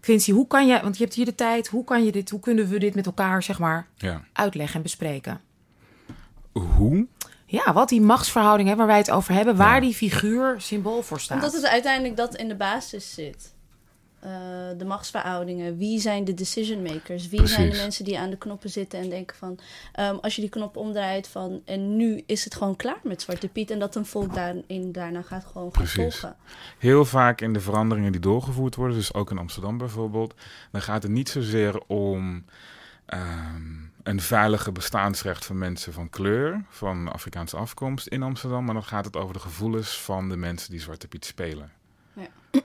Quincy, 0.00 0.32
hoe 0.32 0.46
kan 0.46 0.66
je, 0.66 0.80
want 0.82 0.96
je 0.96 1.02
hebt 1.04 1.14
hier 1.16 1.24
de 1.24 1.34
tijd, 1.34 1.66
hoe 1.68 1.84
kan 1.84 2.04
je 2.04 2.12
dit, 2.12 2.30
hoe 2.30 2.40
kunnen 2.40 2.68
we 2.68 2.78
dit 2.78 2.94
met 2.94 3.06
elkaar, 3.06 3.42
zeg 3.42 3.58
maar, 3.58 3.86
Ja. 3.96 4.22
uitleggen 4.32 4.76
en 4.76 4.82
bespreken? 4.82 5.40
Hoe? 6.52 7.06
Ja, 7.46 7.72
wat 7.72 7.88
die 7.88 8.00
machtsverhouding 8.00 8.68
hè, 8.68 8.76
waar 8.76 8.86
wij 8.86 8.96
het 8.96 9.10
over 9.10 9.34
hebben, 9.34 9.56
waar 9.56 9.74
Ja. 9.74 9.80
die 9.80 9.94
figuur 9.94 10.54
symbool 10.60 11.02
voor 11.02 11.20
staat. 11.20 11.36
Omdat 11.36 11.52
het 11.52 11.66
uiteindelijk 11.66 12.16
dat 12.16 12.34
in 12.36 12.48
de 12.48 12.56
basis 12.56 13.14
zit. 13.14 13.54
Eh, 14.20 14.30
de 14.78 14.84
machtsverhoudingen. 14.84 15.76
Wie 15.76 16.00
zijn 16.00 16.24
de 16.24 16.34
decision 16.34 16.82
makers? 16.82 17.28
Wie 17.28 17.46
zijn 17.46 17.70
de 17.70 17.76
mensen 17.76 18.04
die 18.04 18.18
aan 18.18 18.30
de 18.30 18.36
knoppen 18.36 18.70
zitten 18.70 18.98
en 18.98 19.08
denken 19.08 19.36
van... 19.36 19.58
ehm, 19.92 20.14
als 20.14 20.34
je 20.34 20.40
die 20.40 20.50
knop 20.50 20.76
omdraait 20.76 21.28
van... 21.28 21.62
en 21.64 21.96
nu 21.96 22.22
is 22.26 22.44
het 22.44 22.54
gewoon 22.54 22.76
klaar 22.76 22.98
met 23.02 23.22
Zwarte 23.22 23.48
Piet... 23.48 23.70
en 23.70 23.78
dat 23.78 23.94
een 23.94 24.06
volk 24.06 24.34
daarin 24.34 24.92
daarna 24.92 25.22
gaat 25.22 25.44
gewoon 25.52 25.74
gaan 25.74 25.86
volgen. 25.86 26.36
Heel 26.78 27.04
vaak 27.04 27.40
in 27.40 27.52
de 27.52 27.60
veranderingen 27.60 28.12
die 28.12 28.20
doorgevoerd 28.20 28.74
worden, 28.74 28.96
dus 28.96 29.14
ook 29.14 29.30
in 29.30 29.38
Amsterdam 29.38 29.78
bijvoorbeeld, 29.78 30.34
dan 30.70 30.82
gaat 30.82 31.02
het 31.02 31.12
niet 31.12 31.28
zozeer 31.28 31.80
om 31.86 32.44
ehm, 33.06 33.86
een 34.02 34.20
veilige 34.20 34.72
bestaansrecht 34.72 35.44
van 35.44 35.58
mensen 35.58 35.92
van 35.92 36.10
kleur, 36.10 36.64
van 36.68 37.12
Afrikaanse 37.12 37.56
afkomst 37.56 38.06
in 38.06 38.22
Amsterdam, 38.22 38.64
maar 38.64 38.74
dan 38.74 38.84
gaat 38.84 39.04
het 39.04 39.16
over 39.16 39.34
de 39.34 39.40
gevoelens 39.40 40.00
van 40.00 40.28
de 40.28 40.36
mensen 40.36 40.70
die 40.70 40.80
Zwarte 40.80 41.08
Piet 41.08 41.24
spelen. 41.24 41.72
Ja. 42.12 42.28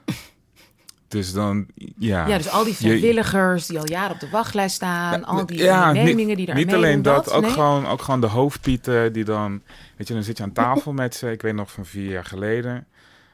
Dus 1.12 1.34
dan, 1.34 1.66
ja. 1.98 2.28
ja, 2.28 2.38
dus 2.38 2.50
al 2.50 2.64
die 2.64 2.72
Je- 2.74 2.78
vrijwilligers 2.80 3.66
die 3.66 3.80
al 3.80 3.88
jaren 3.90 4.12
op 4.14 4.20
de 4.20 4.30
wachtlijst 4.30 4.76
staan, 4.76 5.26
al 5.26 5.46
die 5.46 5.58
Ja, 5.58 5.88
ondernemingen 5.88 6.38
die 6.38 6.46
daar 6.46 6.56
Niet 6.56 6.74
alleen 6.74 7.02
dat, 7.02 7.32
ook, 7.32 7.42
nee? 7.42 7.52
gewoon, 7.52 7.86
ook 7.88 8.02
gewoon 8.02 8.22
de 8.22 8.28
hoofdpieten 8.28 9.14
die 9.14 9.24
dan... 9.24 9.62
Weet 9.98 10.08
je, 10.08 10.14
dan 10.14 10.24
zit 10.24 10.38
je 10.38 10.44
aan 10.44 10.52
tafel 10.52 10.94
met 10.94 11.16
ze. 11.16 11.32
Ik 11.32 11.42
weet 11.42 11.54
nog 11.54 11.72
van 11.72 11.86
vier 11.86 12.12
jaar 12.12 12.26
geleden, 12.26 12.88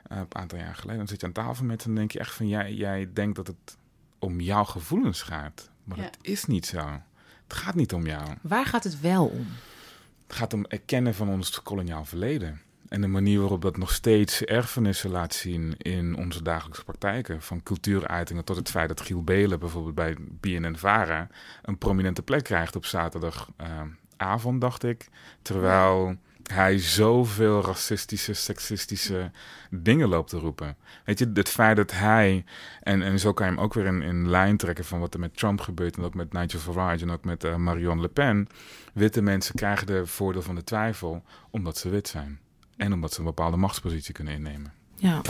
eh, 0.07 0.17
een 0.17 0.25
aantal 0.29 0.57
jaar 0.59 0.75
geleden... 0.75 0.97
dan 0.97 1.07
zit 1.07 1.19
je 1.19 1.25
aan 1.27 1.31
tafel 1.33 1.65
met 1.65 1.81
ze 1.81 1.87
en 1.87 1.93
dan 1.93 1.99
denk 1.99 2.11
je 2.11 2.19
echt 2.19 2.33
van... 2.33 2.47
Jij, 2.47 2.73
jij 2.73 3.09
denkt 3.13 3.35
dat 3.35 3.47
het 3.47 3.77
om 4.19 4.39
jouw 4.41 4.63
gevoelens 4.63 5.21
gaat. 5.21 5.69
Maar 5.83 5.97
Ja. 5.97 6.03
dat 6.03 6.17
is 6.21 6.45
niet 6.45 6.65
zo. 6.65 6.77
Het 7.47 7.57
gaat 7.57 7.75
niet 7.75 7.93
om 7.93 8.05
jou. 8.05 8.23
Waar 8.41 8.65
gaat 8.65 8.83
het 8.83 9.01
wel 9.01 9.25
om? 9.25 9.47
Het 10.27 10.35
gaat 10.35 10.53
om 10.53 10.65
erkennen 10.65 11.15
van 11.15 11.29
ons 11.29 11.61
koloniaal 11.63 12.05
verleden. 12.05 12.61
En 12.89 13.01
de 13.01 13.07
manier 13.07 13.39
waarop 13.39 13.61
dat 13.61 13.77
nog 13.77 13.91
steeds 13.91 14.43
erfenissen 14.43 15.09
laat 15.09 15.33
zien 15.33 15.77
in 15.77 16.15
onze 16.15 16.43
dagelijkse 16.43 16.83
praktijken. 16.83 17.41
Van 17.41 17.63
cultuuruitingen 17.63 18.43
tot 18.43 18.55
het 18.55 18.69
feit 18.69 18.87
dat 18.87 19.01
Giel 19.01 19.23
Belen 19.23 19.59
bijvoorbeeld 19.59 19.95
bij 19.95 20.15
BNN-Vara 20.19 21.27
een 21.63 21.77
prominente 21.77 22.21
plek 22.21 22.43
krijgt 22.43 22.75
op 22.75 22.85
zaterdagavond, 22.85 24.61
dacht 24.61 24.83
ik. 24.83 25.07
Terwijl 25.41 26.17
hij 26.43 26.77
zoveel 26.77 27.61
racistische, 27.61 28.33
seksistische 28.33 29.31
dingen 29.69 30.07
loopt 30.07 30.29
te 30.29 30.37
roepen. 30.37 30.75
Weet 31.05 31.19
je, 31.19 31.31
het 31.33 31.49
feit 31.49 31.75
dat 31.75 31.91
hij, 31.91 32.45
en, 32.81 33.01
en 33.01 33.19
zo 33.19 33.33
kan 33.33 33.45
je 33.45 33.53
hem 33.53 33.61
ook 33.61 33.73
weer 33.73 33.85
in, 33.85 34.01
in 34.01 34.29
lijn 34.29 34.57
trekken 34.57 34.85
van 34.85 34.99
wat 34.99 35.13
er 35.13 35.19
met 35.19 35.37
Trump 35.37 35.61
gebeurt 35.61 35.97
en 35.97 36.03
ook 36.03 36.13
met 36.13 36.33
Nigel 36.33 36.59
Farage 36.59 37.03
en 37.03 37.11
ook 37.11 37.25
met 37.25 37.43
eh, 37.43 37.55
Marion 37.55 38.01
Le 38.01 38.07
Pen. 38.07 38.47
Witte 38.93 39.21
mensen 39.21 39.55
krijgen 39.55 39.87
de 39.87 40.05
voordeel 40.05 40.41
van 40.41 40.55
de 40.55 40.63
twijfel 40.63 41.23
omdat 41.49 41.77
ze 41.77 41.89
wit 41.89 42.07
zijn. 42.07 42.39
En 42.77 42.93
omdat 42.93 43.13
ze 43.13 43.19
een 43.19 43.25
bepaalde 43.25 43.57
machtspositie 43.57 44.13
kunnen 44.13 44.33
innemen. 44.33 44.73
Ja. 44.95 45.21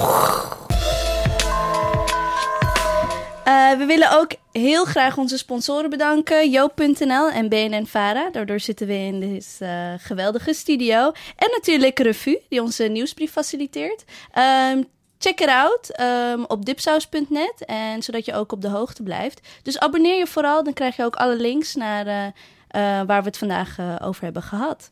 Eh, 3.44 3.78
we 3.78 3.86
willen 3.86 4.12
ook 4.20 4.32
heel 4.52 4.86
graag 4.86 5.18
onze 5.18 5.38
sponsoren 5.38 5.90
bedanken. 5.90 6.50
Joop.nl 6.50 7.30
en 7.30 7.50
BNN-Vara. 7.50 8.30
Daardoor 8.32 8.60
zitten 8.60 8.88
we 8.88 8.94
in 8.94 9.20
deze 9.20 9.66
eh, 9.66 9.94
geweldige 9.98 10.54
studio. 10.54 11.12
En 11.36 11.50
natuurlijk 11.52 12.00
Revue, 12.00 12.42
die 12.50 12.62
onze 12.62 12.84
nieuwsbrief 12.84 13.32
faciliteert. 13.32 14.04
Ehm, 14.32 14.84
check 15.18 15.40
it 15.40 15.48
out 15.48 15.90
ehm, 15.90 16.44
op 16.48 16.66
dipsaus.net. 16.66 17.66
En 17.66 18.04
zodat 18.04 18.26
je 18.26 18.34
ook 18.34 18.52
op 18.52 18.62
de 18.62 18.70
hoogte 18.70 19.04
blijft. 19.04 19.48
Dus 19.64 19.80
abonneer 19.80 20.18
je 20.18 20.28
vooral, 20.28 20.64
dan 20.64 20.74
krijg 20.74 20.96
je 20.96 21.04
ook 21.04 21.16
alle 21.16 21.38
links 21.38 21.76
naar 21.76 22.08
eh, 22.08 23.02
waar 23.06 23.22
we 23.22 23.28
het 23.28 23.38
vandaag 23.38 23.78
over 24.02 24.24
hebben 24.24 24.44
gehad. 24.44 24.92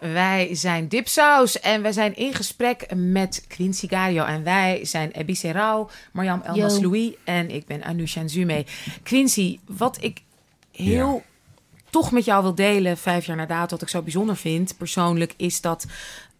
Wij 0.00 0.54
zijn 0.54 0.88
Dipsaus 0.88 1.60
en 1.60 1.82
wij 1.82 1.92
zijn 1.92 2.16
in 2.16 2.34
gesprek 2.34 2.94
met 2.94 3.44
Quincy 3.48 3.88
Gario. 3.88 4.24
En 4.24 4.44
wij 4.44 4.84
zijn 4.84 5.10
Ebi 5.10 5.34
Serrao, 5.34 5.90
Mariam 6.12 6.42
Elmas. 6.44 6.80
Louis 6.80 7.12
en 7.24 7.50
ik 7.50 7.66
ben 7.66 7.82
Anusha 7.82 8.22
Nzume. 8.22 8.64
Quincy, 9.02 9.58
wat 9.66 10.02
ik 10.02 10.22
heel 10.72 11.22
toch 11.90 12.12
met 12.12 12.24
jou 12.24 12.42
wil 12.42 12.54
delen, 12.54 12.98
vijf 12.98 13.26
jaar 13.26 13.36
na 13.36 13.46
dato, 13.46 13.70
wat 13.70 13.82
ik 13.82 13.88
zo 13.88 14.02
bijzonder 14.02 14.36
vind, 14.36 14.76
persoonlijk, 14.76 15.34
is 15.36 15.60
dat 15.60 15.86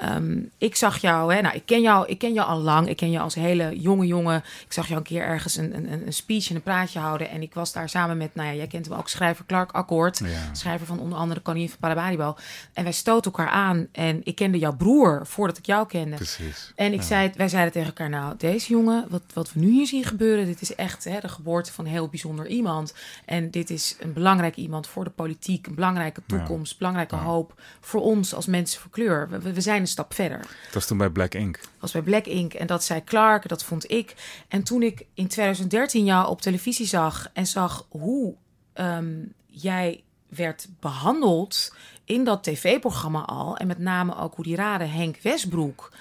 ehm, 0.01 0.39
ik 0.59 0.77
zag 0.77 0.99
jou, 0.99 1.35
hè, 1.35 1.41
nou, 1.41 1.55
ik 1.55 1.67
ken 1.67 1.81
jou, 1.81 2.07
ik 2.09 2.19
ken 2.19 2.33
jou 2.33 2.49
al 2.49 2.59
lang, 2.61 2.89
ik 2.89 2.97
ken 2.97 3.11
je 3.11 3.19
als 3.21 3.35
hele 3.35 3.81
jonge 3.81 4.07
jongen. 4.07 4.37
Ik 4.67 4.73
zag 4.73 4.87
jou 4.87 4.99
een 4.99 5.07
keer 5.07 5.23
ergens 5.23 5.57
een, 5.57 5.75
een, 5.77 6.07
een 6.07 6.13
speech 6.13 6.49
en 6.51 6.55
een 6.55 6.63
praatje 6.63 6.99
houden 6.99 7.31
en 7.31 7.43
ik 7.43 7.55
was 7.55 7.73
daar 7.73 7.89
samen 7.89 8.17
met, 8.17 8.35
nou 8.35 8.49
ja, 8.49 8.55
jij 8.55 8.67
kent 8.67 8.87
hem 8.89 8.99
ook, 8.99 9.09
schrijver 9.09 9.47
Clark 9.47 9.73
Akkoord, 9.73 10.19
Ja. 10.19 10.55
schrijver 10.55 10.87
van 10.87 10.99
onder 11.01 11.19
andere 11.19 11.41
Koningin 11.41 11.69
van 11.69 11.79
Paramaribo. 11.79 12.37
En 12.73 12.83
wij 12.83 12.93
stoten 12.93 13.33
elkaar 13.33 13.53
aan 13.53 13.87
en 13.93 14.21
ik 14.25 14.35
kende 14.35 14.59
jouw 14.59 14.77
broer 14.77 15.27
voordat 15.27 15.59
ik 15.59 15.67
jou 15.67 15.87
kende. 15.87 16.17
Precies. 16.17 16.73
En 16.77 16.93
ik 16.93 17.01
Ja. 17.01 17.07
zei, 17.07 17.31
wij 17.37 17.49
zeiden 17.49 17.73
tegen 17.73 17.89
elkaar, 17.89 18.09
nou, 18.09 18.35
deze 18.39 18.69
jongen, 18.73 19.07
wat, 19.09 19.23
wat 19.35 19.53
we 19.53 19.61
nu 19.61 19.71
hier 19.71 19.87
zien 19.87 20.05
gebeuren, 20.05 20.47
dit 20.47 20.61
is 20.61 20.75
echt 20.75 21.05
hè, 21.05 21.21
de 21.21 21.29
geboorte 21.29 21.73
van 21.73 21.85
een 21.85 21.91
heel 21.91 22.09
bijzonder 22.09 22.47
iemand. 22.47 22.95
En 23.25 23.51
dit 23.51 23.71
is 23.71 23.97
een 24.01 24.13
belangrijk 24.13 24.57
iemand 24.57 24.87
voor 24.87 25.05
de 25.05 25.11
politiek, 25.11 25.67
een 25.67 25.75
belangrijke 25.75 26.23
toekomst, 26.27 26.79
belangrijke 26.79 27.17
hoop 27.17 27.61
voor 27.81 28.01
ons 28.01 28.35
als 28.35 28.47
mensen 28.47 28.81
van 28.81 28.91
kleur. 28.91 29.29
We, 29.31 29.53
we- 29.53 29.61
zijn 29.61 29.87
stap 29.90 30.14
verder. 30.14 30.38
Dat 30.38 30.74
was 30.74 30.87
toen 30.87 30.98
bij 30.98 31.11
Black 31.11 31.35
Ink. 31.35 31.61
was 31.79 31.92
bij 31.92 32.03
Black 32.03 32.26
Ink 32.26 32.55
en 32.55 32.66
dat 32.66 32.85
zei 32.85 33.05
Clark, 33.05 33.48
dat 33.48 33.64
vond 33.64 33.90
ik. 33.90 34.14
En 34.48 34.62
toen 34.62 34.83
ik 34.83 35.07
in 35.14 35.29
2013 35.29 36.05
jou 36.05 36.29
op 36.29 36.40
televisie 36.40 36.87
zag 36.87 37.31
en 37.33 37.46
zag 37.46 37.87
hoe 37.88 38.35
ehm, 38.72 39.24
jij 39.46 40.03
werd 40.29 40.68
behandeld 40.81 41.74
in 42.05 42.24
dat 42.24 42.42
tv-programma 42.42 43.20
al, 43.20 43.57
en 43.57 43.66
met 43.66 43.79
name 43.79 44.16
ook 44.16 44.35
hoe 44.35 44.44
die 44.44 44.57
rare 44.57 44.85
Henk 44.85 45.18
Westbroek 45.22 45.92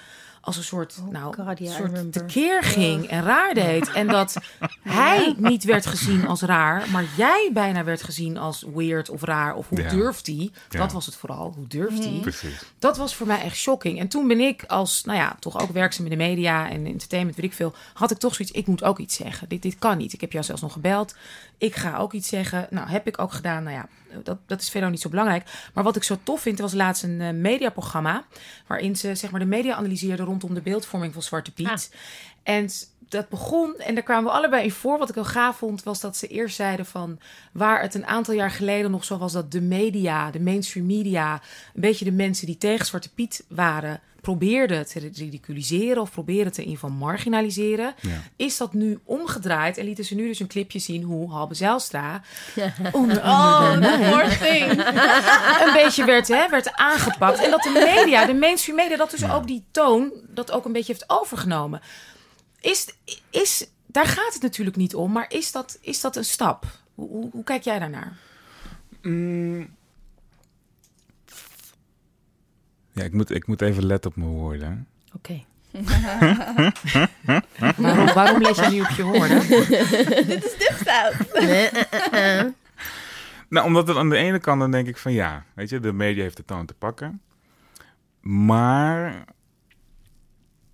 als 0.42 0.56
een 0.56 0.62
soort, 0.62 1.00
nou, 1.10 1.34
God, 1.34 1.58
soort 1.62 2.12
tekeer 2.12 2.62
ging 2.62 3.06
en 3.06 3.22
raar 3.22 3.54
deed. 3.54 3.92
En 3.92 4.06
dat 4.06 4.36
hij 4.82 5.34
niet 5.36 5.64
werd 5.64 5.86
gezien 5.86 6.26
als 6.26 6.40
raar, 6.42 6.90
maar 6.90 7.04
jij 7.16 7.50
bijna 7.52 7.84
werd 7.84 8.02
gezien 8.02 8.36
als 8.36 8.64
weird 8.74 9.08
of 9.08 9.22
raar. 9.22 9.54
Of 9.54 9.68
hoe 9.68 9.82
Ja. 9.82 9.88
durft 9.88 10.26
hij? 10.26 10.50
Dat 10.68 10.88
Ja. 10.88 10.94
was 10.94 11.06
het 11.06 11.14
vooral. 11.16 11.52
Hoe 11.56 11.66
durft 11.66 12.04
hij? 12.04 12.18
Precies. 12.20 12.62
Dat 12.78 12.96
was 12.96 13.14
voor 13.14 13.26
mij 13.26 13.40
echt 13.42 13.56
shocking. 13.56 13.98
En 13.98 14.08
toen 14.08 14.28
ben 14.28 14.40
ik 14.40 14.64
als, 14.66 15.04
nou 15.04 15.18
ja, 15.18 15.36
toch 15.40 15.60
ook 15.60 15.70
werkzaam 15.70 16.04
in 16.04 16.10
de 16.10 16.16
media 16.16 16.70
en 16.70 16.86
entertainment, 16.86 17.36
weet 17.36 17.46
ik 17.46 17.52
veel, 17.54 17.74
had 17.94 18.10
ik 18.10 18.18
toch 18.18 18.34
zoiets, 18.34 18.54
ik 18.54 18.66
moet 18.66 18.82
ook 18.82 18.98
iets 18.98 19.16
zeggen. 19.16 19.48
Dit, 19.48 19.62
dit 19.62 19.78
kan 19.78 19.98
niet. 19.98 20.12
Ik 20.12 20.20
heb 20.20 20.32
jou 20.32 20.44
zelfs 20.44 20.62
nog 20.62 20.72
gebeld. 20.72 21.14
Ik 21.58 21.76
ga 21.76 21.96
ook 21.98 22.12
iets 22.12 22.28
zeggen. 22.28 22.66
Nou, 22.70 22.88
heb 22.88 23.06
ik 23.06 23.18
ook 23.18 23.32
gedaan. 23.32 23.62
Nou 23.62 23.76
ja, 23.76 23.88
dat, 24.22 24.38
dat 24.46 24.60
is 24.60 24.70
verder 24.70 24.90
niet 24.90 25.00
zo 25.00 25.08
belangrijk. 25.08 25.70
Maar 25.74 25.84
wat 25.84 25.96
ik 25.96 26.02
zo 26.02 26.18
tof 26.22 26.40
vind, 26.40 26.58
was 26.58 26.72
laatst 26.72 27.02
een 27.02 27.20
eh, 27.20 27.30
mediaprogramma 27.30 28.24
waarin 28.66 28.96
ze 28.96 29.14
zeg 29.14 29.30
maar 29.30 29.40
de 29.40 29.46
media 29.46 29.74
analyseerden 29.74 30.26
rondom 30.26 30.54
de 30.54 30.60
beeldvorming 30.60 31.12
van 31.12 31.22
Zwarte 31.22 31.52
Piet. 31.52 31.68
Ah. 31.68 31.78
En 32.42 32.68
dat 33.10 33.28
begon, 33.28 33.76
en 33.76 33.94
daar 33.94 34.04
kwamen 34.04 34.24
we 34.24 34.36
allebei 34.36 34.64
in 34.64 34.70
voor. 34.70 34.98
Wat 34.98 35.08
ik 35.08 35.14
heel 35.14 35.24
gaaf 35.24 35.56
vond, 35.56 35.82
was 35.82 36.00
dat 36.00 36.16
ze 36.16 36.26
eerst 36.26 36.56
zeiden 36.56 36.86
van... 36.86 37.18
waar 37.52 37.82
het 37.82 37.94
een 37.94 38.06
aantal 38.06 38.34
jaar 38.34 38.50
geleden 38.50 38.90
nog 38.90 39.04
zo 39.04 39.18
was 39.18 39.32
dat 39.32 39.52
de 39.52 39.60
media, 39.60 40.30
de 40.30 40.40
mainstream 40.40 40.86
media... 40.86 41.32
een 41.74 41.80
beetje 41.80 42.04
de 42.04 42.12
mensen 42.12 42.46
die 42.46 42.58
tegen 42.58 42.86
Zwarte 42.86 43.12
Piet 43.12 43.44
waren... 43.48 44.00
probeerden 44.20 44.86
te 44.86 44.98
ridiculiseren 44.98 46.02
of 46.02 46.10
probeerden 46.10 46.52
te 46.52 46.64
in 46.64 46.70
geval 46.70 46.90
marginaliseren... 46.90 47.94
Ja. 48.00 48.22
is 48.36 48.56
dat 48.56 48.72
nu 48.72 48.98
omgedraaid 49.04 49.78
en 49.78 49.84
lieten 49.84 50.04
ze 50.04 50.14
nu 50.14 50.26
dus 50.26 50.40
een 50.40 50.46
clipje 50.46 50.78
zien... 50.78 51.02
hoe 51.02 51.30
Halbe 51.30 51.54
Zijlstra 51.54 52.22
onder 52.92 53.18
Oh, 53.24 53.72
een 55.66 55.72
beetje 55.72 56.04
werd, 56.04 56.28
hè, 56.28 56.48
werd 56.48 56.72
aangepakt. 56.72 57.44
En 57.44 57.50
dat 57.50 57.62
de 57.62 57.92
media, 57.96 58.26
de 58.26 58.34
mainstream 58.34 58.76
media, 58.76 58.96
dat 58.96 59.10
dus 59.10 59.30
ook 59.30 59.46
die 59.46 59.64
toon... 59.70 60.12
dat 60.28 60.50
ook 60.50 60.64
een 60.64 60.72
beetje 60.72 60.92
heeft 60.92 61.10
overgenomen. 61.10 61.80
Is, 62.60 62.86
is, 63.30 63.66
daar 63.86 64.06
gaat 64.06 64.32
het 64.32 64.42
natuurlijk 64.42 64.76
niet 64.76 64.94
om, 64.94 65.12
maar 65.12 65.26
is 65.28 65.52
dat, 65.52 65.78
is 65.80 66.00
dat 66.00 66.16
een 66.16 66.24
stap? 66.24 66.64
Hoe, 66.94 67.08
hoe, 67.08 67.28
hoe 67.32 67.44
kijk 67.44 67.64
jij 67.64 67.78
daarnaar? 67.78 68.16
Mm. 69.02 69.78
Ja, 73.00 73.06
ik 73.06 73.12
moet, 73.12 73.30
ik 73.30 73.46
moet 73.46 73.62
even 73.62 73.86
letten 73.86 74.10
op 74.10 74.16
mijn 74.16 74.30
woorden. 74.30 74.86
Oké. 75.14 75.44
Waarom, 77.76 78.06
waarom 78.14 78.42
let 78.42 78.56
je 78.56 78.68
nu 78.70 78.80
op 78.80 78.88
je 78.88 79.02
woorden? 79.02 79.42
Nou, 83.48 83.66
omdat 83.66 83.88
het 83.88 83.96
aan 83.96 84.08
de 84.08 84.16
ene 84.16 84.38
kant 84.38 84.60
dan 84.60 84.70
denk 84.70 84.86
ik 84.86 84.96
van 84.96 85.12
ja, 85.12 85.44
weet 85.54 85.68
je, 85.68 85.80
de 85.80 85.92
media 85.92 86.22
heeft 86.22 86.36
de 86.36 86.44
toon 86.44 86.66
te 86.66 86.74
pakken. 86.74 87.20
Maar 88.20 89.24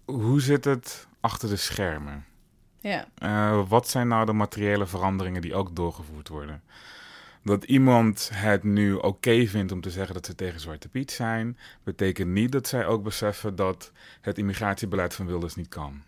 hoe 0.04 0.40
zit 0.40 0.64
het 0.64 1.06
achter 1.20 1.48
de 1.48 1.56
schermen? 1.56 2.24
Ja. 2.80 3.06
Eh, 3.14 3.68
wat 3.68 3.88
zijn 3.88 4.08
nou 4.08 4.26
de 4.26 4.32
materiële 4.32 4.86
veranderingen 4.86 5.42
die 5.42 5.54
ook 5.54 5.76
doorgevoerd 5.76 6.28
worden? 6.28 6.62
Dat 7.46 7.64
iemand 7.64 8.30
het 8.32 8.62
nu 8.62 8.94
oké 8.94 9.46
vindt 9.46 9.72
om 9.72 9.80
te 9.80 9.90
zeggen 9.90 10.14
dat 10.14 10.26
ze 10.26 10.34
tegen 10.34 10.60
Zwarte 10.60 10.88
Piet 10.88 11.10
zijn, 11.10 11.58
betekent 11.82 12.30
niet 12.30 12.52
dat 12.52 12.68
zij 12.68 12.86
ook 12.86 13.02
beseffen 13.02 13.56
dat 13.56 13.92
het 14.20 14.38
immigratiebeleid 14.38 15.14
van 15.14 15.26
Wilders 15.26 15.54
niet 15.54 15.68
kan. 15.68 16.02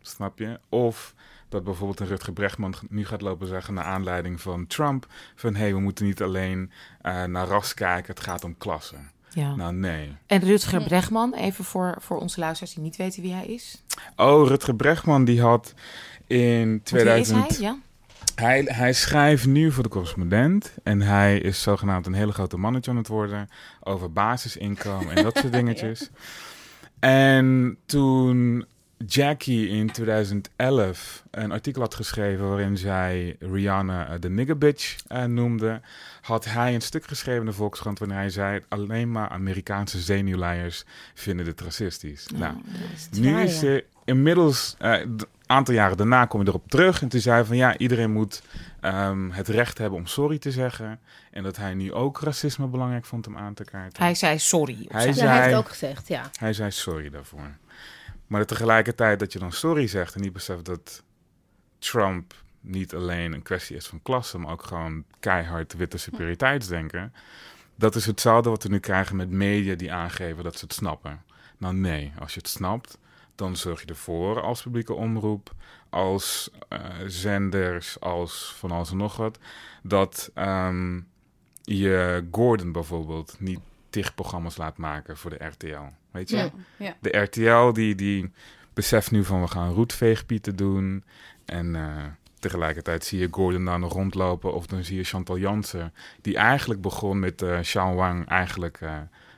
Snap 0.00 0.38
je? 0.38 0.60
Of 0.68 1.14
dat 1.48 1.64
bijvoorbeeld 1.64 2.00
een 2.00 2.06
Rutger 2.06 2.32
Brechtman 2.32 2.74
nu 2.88 3.04
gaat 3.04 3.20
lopen 3.20 3.46
zeggen 3.46 3.74
naar 3.74 3.84
aanleiding 3.84 4.40
van 4.40 4.66
Trump 4.66 5.06
van 5.34 5.54
hé, 5.54 5.60
hey, 5.60 5.74
we 5.74 5.80
moeten 5.80 6.04
niet 6.04 6.22
alleen 6.22 6.70
eh, 7.00 7.24
naar 7.24 7.46
ras 7.46 7.74
kijken, 7.74 8.14
het 8.14 8.24
gaat 8.24 8.44
om 8.44 8.58
klasse. 8.58 8.96
Ja. 9.28 9.54
Nou 9.54 9.74
nee. 9.74 10.16
En 10.26 10.40
Rutger 10.40 10.82
Bregman, 10.82 11.34
even 11.34 11.64
voor, 11.64 11.96
voor 11.98 12.18
onze 12.18 12.40
luisteraars 12.40 12.74
die 12.74 12.82
niet 12.82 12.96
weten 12.96 13.22
wie 13.22 13.32
hij 13.32 13.46
is. 13.46 13.82
Oh, 14.16 14.46
Rutger 14.46 14.74
Brechtman 14.74 15.24
die 15.24 15.40
had 15.40 15.74
in 16.26 16.68
Want 16.68 16.90
wie 16.90 17.00
is 17.00 17.28
2000... 17.28 17.48
hij? 17.48 17.58
Ja? 17.60 17.78
Hij, 18.34 18.62
hij 18.64 18.92
schrijft 18.92 19.46
nu 19.46 19.72
voor 19.72 19.82
de 19.82 19.88
correspondent. 19.88 20.74
En 20.82 21.00
hij 21.00 21.38
is 21.38 21.62
zogenaamd 21.62 22.06
een 22.06 22.14
hele 22.14 22.32
grote 22.32 22.56
mannetje 22.56 22.90
aan 22.90 22.96
het 22.96 23.08
worden. 23.08 23.48
Over 23.80 24.12
basisinkomen 24.12 25.16
en 25.16 25.22
dat 25.22 25.36
soort 25.36 25.52
dingetjes. 25.62 26.10
En 26.98 27.76
toen 27.86 28.66
Jackie 29.06 29.68
in 29.68 29.90
2011 29.90 31.22
een 31.30 31.52
artikel 31.52 31.80
had 31.80 31.94
geschreven 31.94 32.48
waarin 32.48 32.78
zij 32.78 33.36
Rihanna 33.38 34.08
eh, 34.08 34.20
de 34.20 34.30
nigger 34.30 34.58
bitch 34.58 34.96
eh, 35.06 35.24
noemde, 35.24 35.80
had 36.20 36.44
hij 36.44 36.74
een 36.74 36.80
stuk 36.80 37.06
geschreven 37.06 37.40
in 37.40 37.46
de 37.46 37.52
Volkskrant 37.52 37.98
waarin 37.98 38.16
hij 38.16 38.30
zei 38.30 38.60
alleen 38.68 39.10
maar 39.10 39.28
Amerikaanse 39.28 40.00
zenuwleiers 40.00 40.84
vinden 41.14 41.44
dit 41.44 41.60
racistisch. 41.60 42.26
nou, 42.34 42.54
nu 43.10 43.32
waar, 43.32 43.42
is 43.42 43.60
ja. 43.60 43.80
Inmiddels 44.04 44.74
eh, 44.78 45.00
een 45.00 45.20
aantal 45.46 45.74
jaren 45.74 45.96
daarna 45.96 46.26
kom 46.26 46.40
je 46.42 46.48
erop 46.48 46.68
terug 46.70 47.02
en 47.02 47.08
toen 47.08 47.20
zei 47.20 47.34
hij 47.36 47.44
van 47.44 47.56
ja, 47.56 47.76
iedereen 47.76 48.10
moet 48.12 48.42
ehm, 48.80 49.30
het 49.30 49.48
recht 49.48 49.78
hebben 49.78 49.98
om 49.98 50.06
sorry 50.06 50.38
te 50.38 50.50
zeggen 50.50 51.00
en 51.30 51.42
dat 51.42 51.56
hij 51.56 51.74
nu 51.74 51.92
ook 51.92 52.20
racisme 52.20 52.66
belangrijk 52.66 53.04
vond 53.04 53.26
om 53.26 53.36
aan 53.36 53.54
te 53.54 53.64
kaarten. 53.64 54.02
Hij 54.02 54.14
zei 54.14 54.38
sorry. 54.38 54.86
Hij 54.88 55.12
zijn- 55.12 55.26
Ja, 55.26 55.32
hij 55.32 55.42
heeft 55.42 55.54
het 55.56 55.64
ook 55.64 55.68
gezegd, 55.70 56.08
ja. 56.08 56.30
Hij 56.38 56.52
zei 56.52 56.70
sorry 56.70 57.10
daarvoor. 57.10 57.56
Maar 58.26 58.46
tegelijkertijd 58.46 59.18
dat 59.18 59.32
je 59.32 59.38
dan 59.38 59.52
sorry 59.52 59.86
zegt 59.86 60.14
en 60.14 60.20
niet 60.20 60.32
beseft 60.32 60.64
dat 60.64 61.02
Trump 61.78 62.34
niet 62.60 62.94
alleen 62.94 63.32
een 63.32 63.42
kwestie 63.42 63.76
is 63.76 63.86
van 63.86 64.02
klasse, 64.02 64.38
maar 64.38 64.52
ook 64.52 64.62
gewoon 64.64 65.04
keihard 65.20 65.74
witte 65.74 65.98
superioriteitsdenken. 65.98 67.12
Dat 67.76 67.94
is 67.94 68.06
hetzelfde 68.06 68.50
wat 68.50 68.62
we 68.62 68.68
nu 68.68 68.78
krijgen 68.78 69.16
met 69.16 69.30
media 69.30 69.74
die 69.74 69.92
aangeven 69.92 70.44
dat 70.44 70.58
ze 70.58 70.64
het 70.64 70.74
snappen. 70.74 71.22
Nou 71.58 71.74
nee, 71.74 72.12
als 72.18 72.34
je 72.34 72.38
het 72.40 72.48
snapt, 72.48 72.98
dan 73.42 73.56
zorg 73.56 73.80
je 73.80 73.86
ervoor 73.86 74.42
als 74.42 74.62
publieke 74.62 74.94
omroep, 74.94 75.52
als 75.90 76.50
eh, 76.68 76.80
zenders, 77.06 78.00
als 78.00 78.54
van 78.56 78.70
alles 78.70 78.90
en 78.90 78.96
nog 78.96 79.16
wat, 79.16 79.38
dat 79.82 80.30
ehm, 80.34 81.00
je 81.62 82.26
Gordon 82.30 82.72
bijvoorbeeld 82.72 83.36
niet 83.38 83.60
tig 83.90 84.14
programma's 84.14 84.56
laat 84.56 84.76
maken 84.76 85.16
voor 85.16 85.30
de 85.30 85.44
RTL. 85.44 85.92
Weet 86.10 86.30
je? 86.30 86.36
Ja. 86.36 86.50
Ja. 86.76 86.96
De 87.00 87.18
RTL 87.18 87.72
die, 87.72 87.94
die 87.94 88.30
beseft 88.72 89.10
nu 89.10 89.24
van 89.24 89.40
we 89.40 89.48
gaan 89.48 89.72
roetveegpieten 89.72 90.56
doen. 90.56 91.04
En 91.44 91.74
eh, 91.76 92.04
tegelijkertijd 92.38 93.04
zie 93.04 93.18
je 93.18 93.28
Gordon 93.30 93.64
daar 93.64 93.78
nog 93.78 93.92
rondlopen. 93.92 94.54
Of 94.54 94.66
dan 94.66 94.84
zie 94.84 94.96
je 94.96 95.04
Chantal 95.04 95.38
Jansen, 95.38 95.94
die 96.20 96.36
eigenlijk 96.36 96.80
begon 96.80 97.18
met 97.18 97.42
eh 97.42 97.58
Sean 97.62 97.94
Wang 97.94 98.28
eigenlijk 98.28 98.80
eh, 98.80 98.96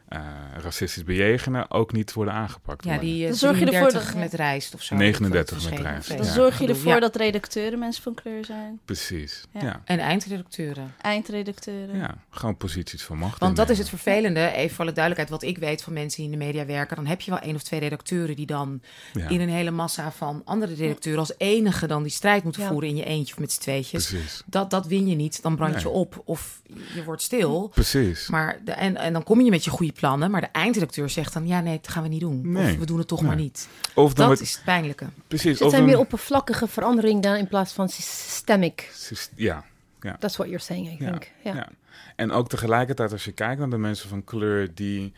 eh, 0.09 0.21
racistisch 0.63 1.05
bejegenen, 1.05 1.71
ook 1.71 1.93
niet 1.93 2.13
worden 2.13 2.35
aangepakt. 2.35 2.85
Ja, 2.85 2.99
die 2.99 3.27
Dan 3.27 3.35
zorg 3.37 3.59
je 3.59 3.65
ervoor 3.67 3.89
33 3.89 4.13
dat- 4.13 4.21
met 4.23 4.33
rijst 4.33 4.75
of 4.75 4.83
zo. 4.83 4.95
39 4.95 5.57
Of 5.57 5.71
met 5.71 5.81
rijst, 5.81 6.09
Dan 6.09 6.17
Ja. 6.17 6.33
zorg 6.33 6.59
je 6.59 6.67
ervoor 6.69 6.93
ja. 6.93 7.01
dat 7.01 7.17
redacteuren 7.17 7.79
mensen 7.79 8.03
van 8.03 8.15
kleur 8.15 8.45
zijn. 8.45 8.81
Precies, 8.85 9.45
Ja. 9.53 9.63
ja. 9.63 9.81
En 9.85 9.99
eindredacteuren. 9.99 10.95
Eindredacteuren. 11.01 11.97
Ja, 11.97 12.15
gewoon 12.31 12.57
posities 12.57 13.03
van 13.03 13.19
macht. 13.19 13.41
Want 13.41 13.57
dat 13.57 13.71
is 13.71 13.79
het 13.79 13.89
vervelende, 13.89 14.53
even 14.53 14.77
voor 14.77 14.85
de 14.85 14.93
duidelijkheid, 14.93 15.41
wat 15.41 15.51
ik 15.51 15.59
weet 15.59 15.83
van 15.83 15.93
mensen 15.93 16.23
die 16.23 16.33
in 16.33 16.39
de 16.39 16.45
media 16.45 16.67
werken. 16.67 16.97
Dan 16.97 17.07
heb 17.07 17.21
je 17.21 17.31
wel 17.31 17.41
één 17.41 17.55
of 17.55 17.63
twee 17.63 17.81
redacteuren 17.81 18.37
die 18.37 18.47
dan 18.47 18.81
Ja, 19.13 19.29
in 19.29 19.41
een 19.41 19.49
hele 19.49 19.71
massa 19.71 20.13
van 20.13 20.43
andere 20.45 20.75
redacteuren 20.75 21.21
als 21.21 21.33
enige 21.37 21.87
dan 21.87 22.03
die 22.03 22.13
strijd 22.13 22.43
moeten 22.45 22.63
Ja. 22.63 22.69
voeren 22.69 22.89
in 22.89 22.97
je 22.97 23.05
eentje 23.05 23.35
of 23.35 23.41
met 23.41 23.53
z'n 23.53 23.61
tweetjes. 23.61 24.07
precies. 24.09 24.43
Dat, 24.47 24.71
dat 24.71 24.87
win 24.87 25.07
je 25.09 25.15
niet. 25.17 25.43
Dan 25.43 25.57
brand 25.57 25.81
je 25.83 25.89
op 25.89 26.23
of 26.25 26.63
je 26.95 27.05
wordt 27.05 27.23
stil. 27.23 27.69
Precies. 27.69 28.29
Maar 28.29 28.59
de, 28.65 28.73
en, 28.73 28.97
en 28.97 29.13
dan 29.13 29.23
kom 29.23 29.41
je 29.41 29.51
met 29.51 29.65
je 29.65 29.71
goede 29.71 29.93
plannen, 29.95 30.31
maar 30.31 30.41
de 30.41 30.47
eindredacteur 30.47 31.09
zegt 31.11 31.33
dan 31.33 31.47
ja, 31.47 31.61
nee, 31.61 31.77
dat 31.83 31.89
gaan 31.93 32.03
we 32.03 32.09
niet 32.09 32.21
doen. 32.21 32.53
Nee. 32.53 32.73
Of 32.73 32.79
we 32.79 32.87
doen 32.87 32.99
het 32.99 33.09
toch 33.09 33.21
Nee. 33.21 33.29
maar 33.29 33.37
niet. 33.39 33.69
Of 33.95 33.95
dan 33.95 34.15
Dat 34.15 34.27
wordt- 34.27 34.41
is 34.41 34.53
het 34.55 34.65
pijnlijke. 34.65 35.07
precies. 35.29 35.53
Het 35.53 35.61
of 35.63 35.71
zijn 35.71 35.83
een- 35.83 35.89
meer 35.89 35.99
oppervlakkige 35.99 36.69
verandering 36.69 37.23
dan 37.23 37.35
in 37.37 37.49
plaats 37.49 37.73
van 37.73 37.89
systemic. 37.89 38.91
Syst- 38.95 39.33
Ja, 39.35 39.65
That's 40.19 40.37
what 40.37 40.47
you're 40.49 40.63
saying, 40.65 40.87
I 41.01 41.05
Ja, 41.05 41.11
think. 41.11 41.31
Ja. 41.45 41.55
ja. 41.55 41.69
En 42.17 42.33
ook 42.33 42.49
tegelijkertijd, 42.49 43.13
als 43.13 43.25
je 43.25 43.33
kijkt 43.33 43.59
naar 43.61 43.71
de 43.71 43.79
mensen 43.79 44.09
van 44.09 44.25
kleur 44.25 44.75
die 44.75 45.13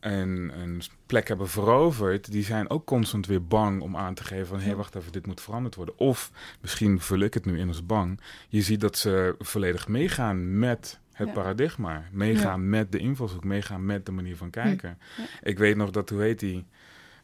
een, 0.00 0.52
een 0.60 0.82
plek 1.06 1.28
hebben 1.28 1.48
veroverd, 1.48 2.30
die 2.32 2.44
zijn 2.44 2.70
ook 2.70 2.84
constant 2.86 3.26
weer 3.26 3.44
bang 3.44 3.80
om 3.82 3.96
aan 3.96 4.14
te 4.14 4.24
geven 4.24 4.46
van, 4.46 4.58
hé, 4.58 4.64
hey, 4.64 4.74
wacht 4.76 4.94
even, 4.94 5.12
dit 5.12 5.26
moet 5.26 5.40
veranderd 5.40 5.74
worden. 5.74 5.98
Of, 5.98 6.30
misschien 6.60 7.00
vul 7.00 7.18
ik 7.20 7.34
het 7.34 7.44
nu 7.44 7.58
in 7.58 7.68
als 7.68 7.86
bang, 7.86 8.20
je 8.48 8.62
ziet 8.62 8.80
dat 8.80 8.98
ze 8.98 9.34
volledig 9.38 9.88
meegaan 9.88 10.58
met 10.58 10.98
het 11.20 11.28
Ja. 11.28 11.34
paradigma, 11.34 12.04
meegaan 12.12 12.68
met 12.68 12.92
de 12.92 12.98
invalshoek, 12.98 13.44
meegaan 13.44 13.86
met 13.86 14.06
de 14.06 14.12
manier 14.12 14.36
van 14.36 14.50
kijken. 14.50 14.98
Ja. 15.16 15.24
Ik 15.42 15.58
weet 15.58 15.76
nog 15.76 15.90
dat, 15.90 16.08
hoe 16.10 16.22
heet 16.22 16.38
die, 16.38 16.64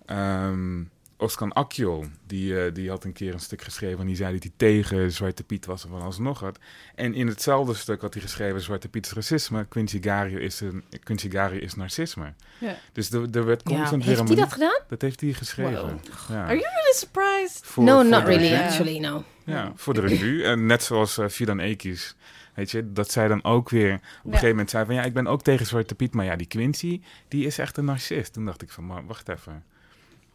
Ehm, 0.06 0.82
Oscar 1.18 1.50
Akjol, 1.50 2.04
die, 2.26 2.60
eh, 2.64 2.74
die 2.74 2.88
had 2.90 3.04
een 3.04 3.12
keer 3.12 3.32
een 3.32 3.40
stuk 3.40 3.62
geschreven 3.62 4.00
en 4.00 4.06
die 4.06 4.16
zei 4.16 4.32
dat 4.32 4.42
hij 4.42 4.52
tegen 4.56 5.12
Zwarte 5.12 5.44
Piet 5.44 5.66
was 5.66 5.84
en 5.84 5.90
van 5.90 6.00
alles 6.02 6.18
nog 6.18 6.40
wat. 6.40 6.58
En 6.94 7.14
in 7.14 7.26
hetzelfde 7.26 7.74
stuk 7.74 8.00
had 8.00 8.14
hij 8.14 8.22
geschreven: 8.22 8.60
Zwarte 8.60 8.88
Piet 8.88 9.06
is 9.06 9.12
racisme, 9.12 9.64
Quincy 9.68 10.02
Gario 10.02 10.38
is, 10.38 10.60
een, 10.60 10.84
Quincy 11.02 11.30
Gario 11.30 11.58
is 11.58 11.74
narcisme. 11.74 12.32
Ja. 12.60 12.76
Dus 12.92 13.10
er, 13.10 13.20
er 13.32 13.44
werd 13.44 13.60
Ja. 13.64 13.76
constant 13.76 14.04
weer 14.04 14.16
Heeft 14.16 14.20
een 14.30 14.36
hij 14.36 14.44
dat 14.44 14.52
gedaan? 14.52 14.80
Dat 14.88 15.02
heeft 15.02 15.20
hij 15.20 15.32
geschreven. 15.32 15.80
Wow. 15.80 15.98
Ja. 16.28 16.42
Are 16.44 16.54
you 16.58 16.60
really 16.60 16.92
surprised? 16.94 17.60
Voor- 17.66 17.84
no, 17.84 18.00
voor 18.00 18.04
not 18.10 18.22
really, 18.24 18.54
actually, 18.54 18.98
no. 18.98 19.24
Ja, 19.44 19.72
voor 19.74 19.94
de 19.94 20.00
revue. 20.00 20.44
En 20.44 20.66
net 20.66 20.82
zoals 20.82 21.18
uh, 21.18 21.28
Fidan 21.28 21.58
Ekis. 21.60 22.14
Weet 22.56 22.70
je, 22.70 22.92
dat 22.92 23.10
zij 23.10 23.28
dan 23.28 23.44
ook 23.44 23.70
weer 23.70 23.94
op 23.94 24.00
een 24.00 24.30
gegeven 24.30 24.48
moment 24.48 24.70
zei 24.70 24.84
van 24.84 24.94
ja, 24.94 25.02
ik 25.02 25.12
ben 25.12 25.26
ook 25.26 25.42
tegen 25.42 25.66
Zwarte 25.66 25.94
Piet, 25.94 26.14
maar 26.14 26.24
ja, 26.24 26.36
die 26.36 26.46
Quincy, 26.46 27.00
die 27.28 27.46
is 27.46 27.58
echt 27.58 27.76
een 27.76 27.84
narcist. 27.84 28.32
Toen 28.32 28.44
dacht 28.44 28.62
ik 28.62 28.70
van, 28.70 28.86
maar 28.86 29.06
wacht 29.06 29.28
even. 29.28 29.64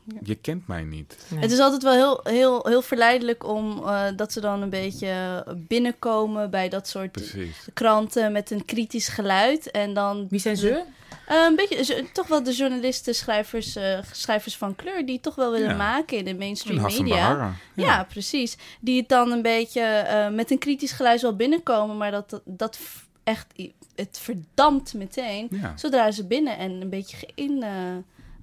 Ja. 0.04 0.20
Je 0.24 0.36
kent 0.36 0.68
mij 0.68 0.84
niet. 0.84 1.26
Nee. 1.30 1.40
Het 1.40 1.52
is 1.52 1.60
altijd 1.60 1.84
wel 1.84 1.94
heel, 1.94 2.20
heel, 2.24 2.68
heel 2.68 2.82
verleidelijk 2.82 3.48
om 3.48 3.78
eh, 3.78 4.06
dat 4.16 4.32
ze 4.32 4.40
dan 4.42 4.62
een 4.62 4.70
beetje 4.70 5.46
binnenkomen 5.58 6.50
bij 6.50 6.70
dat 6.70 6.88
soort 6.88 7.12
Precies. 7.12 7.68
kranten 7.74 8.32
met 8.32 8.52
een 8.52 8.66
kritisch 8.66 9.08
geluid. 9.08 9.72
En 9.72 9.94
dan 9.94 10.28
Wie 10.30 10.40
zijn 10.40 10.58
ze? 10.58 10.84
Eh, 11.32 11.44
een 11.48 11.56
beetje, 11.56 11.84
zo- 11.84 12.02
toch 12.14 12.28
wel 12.28 12.44
de 12.44 12.52
journalisten, 12.52 13.16
schrijvers, 13.16 13.76
eh, 13.76 14.00
schrijvers 14.12 14.58
van 14.58 14.76
kleur 14.76 15.06
die 15.06 15.14
het 15.14 15.24
toch 15.24 15.36
wel 15.36 15.52
willen 15.52 15.70
Ja. 15.70 15.76
maken 15.76 16.18
in 16.18 16.26
de 16.26 16.36
mainstream 16.36 16.82
media. 16.82 17.54
Ja. 17.76 18.04
precies. 18.04 18.58
Die 18.80 19.00
het 19.00 19.10
dan 19.10 19.32
een 19.32 19.42
beetje 19.42 19.82
eh, 19.82 20.30
met 20.30 20.52
een 20.52 20.58
kritisch 20.58 20.92
geluid 20.92 21.22
wel 21.22 21.36
binnenkomen, 21.36 21.98
maar 21.98 22.12
dat, 22.12 22.42
dat, 22.46 22.80
echt, 23.24 23.48
het 23.96 24.20
verdampt 24.22 24.94
meteen 24.94 25.48
Ja. 25.52 25.74
zodra 25.78 26.12
ze 26.12 26.26
binnen 26.28 26.58
en 26.58 26.72
een 26.82 26.90
beetje 26.90 27.28
in, 27.36 27.64
eh, 27.64 27.96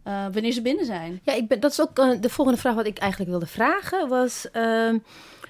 eh, 0.02 0.32
wanneer 0.32 0.52
ze 0.52 0.62
binnen 0.62 0.84
zijn. 0.86 1.20
Ja, 1.22 1.32
ik 1.32 1.48
ben, 1.48 1.60
dat 1.60 1.70
is 1.70 1.80
ook 1.80 2.22
de 2.22 2.28
volgende 2.30 2.60
vraag 2.60 2.74
wat 2.74 2.86
ik 2.86 2.98
eigenlijk 2.98 3.30
wilde 3.30 3.46
vragen. 3.46 4.08
Was, 4.08 4.50
ehm, 4.52 4.98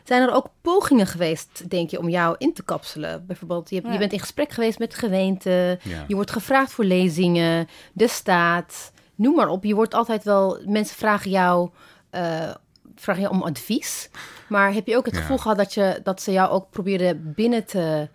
zijn 0.08 0.22
er 0.22 0.34
ook 0.34 0.46
pogingen 0.60 1.06
geweest, 1.06 1.70
denk 1.70 1.90
je, 1.90 1.98
om 1.98 2.08
jou 2.08 2.34
in 2.38 2.52
te 2.54 2.62
kapselen? 2.62 3.26
Bijvoorbeeld, 3.26 3.68
je, 3.68 3.74
hebt- 3.74 3.86
je 3.86 3.92
Ja. 3.92 3.98
bent 3.98 4.12
in 4.12 4.20
gesprek 4.20 4.50
geweest 4.52 4.78
met 4.78 4.94
gemeenten. 4.94 5.78
Ja. 5.82 6.04
Je 6.06 6.14
wordt 6.14 6.30
gevraagd 6.30 6.72
voor 6.72 6.84
lezingen, 6.84 7.68
de 7.92 8.08
staat, 8.08 8.92
noem 9.14 9.34
maar 9.34 9.48
op. 9.48 9.64
Je 9.64 9.74
wordt 9.74 9.94
altijd 9.94 10.24
wel, 10.24 10.58
mensen 10.66 10.96
vragen 10.96 11.30
jou, 11.30 11.70
eh, 12.10 12.54
vragen 12.96 13.22
jou 13.22 13.34
om 13.34 13.42
advies. 13.42 14.10
Maar 14.48 14.72
heb 14.72 14.86
je 14.86 14.96
ook 14.96 15.04
het 15.06 15.14
Ja. 15.14 15.20
gevoel 15.20 15.38
gehad 15.38 15.56
dat, 15.56 15.74
je, 15.74 16.00
dat 16.02 16.22
ze 16.22 16.32
jou 16.32 16.50
ook 16.50 16.70
probeerden 16.70 17.32
binnen 17.36 17.64
te 17.64 18.08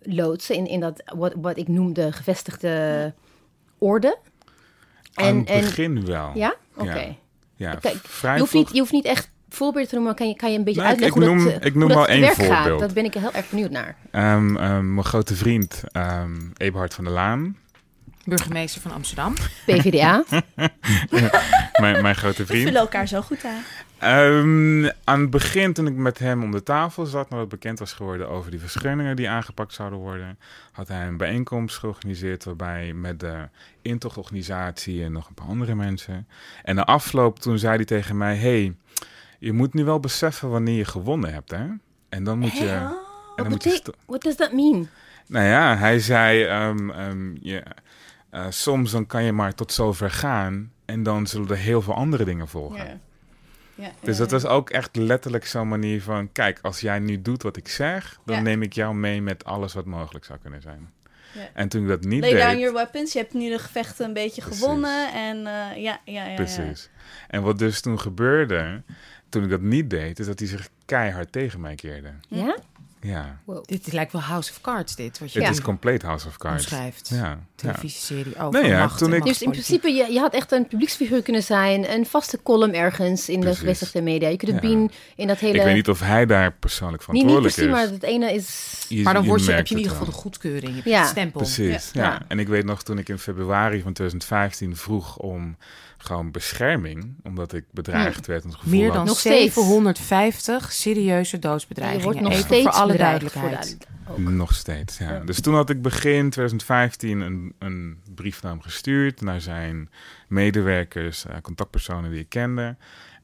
loodsen 0.00 0.54
in, 0.54 0.66
in 0.66 0.80
dat, 0.80 1.02
wat, 1.16 1.32
wat 1.36 1.56
ik 1.56 1.68
noem 1.68 1.92
de 1.92 2.12
gevestigde 2.12 3.14
orde? 3.78 4.18
Aan 5.14 5.36
het 5.36 5.44
begin 5.46 6.04
wel. 6.06 6.30
ja? 6.34 6.54
Oké. 6.76 7.16
Ja, 7.56 7.74
Kijk, 7.74 7.96
Je 8.22 8.38
hoeft, 8.38 8.52
niet, 8.52 8.70
je 8.72 8.78
hoeft 8.78 8.92
niet 8.92 9.04
echt 9.04 9.30
voorbeelden 9.48 9.88
te 9.90 9.94
noemen, 9.94 10.14
kan 10.14 10.28
je, 10.28 10.36
kan 10.36 10.52
je 10.52 10.58
een 10.58 10.64
beetje 10.64 10.80
Nou, 10.82 10.94
ik- 10.94 11.00
uitleggen 11.02 11.32
ik 11.32 11.38
hoe 11.38 11.44
noem- 11.44 11.52
dat, 11.54 11.64
ik 11.64 11.72
hoe 11.72 11.80
noem 11.80 11.88
dat 11.96 12.06
één 12.08 12.20
werk 12.20 12.34
gaat? 12.34 12.46
voorbeeld. 12.58 12.80
Dat 12.80 12.94
ben 12.94 13.04
ik 13.04 13.14
heel 13.14 13.32
erg 13.32 13.50
benieuwd 13.50 13.70
naar. 13.70 13.96
Ehm, 14.10 14.56
ehm, 14.56 14.94
mijn 14.94 15.06
grote 15.06 15.34
vriend, 15.36 15.82
ehm 15.92 16.36
Eberhard 16.56 16.94
van 16.94 17.04
der 17.04 17.12
Laan. 17.12 17.56
Burgemeester 18.24 18.80
van 18.80 18.92
Amsterdam. 18.92 19.34
PvdA. 19.66 20.24
mijn, 21.80 22.02
mijn 22.02 22.14
grote 22.16 22.42
We 22.42 22.46
vriend. 22.46 22.62
vullen 22.64 22.80
elkaar 22.80 23.08
zo 23.08 23.20
goed 23.20 23.44
aan. 23.44 23.62
Ehm, 23.98 24.90
aan 25.04 25.20
het 25.20 25.30
begin, 25.30 25.72
toen 25.72 25.86
ik 25.86 25.94
met 25.94 26.18
hem 26.18 26.42
om 26.42 26.50
de 26.50 26.62
tafel 26.62 27.06
zat, 27.06 27.30
nadat 27.30 27.48
bekend 27.48 27.78
was 27.78 27.92
geworden 27.92 28.28
over 28.28 28.50
die 28.50 28.60
verschuivingen 28.60 29.16
die 29.16 29.28
aangepakt 29.28 29.72
zouden 29.72 29.98
worden, 29.98 30.38
had 30.72 30.88
hij 30.88 31.06
een 31.06 31.16
bijeenkomst 31.16 31.76
georganiseerd 31.78 32.44
waarbij 32.44 32.92
met 32.92 33.20
de 33.20 33.48
Intog-organisatie 33.82 35.04
en 35.04 35.12
nog 35.12 35.28
een 35.28 35.34
paar 35.34 35.46
andere 35.46 35.74
mensen. 35.74 36.28
En 36.62 36.74
na 36.74 36.84
afloop, 36.84 37.38
toen 37.38 37.58
zei 37.58 37.76
hij 37.76 37.84
tegen 37.84 38.16
mij: 38.16 38.36
hey, 38.36 38.74
je 39.38 39.52
moet 39.52 39.74
nu 39.74 39.84
wel 39.84 40.00
beseffen 40.00 40.50
wanneer 40.50 40.76
je 40.76 40.84
gewonnen 40.84 41.32
hebt, 41.32 41.50
hè? 41.50 41.66
En 42.08 42.24
dan 42.24 42.38
moet 42.38 42.56
je. 42.56 42.68
En 42.68 42.82
Oh. 42.86 43.36
dan 43.36 43.48
moet 43.48 43.62
je 43.62 43.94
what 44.06 44.22
does 44.22 44.34
that 44.36 44.52
mean? 44.52 44.88
nou 45.26 45.46
ja, 45.46 45.76
hij 45.76 45.98
zei, 45.98 46.42
eh, 48.30 48.46
soms 48.48 48.90
dan 48.90 49.06
kan 49.06 49.24
je 49.24 49.32
maar 49.32 49.54
tot 49.54 49.72
zover 49.72 50.10
gaan 50.10 50.72
en 50.84 51.02
dan 51.02 51.26
zullen 51.26 51.48
er 51.48 51.56
heel 51.56 51.82
veel 51.82 51.94
andere 51.94 52.24
dingen 52.24 52.48
volgen. 52.48 53.00
Dus 54.00 54.16
dat 54.16 54.30
was 54.30 54.46
ook 54.46 54.70
echt 54.70 54.96
letterlijk 54.96 55.46
zo'n 55.46 55.68
manier 55.68 56.02
van, 56.02 56.32
kijk, 56.32 56.58
als 56.62 56.80
jij 56.80 56.98
nu 56.98 57.22
doet 57.22 57.42
wat 57.42 57.56
ik 57.56 57.68
zeg, 57.68 58.18
dan 58.24 58.42
neem 58.42 58.62
ik 58.62 58.72
jou 58.72 58.94
mee 58.94 59.22
met 59.22 59.44
alles 59.44 59.72
wat 59.72 59.84
mogelijk 59.84 60.24
zou 60.24 60.38
kunnen 60.38 60.62
zijn. 60.62 60.90
Ja. 61.34 61.48
En 61.54 61.68
toen 61.68 61.82
ik 61.82 61.88
dat 61.88 62.04
niet 62.04 62.20
Lay 62.20 62.30
down 62.32 62.50
deed, 62.50 62.58
your 62.58 62.74
weapons. 62.74 63.12
Je 63.12 63.18
hebt 63.18 63.34
nu 63.34 63.50
de 63.50 63.58
gevechten 63.58 64.06
een 64.06 64.12
beetje 64.12 64.42
Precies. 64.42 64.60
gewonnen. 64.60 65.12
En 65.12 65.36
eh, 65.36 65.44
ja, 65.44 65.72
ja, 65.76 66.00
ja, 66.04 66.24
ja. 66.26 66.34
precies. 66.34 66.90
En 67.28 67.42
wat 67.42 67.58
dus 67.58 67.80
toen 67.80 68.00
gebeurde, 68.00 68.82
toen 69.28 69.44
ik 69.44 69.50
dat 69.50 69.60
niet 69.60 69.90
deed, 69.90 70.18
is 70.18 70.26
dat 70.26 70.38
hij 70.38 70.48
zich 70.48 70.68
keihard 70.84 71.32
tegen 71.32 71.60
mij 71.60 71.74
keerde. 71.74 72.10
Ja? 72.28 72.56
Ja, 73.00 73.40
Dit 73.64 73.92
lijkt 73.92 74.12
wel 74.12 74.20
House 74.22 74.50
of 74.50 74.60
Cards, 74.60 74.96
dit, 74.96 75.18
wat 75.18 75.32
je 75.32 75.38
het 75.38 75.48
Ja. 75.48 75.54
is 75.54 75.60
compleet 75.60 76.02
House 76.02 76.26
of 76.26 76.36
Cards. 76.38 76.62
omschrijft. 76.64 77.08
Ja, 77.08 77.38
ja. 77.62 77.68
Televisieserie 77.68 78.38
over 78.40 78.60
Nee, 78.60 78.70
ja, 78.70 78.78
macht 78.78 78.98
toen 78.98 79.10
en 79.12 79.16
ik- 79.16 79.24
Dus 79.24 79.42
in 79.42 79.50
principe, 79.50 79.88
je, 79.90 80.12
je 80.12 80.18
had 80.18 80.34
echt 80.34 80.52
een 80.52 80.66
publieksfiguur 80.66 81.22
kunnen 81.22 81.42
zijn. 81.42 81.90
Een 81.92 82.06
vaste 82.06 82.38
column 82.42 82.74
ergens 82.74 83.28
in 83.28 83.40
de 83.40 83.54
gevestigde 83.54 84.02
media. 84.02 84.28
Je 84.28 84.36
kunt 84.36 84.52
het 84.52 84.62
Ja. 84.62 84.68
been 84.68 84.90
in 85.16 85.26
dat 85.26 85.38
hele... 85.38 85.58
Ik 85.58 85.62
weet 85.64 85.74
niet 85.74 85.88
of 85.88 86.00
hij 86.00 86.26
daar 86.26 86.52
persoonlijk 86.52 87.06
niet, 87.06 87.12
niet 87.12 87.32
verantwoordelijk 87.32 87.54
precies, 87.54 87.70
is. 87.72 87.88
maar 87.88 87.94
het 87.94 88.26
ene 88.26 88.34
is... 88.34 88.86
Je- 88.88 89.02
Maar 89.02 89.14
dan 89.14 89.24
word 89.26 89.44
je, 89.44 89.52
heb 89.52 89.66
je 89.66 89.74
in 89.74 89.80
ieder 89.80 89.96
geval 89.96 90.10
de 90.12 90.18
goedkeuring, 90.18 90.80
je 90.84 90.90
Ja. 90.90 91.00
het 91.00 91.08
stempel. 91.08 91.40
Precies, 91.40 91.90
ja. 91.92 92.02
Ja. 92.02 92.22
En 92.28 92.38
ik 92.38 92.48
weet 92.48 92.64
nog 92.64 92.82
toen 92.82 92.98
ik 92.98 93.08
in 93.08 93.18
februari 93.18 93.82
van 93.82 93.92
2015 93.92 94.76
vroeg 94.76 95.16
om 95.16 95.56
gewoon 96.00 96.30
bescherming, 96.30 97.14
omdat 97.24 97.52
ik 97.52 97.64
bedreigd 97.70 98.26
werd 98.26 98.42
en 98.44 98.48
het 98.50 98.58
gevoel 98.58 98.78
Meer 98.78 98.92
dan 98.92 99.06
Nog 99.06 99.18
steeds. 99.18 99.54
750 99.54 100.72
serieuze 100.72 101.36
Je 101.36 101.42
doodsbedreigingen. 101.42 102.04
wordt 102.04 102.20
nog 102.20 102.32
Even 102.32 102.44
steeds 102.44 102.62
voor 102.62 102.72
alle 102.72 102.96
duidelijkheid. 102.96 103.68
voor 103.68 103.78
de- 104.16 104.22
ook. 104.22 104.28
Nog 104.30 104.54
steeds, 104.54 104.98
ja. 104.98 105.10
Ja. 105.12 105.20
Dus 105.20 105.40
toen 105.40 105.54
had 105.54 105.70
ik 105.70 105.82
begin 105.82 106.30
2015 106.30 107.20
een, 107.20 107.47
een 107.58 108.02
brief 108.14 108.42
naar 108.42 108.52
hem 108.52 108.60
gestuurd, 108.60 109.20
naar 109.20 109.40
zijn 109.40 109.90
medewerkers, 110.28 111.26
eh, 111.26 111.36
contactpersonen 111.42 112.10
die 112.10 112.20
ik 112.20 112.28
kende. 112.28 112.76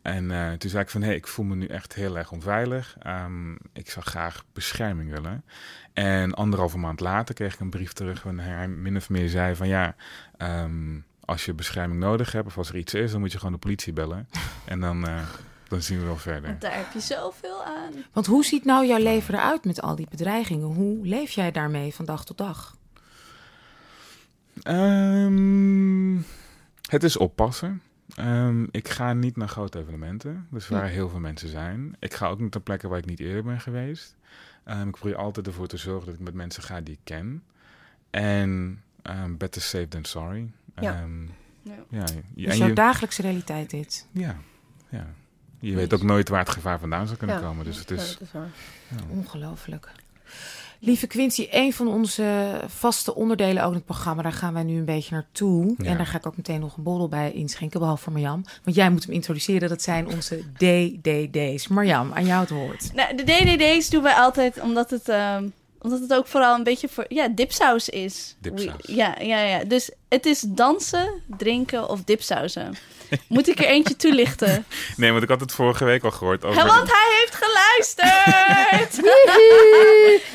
En 0.05 0.31
eh, 0.31 0.53
toen 0.53 0.71
zei 0.71 0.83
ik 0.83 0.91
van, 0.91 1.01
hé, 1.01 1.07
hey, 1.07 1.17
ik 1.17 1.27
voel 1.27 1.45
me 1.45 1.55
nu 1.55 1.67
echt 1.67 1.95
heel 1.95 2.17
erg 2.19 2.33
onveilig. 2.33 2.97
Ehm, 3.03 3.53
ik 3.73 3.91
zou 3.91 4.05
graag 4.05 4.45
bescherming 4.53 5.11
willen. 5.11 5.45
En 5.93 6.35
anderhalve 6.35 6.79
maand 6.79 7.01
later 7.01 7.35
kreeg 7.35 7.55
ik 7.55 7.61
een 7.61 7.71
brief 7.71 7.93
terug 7.93 8.23
waarin 8.23 8.43
hij 8.43 8.69
min 8.69 8.97
of 8.97 9.09
meer 9.11 9.29
zei 9.29 9.55
van, 9.55 9.69
ja, 9.69 9.95
ehm, 10.37 10.99
als 11.25 11.45
je 11.45 11.55
bescherming 11.55 12.01
nodig 12.01 12.33
hebt 12.33 12.47
of 12.47 12.59
als 12.59 12.69
er 12.69 12.77
iets 12.77 12.95
is, 12.95 13.11
dan 13.11 13.21
moet 13.21 13.33
je 13.33 13.39
gewoon 13.39 13.53
de 13.53 13.59
politie 13.59 13.93
bellen. 13.93 14.29
en 14.65 14.81
dan, 14.81 15.07
eh, 15.07 15.23
dan 15.69 15.83
zien 15.83 15.99
we 15.99 16.05
wel 16.05 16.17
verder. 16.17 16.49
Want 16.49 16.61
daar 16.61 16.77
heb 16.77 16.93
je 16.93 17.01
zoveel 17.01 17.65
aan. 17.65 17.93
Want 18.13 18.27
hoe 18.27 18.45
ziet 18.45 18.65
nou 18.65 18.87
jouw 18.87 19.03
leven 19.03 19.35
eruit 19.35 19.65
met 19.65 19.81
al 19.81 19.97
die 19.97 20.09
bedreigingen? 20.11 20.67
Hoe 20.67 21.07
leef 21.07 21.31
jij 21.31 21.51
daarmee 21.51 21.95
van 21.95 22.05
dag 22.05 22.25
tot 22.25 22.39
dag? 22.39 22.77
Ehm, 24.63 26.17
het 26.89 27.03
is 27.05 27.17
oppassen. 27.17 27.83
Ehm, 28.15 28.67
ik 28.71 28.89
ga 28.89 29.13
niet 29.13 29.37
naar 29.37 29.49
grote 29.49 29.79
evenementen, 29.79 30.47
dus 30.51 30.69
waar 30.69 30.87
heel 30.89 31.09
veel 31.09 31.21
mensen 31.21 31.49
zijn. 31.49 31.97
Ik 31.99 32.15
ga 32.15 32.27
ook 32.29 32.41
niet 32.41 32.53
naar 32.55 32.63
plekken 32.63 32.89
waar 32.89 32.99
ik 32.99 33.07
niet 33.07 33.21
eerder 33.21 33.43
ben 33.45 33.61
geweest. 33.61 34.17
Ehm, 34.65 34.89
ik 34.89 34.95
probeer 34.97 35.17
altijd 35.17 35.47
ervoor 35.47 35.67
te 35.67 35.77
zorgen 35.77 36.07
dat 36.07 36.15
ik 36.15 36.21
met 36.21 36.35
mensen 36.35 36.63
ga 36.63 36.81
die 36.81 36.95
ik 36.95 37.01
ken. 37.05 37.43
En 38.11 38.83
better 39.39 39.63
safe 39.63 39.89
than 39.89 40.05
sorry. 40.05 40.51
Ja. 40.81 41.07
Ja. 41.63 41.75
ja, 41.89 42.05
Dus 42.05 42.47
en 42.53 42.57
jouw 42.57 42.67
je, 42.69 42.73
dagelijkse 42.75 43.23
realiteit 43.23 43.71
dit. 43.71 44.07
ja, 44.13 44.37
ja. 44.89 45.07
Je 45.59 45.75
weet 45.75 45.95
ook 45.95 46.03
nooit 46.03 46.29
waar 46.29 46.39
het 46.41 46.51
gevaar 46.51 46.79
vandaan 46.79 47.07
zou 47.07 47.19
kunnen 47.19 47.37
Ja. 47.37 47.43
komen. 47.43 47.65
Dus 47.65 47.79
het 47.79 47.89
Ja, 47.89 47.95
is, 47.97 48.13
dat 48.13 48.21
is 48.21 48.33
waar. 48.33 48.49
Ongelooflijk. 49.09 49.93
Lieve 50.85 51.07
Quincy, 51.07 51.49
een 51.51 51.73
van 51.73 51.89
onze 51.89 52.61
vaste 52.67 53.15
onderdelen 53.15 53.63
ook 53.63 53.69
in 53.71 53.77
het 53.77 53.85
programma, 53.85 54.23
daar 54.23 54.33
gaan 54.33 54.55
wij 54.55 54.63
nu 54.63 54.79
een 54.79 54.85
beetje 54.85 55.15
naartoe. 55.15 55.75
Ja. 55.79 55.85
En 55.91 55.97
daar 55.97 56.07
ga 56.07 56.19
ik 56.19 56.27
ook 56.27 56.37
meteen 56.37 56.61
nog 56.61 56.77
een 56.77 56.83
borrel 56.83 57.09
bij 57.09 57.33
inschenken, 57.33 57.81
behalve 57.81 58.03
voor 58.03 58.13
Marjam. 58.13 58.45
Want 58.65 58.77
jij 58.77 58.91
moet 58.91 59.05
hem 59.05 59.13
introduceren, 59.15 59.69
dat 59.69 59.83
zijn 59.83 60.09
onze 60.09 60.43
DDD's. 60.57 61.69
Marjam, 61.69 62.13
aan 62.13 62.27
jou 62.27 62.41
het 62.41 62.51
woord. 62.51 62.91
Nou, 62.95 63.17
de 63.17 63.23
DDD's 63.25 63.91
doen 63.91 64.03
wij 64.03 64.15
altijd 64.15 64.61
omdat 64.61 64.91
het... 64.91 65.09
ehm, 65.09 65.49
Omdat 65.81 66.01
het 66.01 66.15
ook 66.15 66.27
vooral 66.27 66.55
een 66.57 66.63
beetje 66.65 66.89
voor 66.89 67.05
ja, 67.09 67.29
dipsaus 67.29 67.89
is. 67.89 68.37
Dipsaus. 68.41 68.77
We- 68.87 68.95
Ja, 68.95 69.15
ja, 69.21 69.41
ja. 69.41 69.65
Dus 69.65 69.91
het 70.09 70.27
is 70.27 70.41
dansen, 70.49 71.09
drinken 71.37 71.89
of 71.89 72.05
dipsausen. 72.05 72.75
Moet 73.29 73.49
ik 73.49 73.59
er 73.59 73.67
eentje 73.67 73.97
toelichten? 73.97 74.65
Nee, 74.97 75.11
want 75.11 75.23
ik 75.23 75.29
had 75.29 75.41
het 75.41 75.53
vorige 75.53 75.85
week 75.85 76.05
al 76.05 76.11
gehoord 76.11 76.45
over... 76.45 76.61
Ja, 76.61 76.67
want 76.67 76.91
hij 76.91 77.19
heeft 77.19 77.35
geluisterd! 77.35 79.03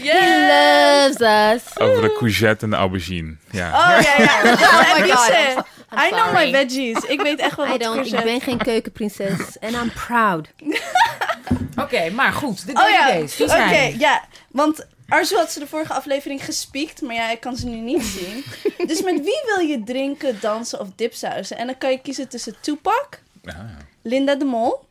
Yeah. 0.02 0.20
He 0.20 1.08
loves 1.08 1.56
us. 1.56 1.78
Over 1.78 2.02
de 2.02 2.16
courgette 2.18 2.66
en 2.66 2.70
de 2.72 2.76
aubergine. 2.76 3.36
Ja. 3.52 3.68
Oh 3.68 4.02
ja, 4.02 4.24
ja. 4.24 4.52
Oh 4.52 5.00
my 5.00 5.10
God, 5.10 5.66
I 5.94 6.10
know 6.10 6.34
my 6.34 6.52
veggies. 6.52 7.04
Ik 7.04 7.22
weet 7.22 7.40
echt 7.40 7.56
wel 7.56 7.66
I 7.66 7.70
wat 7.70 7.80
don't, 7.82 8.14
ik 8.14 8.24
ben 8.24 8.42
geen 8.42 8.58
keukenprinses. 8.58 9.60
En 9.60 9.74
I'm 9.74 9.92
proud. 9.92 10.48
Oké, 11.84 12.10
maar 12.10 12.34
goed. 12.34 12.66
De 12.66 12.74
Oh 12.74 12.90
ja, 12.90 13.20
oké, 13.46 13.94
ja. 13.98 14.24
Want 14.52 14.86
Arzu 15.10 15.36
had 15.36 15.52
ze 15.52 15.60
de 15.60 15.68
vorige 15.68 15.94
aflevering 15.94 16.46
gespiekt, 16.46 17.02
maar 17.02 17.16
ja, 17.16 17.32
ik 17.32 17.40
kan 17.40 17.56
ze 17.56 17.68
nu 17.68 17.78
niet 17.78 18.04
zien. 18.20 18.44
dus 18.88 19.02
met 19.04 19.16
wie 19.24 19.42
wil 19.46 19.60
je 19.68 19.82
drinken, 19.86 20.38
dansen 20.42 20.80
of 20.80 20.88
dipsausen? 20.96 21.58
En 21.58 21.66
dan 21.66 21.78
kan 21.78 21.92
je 21.92 22.00
kiezen 22.02 22.28
tussen 22.28 22.56
Tupac, 22.62 23.20
Ah. 23.46 23.56
Linda 24.02 24.36
de 24.36 24.46
Mol 24.46 24.86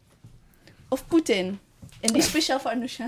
of 0.89 1.07
Poetin. 1.07 1.61
En 2.01 2.13
die 2.13 2.23
speciaal 2.23 2.61
voor 2.61 2.71
Anousha. 2.71 3.07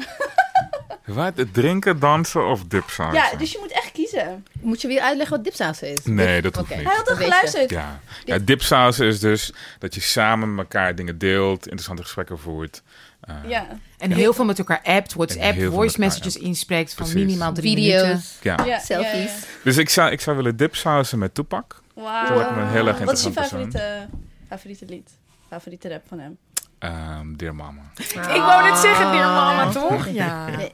Wat? 1.07 1.37
Het 1.37 1.55
drinken, 1.55 1.99
dansen 1.99 2.47
of 2.47 2.65
dipsaus? 2.65 3.15
Ja, 3.15 3.35
dus 3.39 3.53
je 3.53 3.59
moet 3.61 3.71
echt 3.73 3.93
kiezen. 3.93 4.47
Moet 4.61 4.81
je 4.81 4.89
weer 4.89 5.01
uitleggen 5.01 5.37
wat 5.37 5.45
dipsaus 5.45 5.83
is? 5.83 5.99
Nee, 6.05 6.43
dat 6.43 6.57
hoeft 6.57 6.71
Oké. 6.71 6.79
niet. 6.79 6.89
Hij 6.89 6.97
had 6.97 7.09
al 7.11 7.17
geluisterd. 7.17 7.71
Ja. 7.71 8.01
ja, 8.25 8.39
dipsaus 8.39 8.99
is 8.99 9.21
dus 9.21 9.53
dat 9.79 9.95
je 9.95 10.01
samen 10.01 10.55
met 10.55 10.65
elkaar 10.65 10.95
dingen 10.95 11.19
deelt, 11.19 11.65
interessante 11.65 12.03
gesprekken 12.03 12.39
voert. 12.39 12.83
Eh, 13.21 13.35
Ja. 13.49 13.67
En 13.99 14.13
heel 14.13 14.33
veel 14.33 14.45
met 14.45 14.59
elkaar 14.59 14.81
appt, 14.83 15.15
WhatsApp, 15.15 15.59
voice 15.63 15.73
elkaar 15.73 15.99
messages 16.01 16.37
inspreekt 16.37 16.95
van 16.95 17.05
Precies. 17.07 17.25
minimaal 17.25 17.53
drie 17.53 17.75
minuten. 17.75 18.01
Video's, 18.01 18.39
ja. 18.43 18.65
ja. 18.65 18.79
selfies. 18.79 19.13
ja, 19.13 19.19
ja. 19.21 19.61
Dus 19.65 19.77
ik 19.77 19.89
zou, 19.89 20.11
ik 20.11 20.21
zou 20.21 20.37
willen 20.37 20.57
dipsausen 20.57 21.19
met 21.19 21.35
Tupac. 21.35 21.83
Wauw. 21.95 22.29
Dat 22.29 22.37
lijkt 22.37 22.55
me 22.57 22.61
een 22.63 22.69
heel 22.69 22.87
erg 22.87 22.99
Wat 22.99 23.19
is 23.19 23.25
je 23.25 23.33
favoriete, 23.33 24.09
favoriete 24.49 24.85
lied? 24.89 25.11
Favoriete 25.49 25.89
rap 25.89 26.03
van 26.09 26.19
hem? 26.19 26.39
Ehm 26.79 27.37
Dear 27.37 27.55
Mama. 27.55 27.83
Ik 27.97 28.15
wou 28.37 28.63
net 28.69 28.79
zeggen, 28.79 29.13
dear 29.13 29.27
mama, 29.27 29.71
toch? 29.71 30.09
Ja. 30.09 30.47
Nee. 30.47 30.71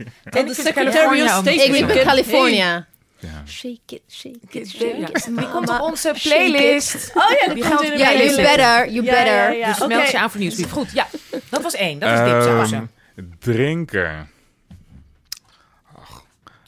Secretary 0.55 1.23
of 1.23 1.29
State 1.29 1.51
Ik, 1.51 1.87
ben 1.87 2.05
California. 2.05 2.87
Ja. 3.19 3.43
Shake 3.47 3.79
it, 3.87 4.01
shake 4.11 4.39
it, 4.51 4.71
Ja, 4.73 4.79
shake 4.79 5.13
it. 5.13 5.37
Die 5.37 5.49
komt 5.49 5.69
op 5.71 5.81
onze 5.81 6.15
playlist. 6.23 7.11
Oh 7.15 7.23
ja, 7.47 7.55
Die 7.55 7.63
komt 7.69 7.83
in 7.83 7.89
de 7.91 7.95
op 7.95 7.99
Ja, 7.99 8.11
Ja, 8.11 8.17
you 8.19 8.35
playlist. 8.35 8.37
better, 8.37 8.89
you 8.93 9.05
Ja, 9.05 9.11
better. 9.13 9.35
ja, 9.35 9.49
ja. 9.51 9.67
Dus 9.79 9.87
meld 9.87 10.11
je 10.11 10.19
aan 10.19 10.31
voor 10.31 10.41
nieuwsbrief. 10.41 10.71
Goed, 10.71 10.93
ja. 10.93 11.07
Dat 11.49 11.63
was 11.63 11.75
één. 11.75 11.99
Dat 11.99 12.11
is 12.11 12.19
Ehm, 12.19 12.31
dipsausen. 12.35 12.91
drinken. 13.39 14.31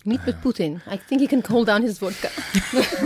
Niet 0.08 0.24
met 0.24 0.40
Poetin. 0.40 0.80
I 0.92 1.00
think 1.06 1.20
he 1.20 1.26
can 1.26 1.42
hold 1.50 1.66
down 1.66 1.82
his 1.82 1.98
vodka. 1.98 2.28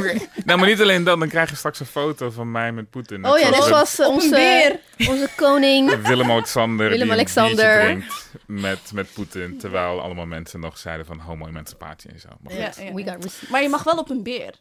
Nou, 0.45 0.59
maar 0.59 0.69
niet 0.69 0.81
alleen 0.81 1.05
dat. 1.05 1.19
Dan 1.19 1.29
krijg 1.29 1.51
je 1.51 1.57
straks 1.57 1.81
een 1.81 1.87
foto 1.87 2.31
van 2.31 2.51
mij 2.51 2.73
met 2.73 2.91
Poetin. 2.91 3.27
Oh 3.27 3.39
ja, 3.39 3.49
net 3.51 3.63
zoals 3.63 4.01
Op 4.01 4.07
een 4.07 4.13
onze, 4.13 4.31
beer. 4.31 4.79
onze 5.09 5.29
koning. 5.37 5.95
Willem-Alexander 6.09 6.89
die 6.89 6.99
Willem-Alexander. 6.99 8.05
met, 8.47 8.79
met 8.93 9.13
Poetin. 9.13 9.59
Terwijl 9.59 10.01
allemaal 10.01 10.27
mensen 10.27 10.61
nog 10.61 10.79
zeiden 10.79 11.07
van 11.07 11.19
homo-emancipatie 11.19 12.11
en 12.11 12.21
zo. 12.21 12.29
Maar 12.41 12.55
Ja, 12.55 12.67
goed. 12.67 12.77
ja, 12.85 12.93
We 12.93 13.05
ja. 13.05 13.13
got 13.13 13.25
receipts. 13.25 13.49
Maar 13.51 13.63
je 13.63 13.69
mag 13.69 13.83
wel 13.83 13.97
op 13.99 14.11
een 14.11 14.23
beer. 14.23 14.55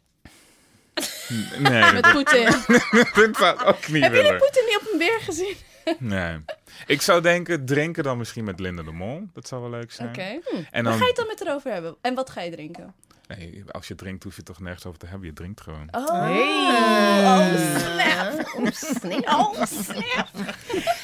Nee, 1.58 1.92
Met 1.92 2.02
dat, 2.02 2.12
Poetin. 2.12 2.44
dat 2.44 3.36
zou 3.36 3.64
ook 3.64 3.88
niet 3.88 4.02
Heb 4.02 4.14
jullie. 4.14 4.36
Poetin 4.36 4.64
niet 4.66 4.78
op 4.80 4.88
een 4.92 4.98
beer 4.98 5.18
gezien? 5.20 5.54
Nee. 5.98 6.36
Ik 6.86 7.02
zou 7.02 7.20
denken, 7.20 7.64
drinken 7.66 8.02
dan 8.04 8.18
misschien 8.18 8.44
met 8.44 8.60
Linda 8.60 8.82
de 8.82 8.92
Mol. 8.92 9.22
Dat 9.32 9.48
zou 9.48 9.60
wel 9.60 9.70
leuk 9.70 9.92
zijn. 9.92 10.08
Oké. 10.08 10.20
En 10.22 10.40
Waar 10.70 10.82
dan, 10.82 10.92
ga 10.92 10.98
je 10.98 11.04
het 11.06 11.16
dan 11.16 11.26
met 11.26 11.40
erover 11.40 11.72
hebben? 11.72 11.96
En 12.00 12.14
wat 12.14 12.30
ga 12.30 12.40
je 12.40 12.50
drinken? 12.50 12.94
nee, 13.38 13.64
als 13.70 13.88
je 13.88 13.94
drinkt, 13.94 14.22
hoef 14.24 14.32
je 14.32 14.38
het 14.44 14.46
toch 14.46 14.60
nergens 14.60 14.86
over 14.86 14.98
te 14.98 15.06
hebben. 15.06 15.26
Je 15.26 15.32
drinkt 15.32 15.60
gewoon. 15.60 15.88
Oh, 15.90 16.20
Hey. 16.20 17.58
snap. 17.78 18.30
Oh, 18.56 18.66
snap. 18.70 19.28
Oh, 19.28 19.62
snap. 19.64 20.28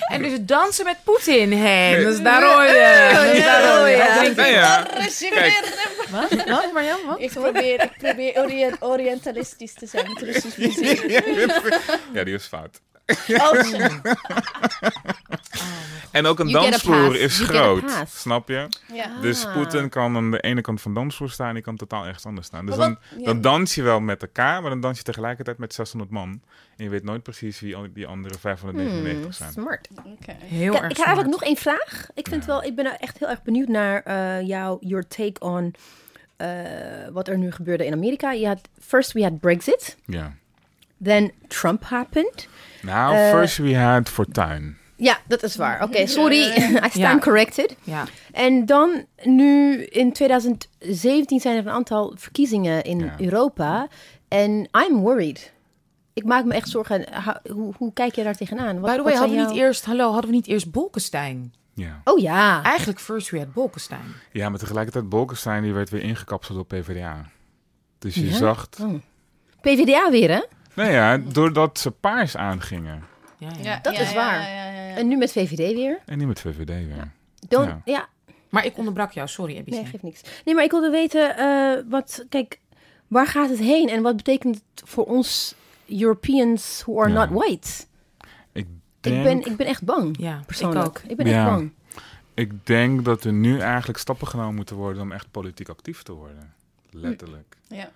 En 0.08 0.22
dus 0.22 0.38
dansen 0.40 0.84
met 0.84 0.96
Poetin. 1.04 1.52
Hé, 1.52 1.58
Nee. 1.58 2.04
dat 2.04 2.12
is 2.12 2.20
daar 2.22 2.42
hoor 2.42 2.62
je. 2.64 3.10
Dat 3.14 3.24
is 3.34 3.44
daar 3.44 3.78
hoor 3.78 3.88
je. 3.88 3.96
Ja. 3.96 4.32
Nou 4.36 4.50
ja, 4.50 4.86
Wat? 6.10 6.30
Wat, 6.46 6.72
Marjan? 6.72 6.98
Wat? 7.06 7.20
Ik 7.20 7.30
probeer, 7.30 7.82
ik 7.82 7.92
probeer 7.98 8.36
orient- 8.36 8.82
orientalistisch 8.82 9.74
te 9.74 9.86
zijn 9.86 10.08
met 10.12 10.22
Russisch 10.22 10.56
muziek. 10.58 11.10
ja, 12.12 12.24
die 12.24 12.34
is 12.34 12.46
fout. 12.46 12.80
Oh. 13.28 13.52
En 16.12 16.26
ook 16.26 16.38
een 16.38 16.48
You 16.48 16.62
dansvloer 16.70 17.16
is 17.16 17.38
You 17.38 17.48
groot, 17.48 17.92
snap 18.14 18.48
je? 18.48 18.66
Ja. 18.92 19.20
Dus 19.20 19.44
Ah. 19.46 19.52
Poetin 19.52 19.88
kan 19.88 20.16
aan 20.16 20.30
de 20.30 20.40
ene 20.40 20.60
kant 20.60 20.80
van 20.80 20.94
de 20.94 21.00
dansvloer 21.00 21.30
staan, 21.30 21.54
die 21.54 21.62
kan 21.62 21.76
totaal 21.76 22.04
ergens 22.04 22.26
anders 22.26 22.46
staan. 22.46 22.66
Dus 22.66 22.76
dan, 22.76 22.98
dan 23.18 23.40
dans 23.40 23.74
je 23.74 23.82
wel 23.82 24.00
met 24.00 24.22
elkaar, 24.22 24.60
maar 24.60 24.70
dan 24.70 24.80
dans 24.80 24.96
je 24.98 25.02
tegelijkertijd 25.04 25.58
met 25.58 25.74
600 25.74 26.10
man. 26.10 26.40
En 26.76 26.84
je 26.84 26.90
weet 26.90 27.04
nooit 27.04 27.22
precies 27.22 27.60
wie 27.60 27.76
al- 27.76 27.86
die 27.92 28.06
andere 28.06 28.38
599 28.38 29.22
Hmm, 29.22 29.32
zijn. 29.32 29.52
smart. 29.52 29.88
Oké. 30.04 30.36
Heel 30.44 30.72
Ja, 30.72 30.80
erg 30.82 30.90
ik 30.90 30.96
heb 30.96 31.06
eigenlijk 31.06 31.36
nog 31.38 31.44
één 31.48 31.56
vraag. 31.56 32.06
Ik, 32.14 32.28
vind 32.28 32.44
Ja. 32.44 32.48
wel, 32.52 32.62
ik 32.62 32.74
ben 32.76 32.98
echt 32.98 33.18
heel 33.18 33.28
erg 33.28 33.42
benieuwd 33.42 33.68
naar 33.68 34.02
eh 34.02 34.46
jouw 34.46 34.76
your 34.80 35.06
take 35.08 35.40
on 35.40 35.74
wat 37.12 37.28
er 37.28 37.38
nu 37.38 37.52
gebeurde 37.52 37.86
in 37.86 37.92
Amerika. 37.92 38.32
Je 38.32 38.46
had, 38.46 38.60
first 38.80 39.12
we 39.12 39.22
had 39.22 39.40
Brexit, 39.40 39.96
Ja. 40.06 40.32
then 41.02 41.32
Trump 41.48 41.84
happened. 41.84 42.48
Nou, 42.82 43.14
Eh, 43.14 43.30
first 43.30 43.56
we 43.56 43.76
had 43.76 44.08
Fortuin. 44.08 44.76
Ja, 44.96 45.18
dat 45.28 45.42
is 45.42 45.56
waar. 45.56 45.82
Oké, 45.82 46.06
sorry. 46.06 46.42
I 46.86 46.88
stand 46.90 46.94
Ja. 46.94 47.18
corrected. 47.18 47.74
Ja. 47.82 48.04
En 48.32 48.66
dan 48.66 49.04
nu 49.24 49.82
in 49.84 50.12
2017 50.12 51.40
zijn 51.40 51.56
er 51.56 51.66
een 51.66 51.72
aantal 51.72 52.12
verkiezingen 52.16 52.82
in 52.84 52.98
Ja. 52.98 53.14
Europa. 53.18 53.88
En 54.28 54.68
I'm 54.86 54.98
worried. 54.98 55.52
Ik 56.12 56.24
maak 56.24 56.44
me 56.44 56.54
echt 56.54 56.68
zorgen. 56.68 57.04
Hoe, 57.52 57.72
hoe 57.76 57.92
kijk 57.92 58.14
je 58.14 58.22
daar 58.22 58.34
tegenaan? 58.36 58.80
Wat, 58.80 58.90
By 58.90 58.96
the 58.96 59.02
way, 59.02 59.14
hadden 59.14 59.36
we 59.36 59.42
niet 59.46 59.56
eerst, 59.60 59.84
hallo, 59.84 60.10
hadden 60.12 60.30
we 60.30 60.36
niet 60.36 60.46
eerst 60.46 60.70
Bolkestein? 60.72 61.52
Ja. 61.78 62.00
Oh 62.04 62.18
ja. 62.18 62.62
Eigenlijk 62.62 63.00
first 63.00 63.30
we 63.30 63.38
had 63.38 63.52
Bolkestein. 63.52 64.14
ja, 64.32 64.48
maar 64.48 64.58
tegelijkertijd 64.58 65.08
Bolkestein, 65.08 65.62
die 65.62 65.72
werd 65.72 65.90
weer 65.90 66.02
ingekapseld 66.02 66.56
door 66.56 66.80
PvdA. 66.80 67.26
Dus 67.98 68.14
je 68.14 68.26
Ja? 68.26 68.32
zag... 68.36 68.68
Oh. 68.80 68.94
PvdA 69.60 70.10
weer, 70.10 70.30
hè? 70.30 70.42
Nou 70.74 70.90
ja, 70.90 71.16
doordat 71.18 71.78
ze 71.78 71.90
paars 71.90 72.36
aangingen. 72.36 73.04
Ja, 73.38 73.48
ja. 73.48 73.62
Ja, 73.62 73.78
Dat 73.82 73.94
ja, 73.96 74.00
is 74.00 74.08
ja, 74.10 74.14
waar. 74.14 74.40
ja, 74.40 74.70
ja, 74.70 74.82
ja. 74.88 74.94
En 74.96 75.08
nu 75.08 75.16
met 75.16 75.32
VVD 75.32 75.74
weer. 75.74 75.98
En 76.06 76.18
niet 76.18 76.26
met 76.26 76.40
VVD 76.40 76.68
weer. 76.68 77.12
Don't, 77.48 77.68
Ja. 77.68 77.80
ja. 77.84 78.08
Maar 78.48 78.64
ik 78.64 78.76
onderbrak 78.78 79.12
jou, 79.12 79.28
sorry 79.28 79.56
ABC. 79.58 79.68
nee, 79.70 79.84
geeft 79.84 80.02
niks. 80.02 80.20
Nee, 80.44 80.54
maar 80.54 80.64
ik 80.64 80.70
wilde 80.70 80.90
weten, 80.90 81.36
eh, 81.36 81.84
wat, 81.88 82.24
kijk, 82.28 82.58
waar 83.06 83.26
gaat 83.26 83.48
het 83.48 83.58
heen? 83.58 83.88
En 83.88 84.02
wat 84.02 84.16
betekent 84.16 84.54
het 84.54 84.88
voor 84.88 85.04
ons 85.04 85.54
Europeans 85.88 86.82
who 86.86 87.00
are 87.00 87.12
Ja. 87.12 87.24
not 87.24 87.28
white? 87.42 87.68
Ik 89.16 89.22
ben, 89.22 89.44
ik 89.44 89.56
ben 89.56 89.66
echt 89.66 89.84
bang, 89.84 90.16
Ja, 90.18 90.42
persoonlijk. 90.46 90.80
ik 90.80 90.86
ook. 90.88 90.98
Ik 91.10 91.16
ben 91.16 91.26
Ja. 91.26 91.40
echt 91.42 91.50
bang. 91.56 91.72
ik 92.34 92.66
denk 92.66 93.04
dat 93.04 93.24
er 93.24 93.32
nu 93.32 93.58
eigenlijk 93.60 93.98
stappen 93.98 94.26
genomen 94.28 94.54
moeten 94.54 94.76
worden 94.76 95.02
om 95.02 95.12
echt 95.12 95.30
politiek 95.30 95.68
actief 95.68 96.02
te 96.02 96.12
worden. 96.12 96.52
Letterlijk. 96.90 97.56
Ja. 97.68 97.90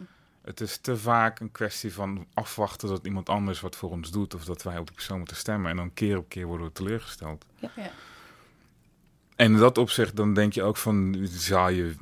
Het 0.44 0.60
is 0.60 0.76
te 0.76 0.96
vaak 0.96 1.40
een 1.40 1.52
kwestie 1.52 1.92
van 1.92 2.26
afwachten 2.34 2.88
dat 2.88 3.06
iemand 3.06 3.28
anders 3.28 3.60
wat 3.60 3.76
voor 3.76 3.90
ons 3.90 4.10
doet. 4.10 4.34
Of 4.34 4.44
dat 4.44 4.62
wij 4.62 4.78
op 4.78 4.86
die 4.86 4.94
persoon 4.94 5.18
moeten 5.18 5.36
stemmen. 5.36 5.70
En 5.70 5.76
dan 5.76 5.94
keer 5.94 6.16
op 6.16 6.28
keer 6.28 6.46
worden 6.46 6.66
we 6.66 6.72
teleurgesteld. 6.72 7.44
Ja. 7.58 7.70
En 9.36 9.52
in 9.52 9.56
dat 9.58 9.78
opzicht 9.78 10.16
dan 10.16 10.34
denk 10.34 10.52
je 10.52 10.62
ook 10.62 10.76
van, 10.76 11.16
zou 11.30 11.72
je, 11.72 11.94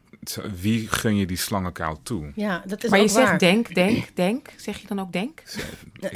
wie 0.55 0.89
gun 0.89 1.17
je 1.17 1.27
die 1.27 1.37
slangenkuil 1.37 2.01
toe? 2.03 2.33
Ja, 2.35 2.63
dat 2.67 2.85
is 2.85 2.91
Maar 2.91 3.01
je 3.01 3.09
waar. 3.09 3.27
zegt 3.27 3.41
denk, 3.41 3.75
denk, 3.75 4.17
denk. 4.17 4.49
Zeg 4.57 4.79
je 4.79 4.87
dan 4.87 5.01
ook 5.01 5.13
denk? 5.13 5.43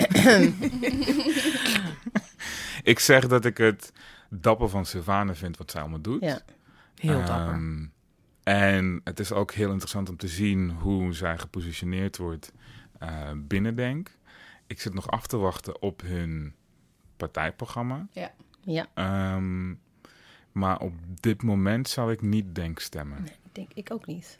Ik 2.85 2.99
zeg 2.99 3.27
dat 3.29 3.45
ik 3.45 3.57
het 3.57 3.93
dapper 4.31 4.69
van 4.69 4.87
Sylvane 4.87 5.35
vind 5.35 5.57
wat 5.57 5.71
zij 5.71 5.81
allemaal 5.81 6.01
doet. 6.01 6.21
Ja. 6.23 6.41
Heel 6.95 7.25
dapper. 7.25 7.55
Ehm, 7.55 7.85
en 8.43 9.01
het 9.05 9.21
is 9.21 9.33
ook 9.33 9.53
heel 9.53 9.71
interessant 9.71 10.09
om 10.09 10.17
te 10.17 10.29
zien 10.29 10.71
hoe 10.71 11.13
zij 11.15 11.39
gepositioneerd 11.39 12.17
wordt 12.17 12.53
eh, 12.99 13.31
binnen 13.37 13.75
Denk. 13.77 14.11
Ik 14.67 14.81
zit 14.81 14.95
nog 14.95 15.11
af 15.11 15.27
te 15.27 15.37
wachten 15.37 15.83
op 15.83 16.01
hun 16.01 16.55
partijprogramma. 17.17 18.07
Ja, 18.13 18.87
Ehm, 18.95 19.75
maar 20.53 20.79
op 20.81 20.93
dit 21.21 21.43
moment 21.43 21.89
zou 21.89 22.13
ik 22.13 22.23
niet 22.23 22.55
Denk 22.55 22.79
stemmen. 22.79 23.23
nee, 23.23 23.33
denk 23.53 23.73
ik 23.75 23.91
ook 23.93 24.07
niet. 24.07 24.39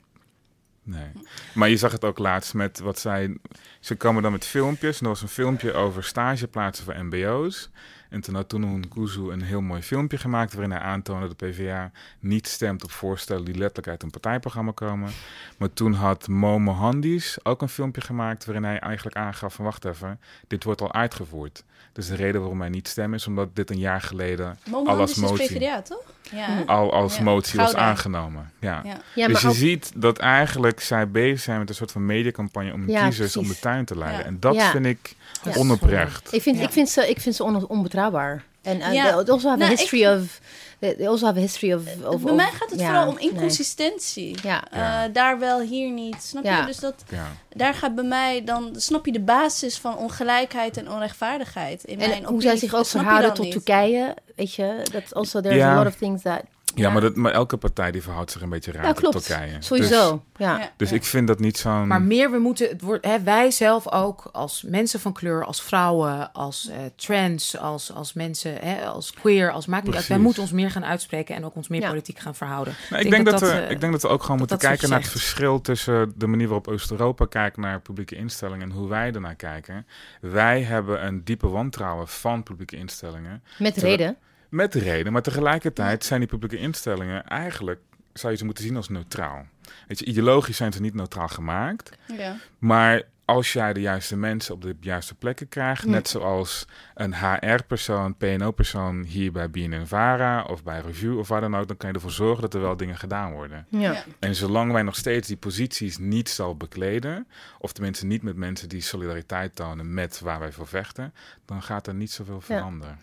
Nee. 0.85 1.11
Maar 1.53 1.69
je 1.69 1.77
zag 1.77 1.91
het 1.91 2.03
ook 2.03 2.17
laatst 2.17 2.53
met 2.53 2.79
wat 2.79 2.99
zij... 2.99 3.37
Ze 3.79 3.95
komen 3.95 4.21
dan 4.21 4.31
met 4.31 4.45
filmpjes. 4.45 4.97
En 4.97 5.03
er 5.03 5.11
was 5.11 5.21
een 5.21 5.27
filmpje 5.27 5.73
over 5.73 6.03
stageplaatsen 6.03 6.85
voor 6.85 7.05
mbo's. 7.05 7.69
En 8.09 8.15
En 8.15 8.21
toen 8.21 8.35
had 8.35 8.49
Tunu 8.49 8.67
Nkuzu 8.67 9.31
een 9.31 9.41
heel 9.41 9.61
mooi 9.61 9.81
filmpje 9.81 10.17
gemaakt 10.17 10.53
waarin 10.53 10.71
hij 10.71 10.79
aantoonde 10.79 11.27
dat 11.27 11.39
de 11.39 11.45
PvdA 11.45 11.91
niet 12.19 12.47
stemt 12.47 12.83
op 12.83 12.91
voorstellen 12.91 13.45
die 13.45 13.55
letterlijk 13.55 13.87
uit 13.87 14.03
een 14.03 14.09
partijprogramma 14.09 14.71
komen. 14.71 15.11
Maar 15.57 15.73
toen 15.73 15.93
had 15.93 16.27
Mo 16.27 16.59
Mohandis 16.59 17.37
ook 17.43 17.61
een 17.61 17.69
filmpje 17.69 18.01
gemaakt 18.01 18.45
waarin 18.45 18.63
hij 18.63 18.79
eigenlijk 18.79 19.15
aangaf 19.15 19.53
van 19.53 19.65
wacht 19.65 19.85
even, 19.85 20.19
dit 20.47 20.63
wordt 20.63 20.81
al 20.81 20.93
uitgevoerd. 20.93 21.63
Dus 21.95 22.07
de 22.07 22.15
reden 22.15 22.41
waarom 22.41 22.59
hij 22.59 22.69
niet 22.69 22.87
stem 22.87 23.13
is 23.13 23.27
omdat 23.27 23.55
dit 23.55 23.69
een 23.69 23.77
jaar 23.79 24.01
geleden 24.01 24.57
al 24.71 24.87
als 24.87 25.09
is 25.11 25.15
dus 25.17 25.29
motie, 25.29 25.47
PvdA, 25.47 25.81
toch? 25.81 26.03
Ja. 26.31 26.63
al 26.65 26.93
als 26.93 27.17
Ja. 27.17 27.23
motie 27.23 27.59
was 27.59 27.75
aangenomen. 27.75 28.51
Ja. 28.59 28.81
Ja. 28.83 28.97
Ja, 29.15 29.25
dus 29.27 29.33
maar 29.33 29.41
je 29.41 29.47
ook- 29.47 29.53
ziet 29.55 29.91
dat 29.95 30.17
eigenlijk 30.17 30.79
zij 30.81 31.09
bezig 31.09 31.39
zijn 31.39 31.59
met 31.59 31.69
een 31.69 31.75
soort 31.75 31.91
van 31.91 32.05
mediacampagne 32.05 32.73
om 32.73 32.89
Ja, 32.89 33.03
kiezers 33.03 33.37
om 33.37 33.47
de 33.47 33.59
tuin 33.59 33.85
te 33.85 33.97
leiden. 33.97 34.19
Ja. 34.19 34.25
En 34.25 34.37
dat 34.39 34.55
Ja. 34.55 34.69
vind 34.71 34.85
ik 34.85 35.15
Ja. 35.43 35.53
onoprecht. 35.55 36.33
Ik 36.33 36.41
vind, 36.41 36.57
Ja. 36.57 36.63
ik 36.63 36.71
vind 36.71 36.89
ze, 36.89 37.09
ik 37.09 37.19
vind 37.21 37.35
ze 37.35 37.43
on- 37.43 37.67
onbetrouwbaar. 37.67 38.43
En 38.65 38.77
uh, 38.79 38.93
Ja. 38.93 39.03
they 39.03 39.13
also 39.31 39.47
have 39.47 39.57
Nou, 39.59 39.61
a 39.69 39.73
ik- 39.73 39.79
history 39.79 40.05
of... 40.07 40.39
They 40.79 41.07
also 41.07 41.25
have 41.25 41.37
a 41.37 41.41
history 41.41 41.73
of... 41.73 41.81
of 41.81 42.21
Bij 42.21 42.31
of- 42.31 42.35
mij 42.37 42.51
gaat 42.51 42.69
het 42.69 42.79
ja, 42.79 42.85
vooral 42.85 43.07
om 43.07 43.15
nee. 43.15 43.29
inconsistentie. 43.29 44.37
Ja. 44.43 44.63
Ja. 44.71 45.03
Eh, 45.05 45.13
daar 45.13 45.39
wel, 45.39 45.59
hier 45.59 45.91
niet. 45.91 46.15
Snap 46.23 46.43
Ja. 46.43 46.59
je? 46.59 46.65
Dus 46.65 46.77
dat, 46.79 47.03
Ja. 47.09 47.27
daar 47.49 47.73
gaat 47.73 47.95
bij 47.95 48.03
mij 48.03 48.43
dan... 48.43 48.73
Snap 48.77 49.05
je 49.05 49.11
de 49.11 49.19
basis 49.19 49.77
van 49.77 49.97
ongelijkheid 49.97 50.77
en 50.77 50.91
onrechtvaardigheid? 50.91 51.83
In 51.83 51.97
mijn 51.97 52.09
En 52.11 52.15
hoe 52.17 52.23
opinie 52.25 52.41
zij 52.41 52.57
zich 52.57 52.73
ook 52.73 52.85
verhouden 52.85 53.33
tot 53.33 53.43
niet. 53.45 53.53
Turkije, 53.53 54.15
weet 54.35 54.53
je, 54.53 54.81
dat 54.91 55.13
also 55.13 55.41
there's 55.41 55.57
Ja. 55.57 55.71
a 55.73 55.77
lot 55.77 55.87
of 55.87 55.95
things 55.95 56.21
that. 56.21 56.41
Ja, 56.75 56.89
maar, 56.89 57.01
dat, 57.01 57.15
maar 57.15 57.31
elke 57.31 57.57
partij 57.57 57.91
die 57.91 58.01
verhoudt 58.01 58.31
zich 58.31 58.41
een 58.41 58.49
beetje 58.49 58.71
raar 58.71 58.85
tot 58.85 58.97
klopt. 58.97 59.25
Turkije. 59.25 59.57
Sowieso, 59.59 60.11
Dus, 60.11 60.47
ja. 60.47 60.57
Ja. 60.57 60.71
dus 60.77 60.91
ik 60.91 61.03
vind 61.03 61.27
dat 61.27 61.39
niet 61.39 61.57
zo'n... 61.57 61.87
Maar 61.87 62.01
meer, 62.01 62.31
we 62.31 62.37
moeten, 62.37 62.67
het 62.69 62.81
wordt, 62.81 63.05
hè, 63.05 63.23
wij 63.23 63.51
zelf 63.51 63.91
ook 63.91 64.29
als 64.31 64.63
mensen 64.67 64.99
van 64.99 65.13
kleur, 65.13 65.45
als 65.45 65.61
vrouwen, 65.61 66.31
als 66.33 66.69
eh, 66.69 66.77
trans, 66.95 67.57
als, 67.57 67.93
als 67.93 68.13
mensen, 68.13 68.57
hè, 68.61 68.85
als 68.85 69.13
queer, 69.13 69.51
als 69.51 69.65
maakt 69.65 69.85
niet 69.85 69.95
uit. 69.95 70.07
Wij 70.07 70.17
moeten 70.17 70.41
ons 70.41 70.51
meer 70.51 70.71
gaan 70.71 70.85
uitspreken 70.85 71.35
en 71.35 71.45
ook 71.45 71.55
ons 71.55 71.67
meer 71.67 71.81
Ja. 71.81 71.89
politiek 71.89 72.19
gaan 72.19 72.35
verhouden. 72.35 72.75
Nou, 72.89 73.03
ik, 73.03 73.09
denk 73.09 73.25
dat, 73.25 73.39
we, 73.39 73.49
eh, 73.49 73.69
ik 73.71 73.79
denk 73.79 73.91
dat 73.91 74.01
we 74.01 74.07
ook 74.07 74.21
gewoon 74.21 74.37
dat 74.37 74.49
moeten 74.49 74.57
dat 74.57 74.67
kijken 74.67 74.89
naar 74.89 74.99
het 74.99 75.09
verschil 75.09 75.61
tussen 75.61 76.13
de 76.15 76.27
manier 76.27 76.47
waarop 76.47 76.67
Oost-Europa 76.67 77.25
kijkt 77.25 77.57
naar 77.57 77.81
publieke 77.81 78.15
instellingen 78.15 78.69
en 78.69 78.75
hoe 78.75 78.87
wij 78.89 79.11
ernaar 79.11 79.35
kijken. 79.35 79.85
Wij 80.21 80.61
hebben 80.61 81.05
een 81.05 81.23
diepe 81.23 81.47
wantrouwen 81.47 82.07
van 82.07 82.43
publieke 82.43 82.75
instellingen. 82.75 83.43
Met 83.57 83.77
reden. 83.77 84.17
Met 84.55 84.71
de 84.71 84.79
reden, 84.79 85.13
maar 85.13 85.21
tegelijkertijd 85.21 86.05
zijn 86.05 86.19
die 86.19 86.29
publieke 86.29 86.57
instellingen 86.57 87.23
eigenlijk, 87.23 87.79
zou 88.13 88.31
je 88.31 88.37
ze 88.37 88.45
moeten 88.45 88.63
zien 88.63 88.75
als 88.75 88.89
neutraal. 88.89 89.45
Weet 89.87 89.99
je, 89.99 90.05
ideologisch 90.05 90.57
zijn 90.57 90.73
ze 90.73 90.81
niet 90.81 90.93
neutraal 90.93 91.27
gemaakt, 91.27 91.97
Ja. 92.17 92.37
maar 92.57 93.01
als 93.25 93.53
jij 93.53 93.73
de 93.73 93.81
juiste 93.81 94.17
mensen 94.17 94.53
op 94.53 94.61
de 94.61 94.75
juiste 94.79 95.15
plekken 95.15 95.49
krijgt, 95.49 95.85
net 95.85 96.07
zoals 96.07 96.65
een 96.93 97.15
HR-persoon, 97.15 98.15
PNO-persoon 98.17 99.03
hier 99.03 99.31
bij 99.31 99.49
BNNVARA 99.49 100.43
of 100.43 100.63
bij 100.63 100.79
Review 100.79 101.17
of 101.19 101.27
waar 101.27 101.41
dan 101.41 101.55
ook, 101.55 101.67
dan 101.67 101.77
kan 101.77 101.89
je 101.89 101.95
ervoor 101.95 102.11
zorgen 102.11 102.41
dat 102.41 102.53
er 102.53 102.61
wel 102.61 102.77
dingen 102.77 102.97
gedaan 102.97 103.31
worden. 103.31 103.65
Ja. 103.69 103.79
Ja. 103.91 104.03
En 104.19 104.35
zolang 104.35 104.71
wij 104.71 104.83
nog 104.83 104.95
steeds 104.95 105.27
die 105.27 105.37
posities 105.37 105.97
niet 105.97 106.29
zal 106.29 106.55
bekleden, 106.57 107.27
of 107.59 107.73
tenminste 107.73 108.05
niet 108.05 108.21
met 108.23 108.35
mensen 108.35 108.69
die 108.69 108.81
solidariteit 108.81 109.55
tonen 109.55 109.93
met 109.93 110.19
waar 110.19 110.39
wij 110.39 110.51
voor 110.51 110.67
vechten, 110.67 111.13
dan 111.45 111.61
gaat 111.63 111.87
er 111.87 111.93
niet 111.95 112.11
zoveel 112.11 112.41
veranderen. 112.41 112.99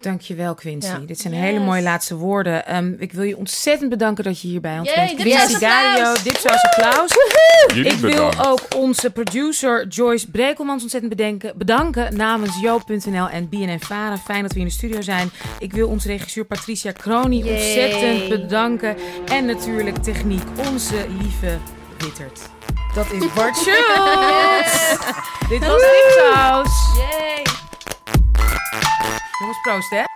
Dankjewel, 0.00 0.54
Quincy. 0.54 0.86
Ja. 0.88 0.98
Dit 1.06 1.20
zijn 1.20 1.32
Yes. 1.34 1.42
hele 1.42 1.58
mooie 1.58 1.82
laatste 1.82 2.16
woorden. 2.16 2.66
Ehm, 2.66 2.92
ik 2.98 3.12
wil 3.12 3.22
je 3.22 3.36
ontzettend 3.36 3.90
bedanken 3.90 4.24
dat 4.24 4.40
je 4.40 4.48
hier 4.48 4.60
bij 4.60 4.78
ons 4.78 4.88
Yay, 4.94 5.06
bent. 5.06 5.20
Quincy 5.20 5.54
Gario, 5.54 5.90
applaus. 6.04 6.22
dipsaus 6.22 6.62
applaus. 6.62 7.10
Jullie 7.74 7.92
Ik 7.92 7.98
wil 7.98 8.30
ook 8.46 8.60
onze 8.76 9.10
producer 9.10 9.86
Joyce 9.86 10.30
Brekelmans 10.30 10.82
ontzettend 10.82 11.16
bedenken, 11.16 11.58
bedanken 11.58 12.16
namens 12.16 12.60
Joop.nl 12.60 13.28
en 13.28 13.48
BNN 13.48 13.80
Varen. 13.80 14.18
Fijn 14.18 14.42
dat 14.42 14.52
we 14.52 14.58
in 14.58 14.64
de 14.66 14.70
studio 14.72 15.00
zijn. 15.00 15.30
Ik 15.58 15.72
wil 15.72 15.88
onze 15.88 16.08
regisseur 16.08 16.44
Patricia 16.44 16.92
Croni 16.92 17.38
Yay. 17.44 17.52
ontzettend 17.54 18.28
bedanken. 18.28 18.96
En 19.26 19.44
natuurlijk 19.46 19.96
techniek, 20.02 20.42
onze 20.68 21.06
lieve 21.20 21.56
Wittert. 21.98 22.40
Dat 22.94 23.12
is 23.12 23.32
Bart 23.32 23.56
Schultz. 23.62 24.96
Dit 25.48 25.66
was 25.66 25.82
Dipsaus. 25.82 26.96
Yay! 26.96 27.55
Jongens, 29.38 29.60
proost 29.60 29.90
hè. 29.90 30.15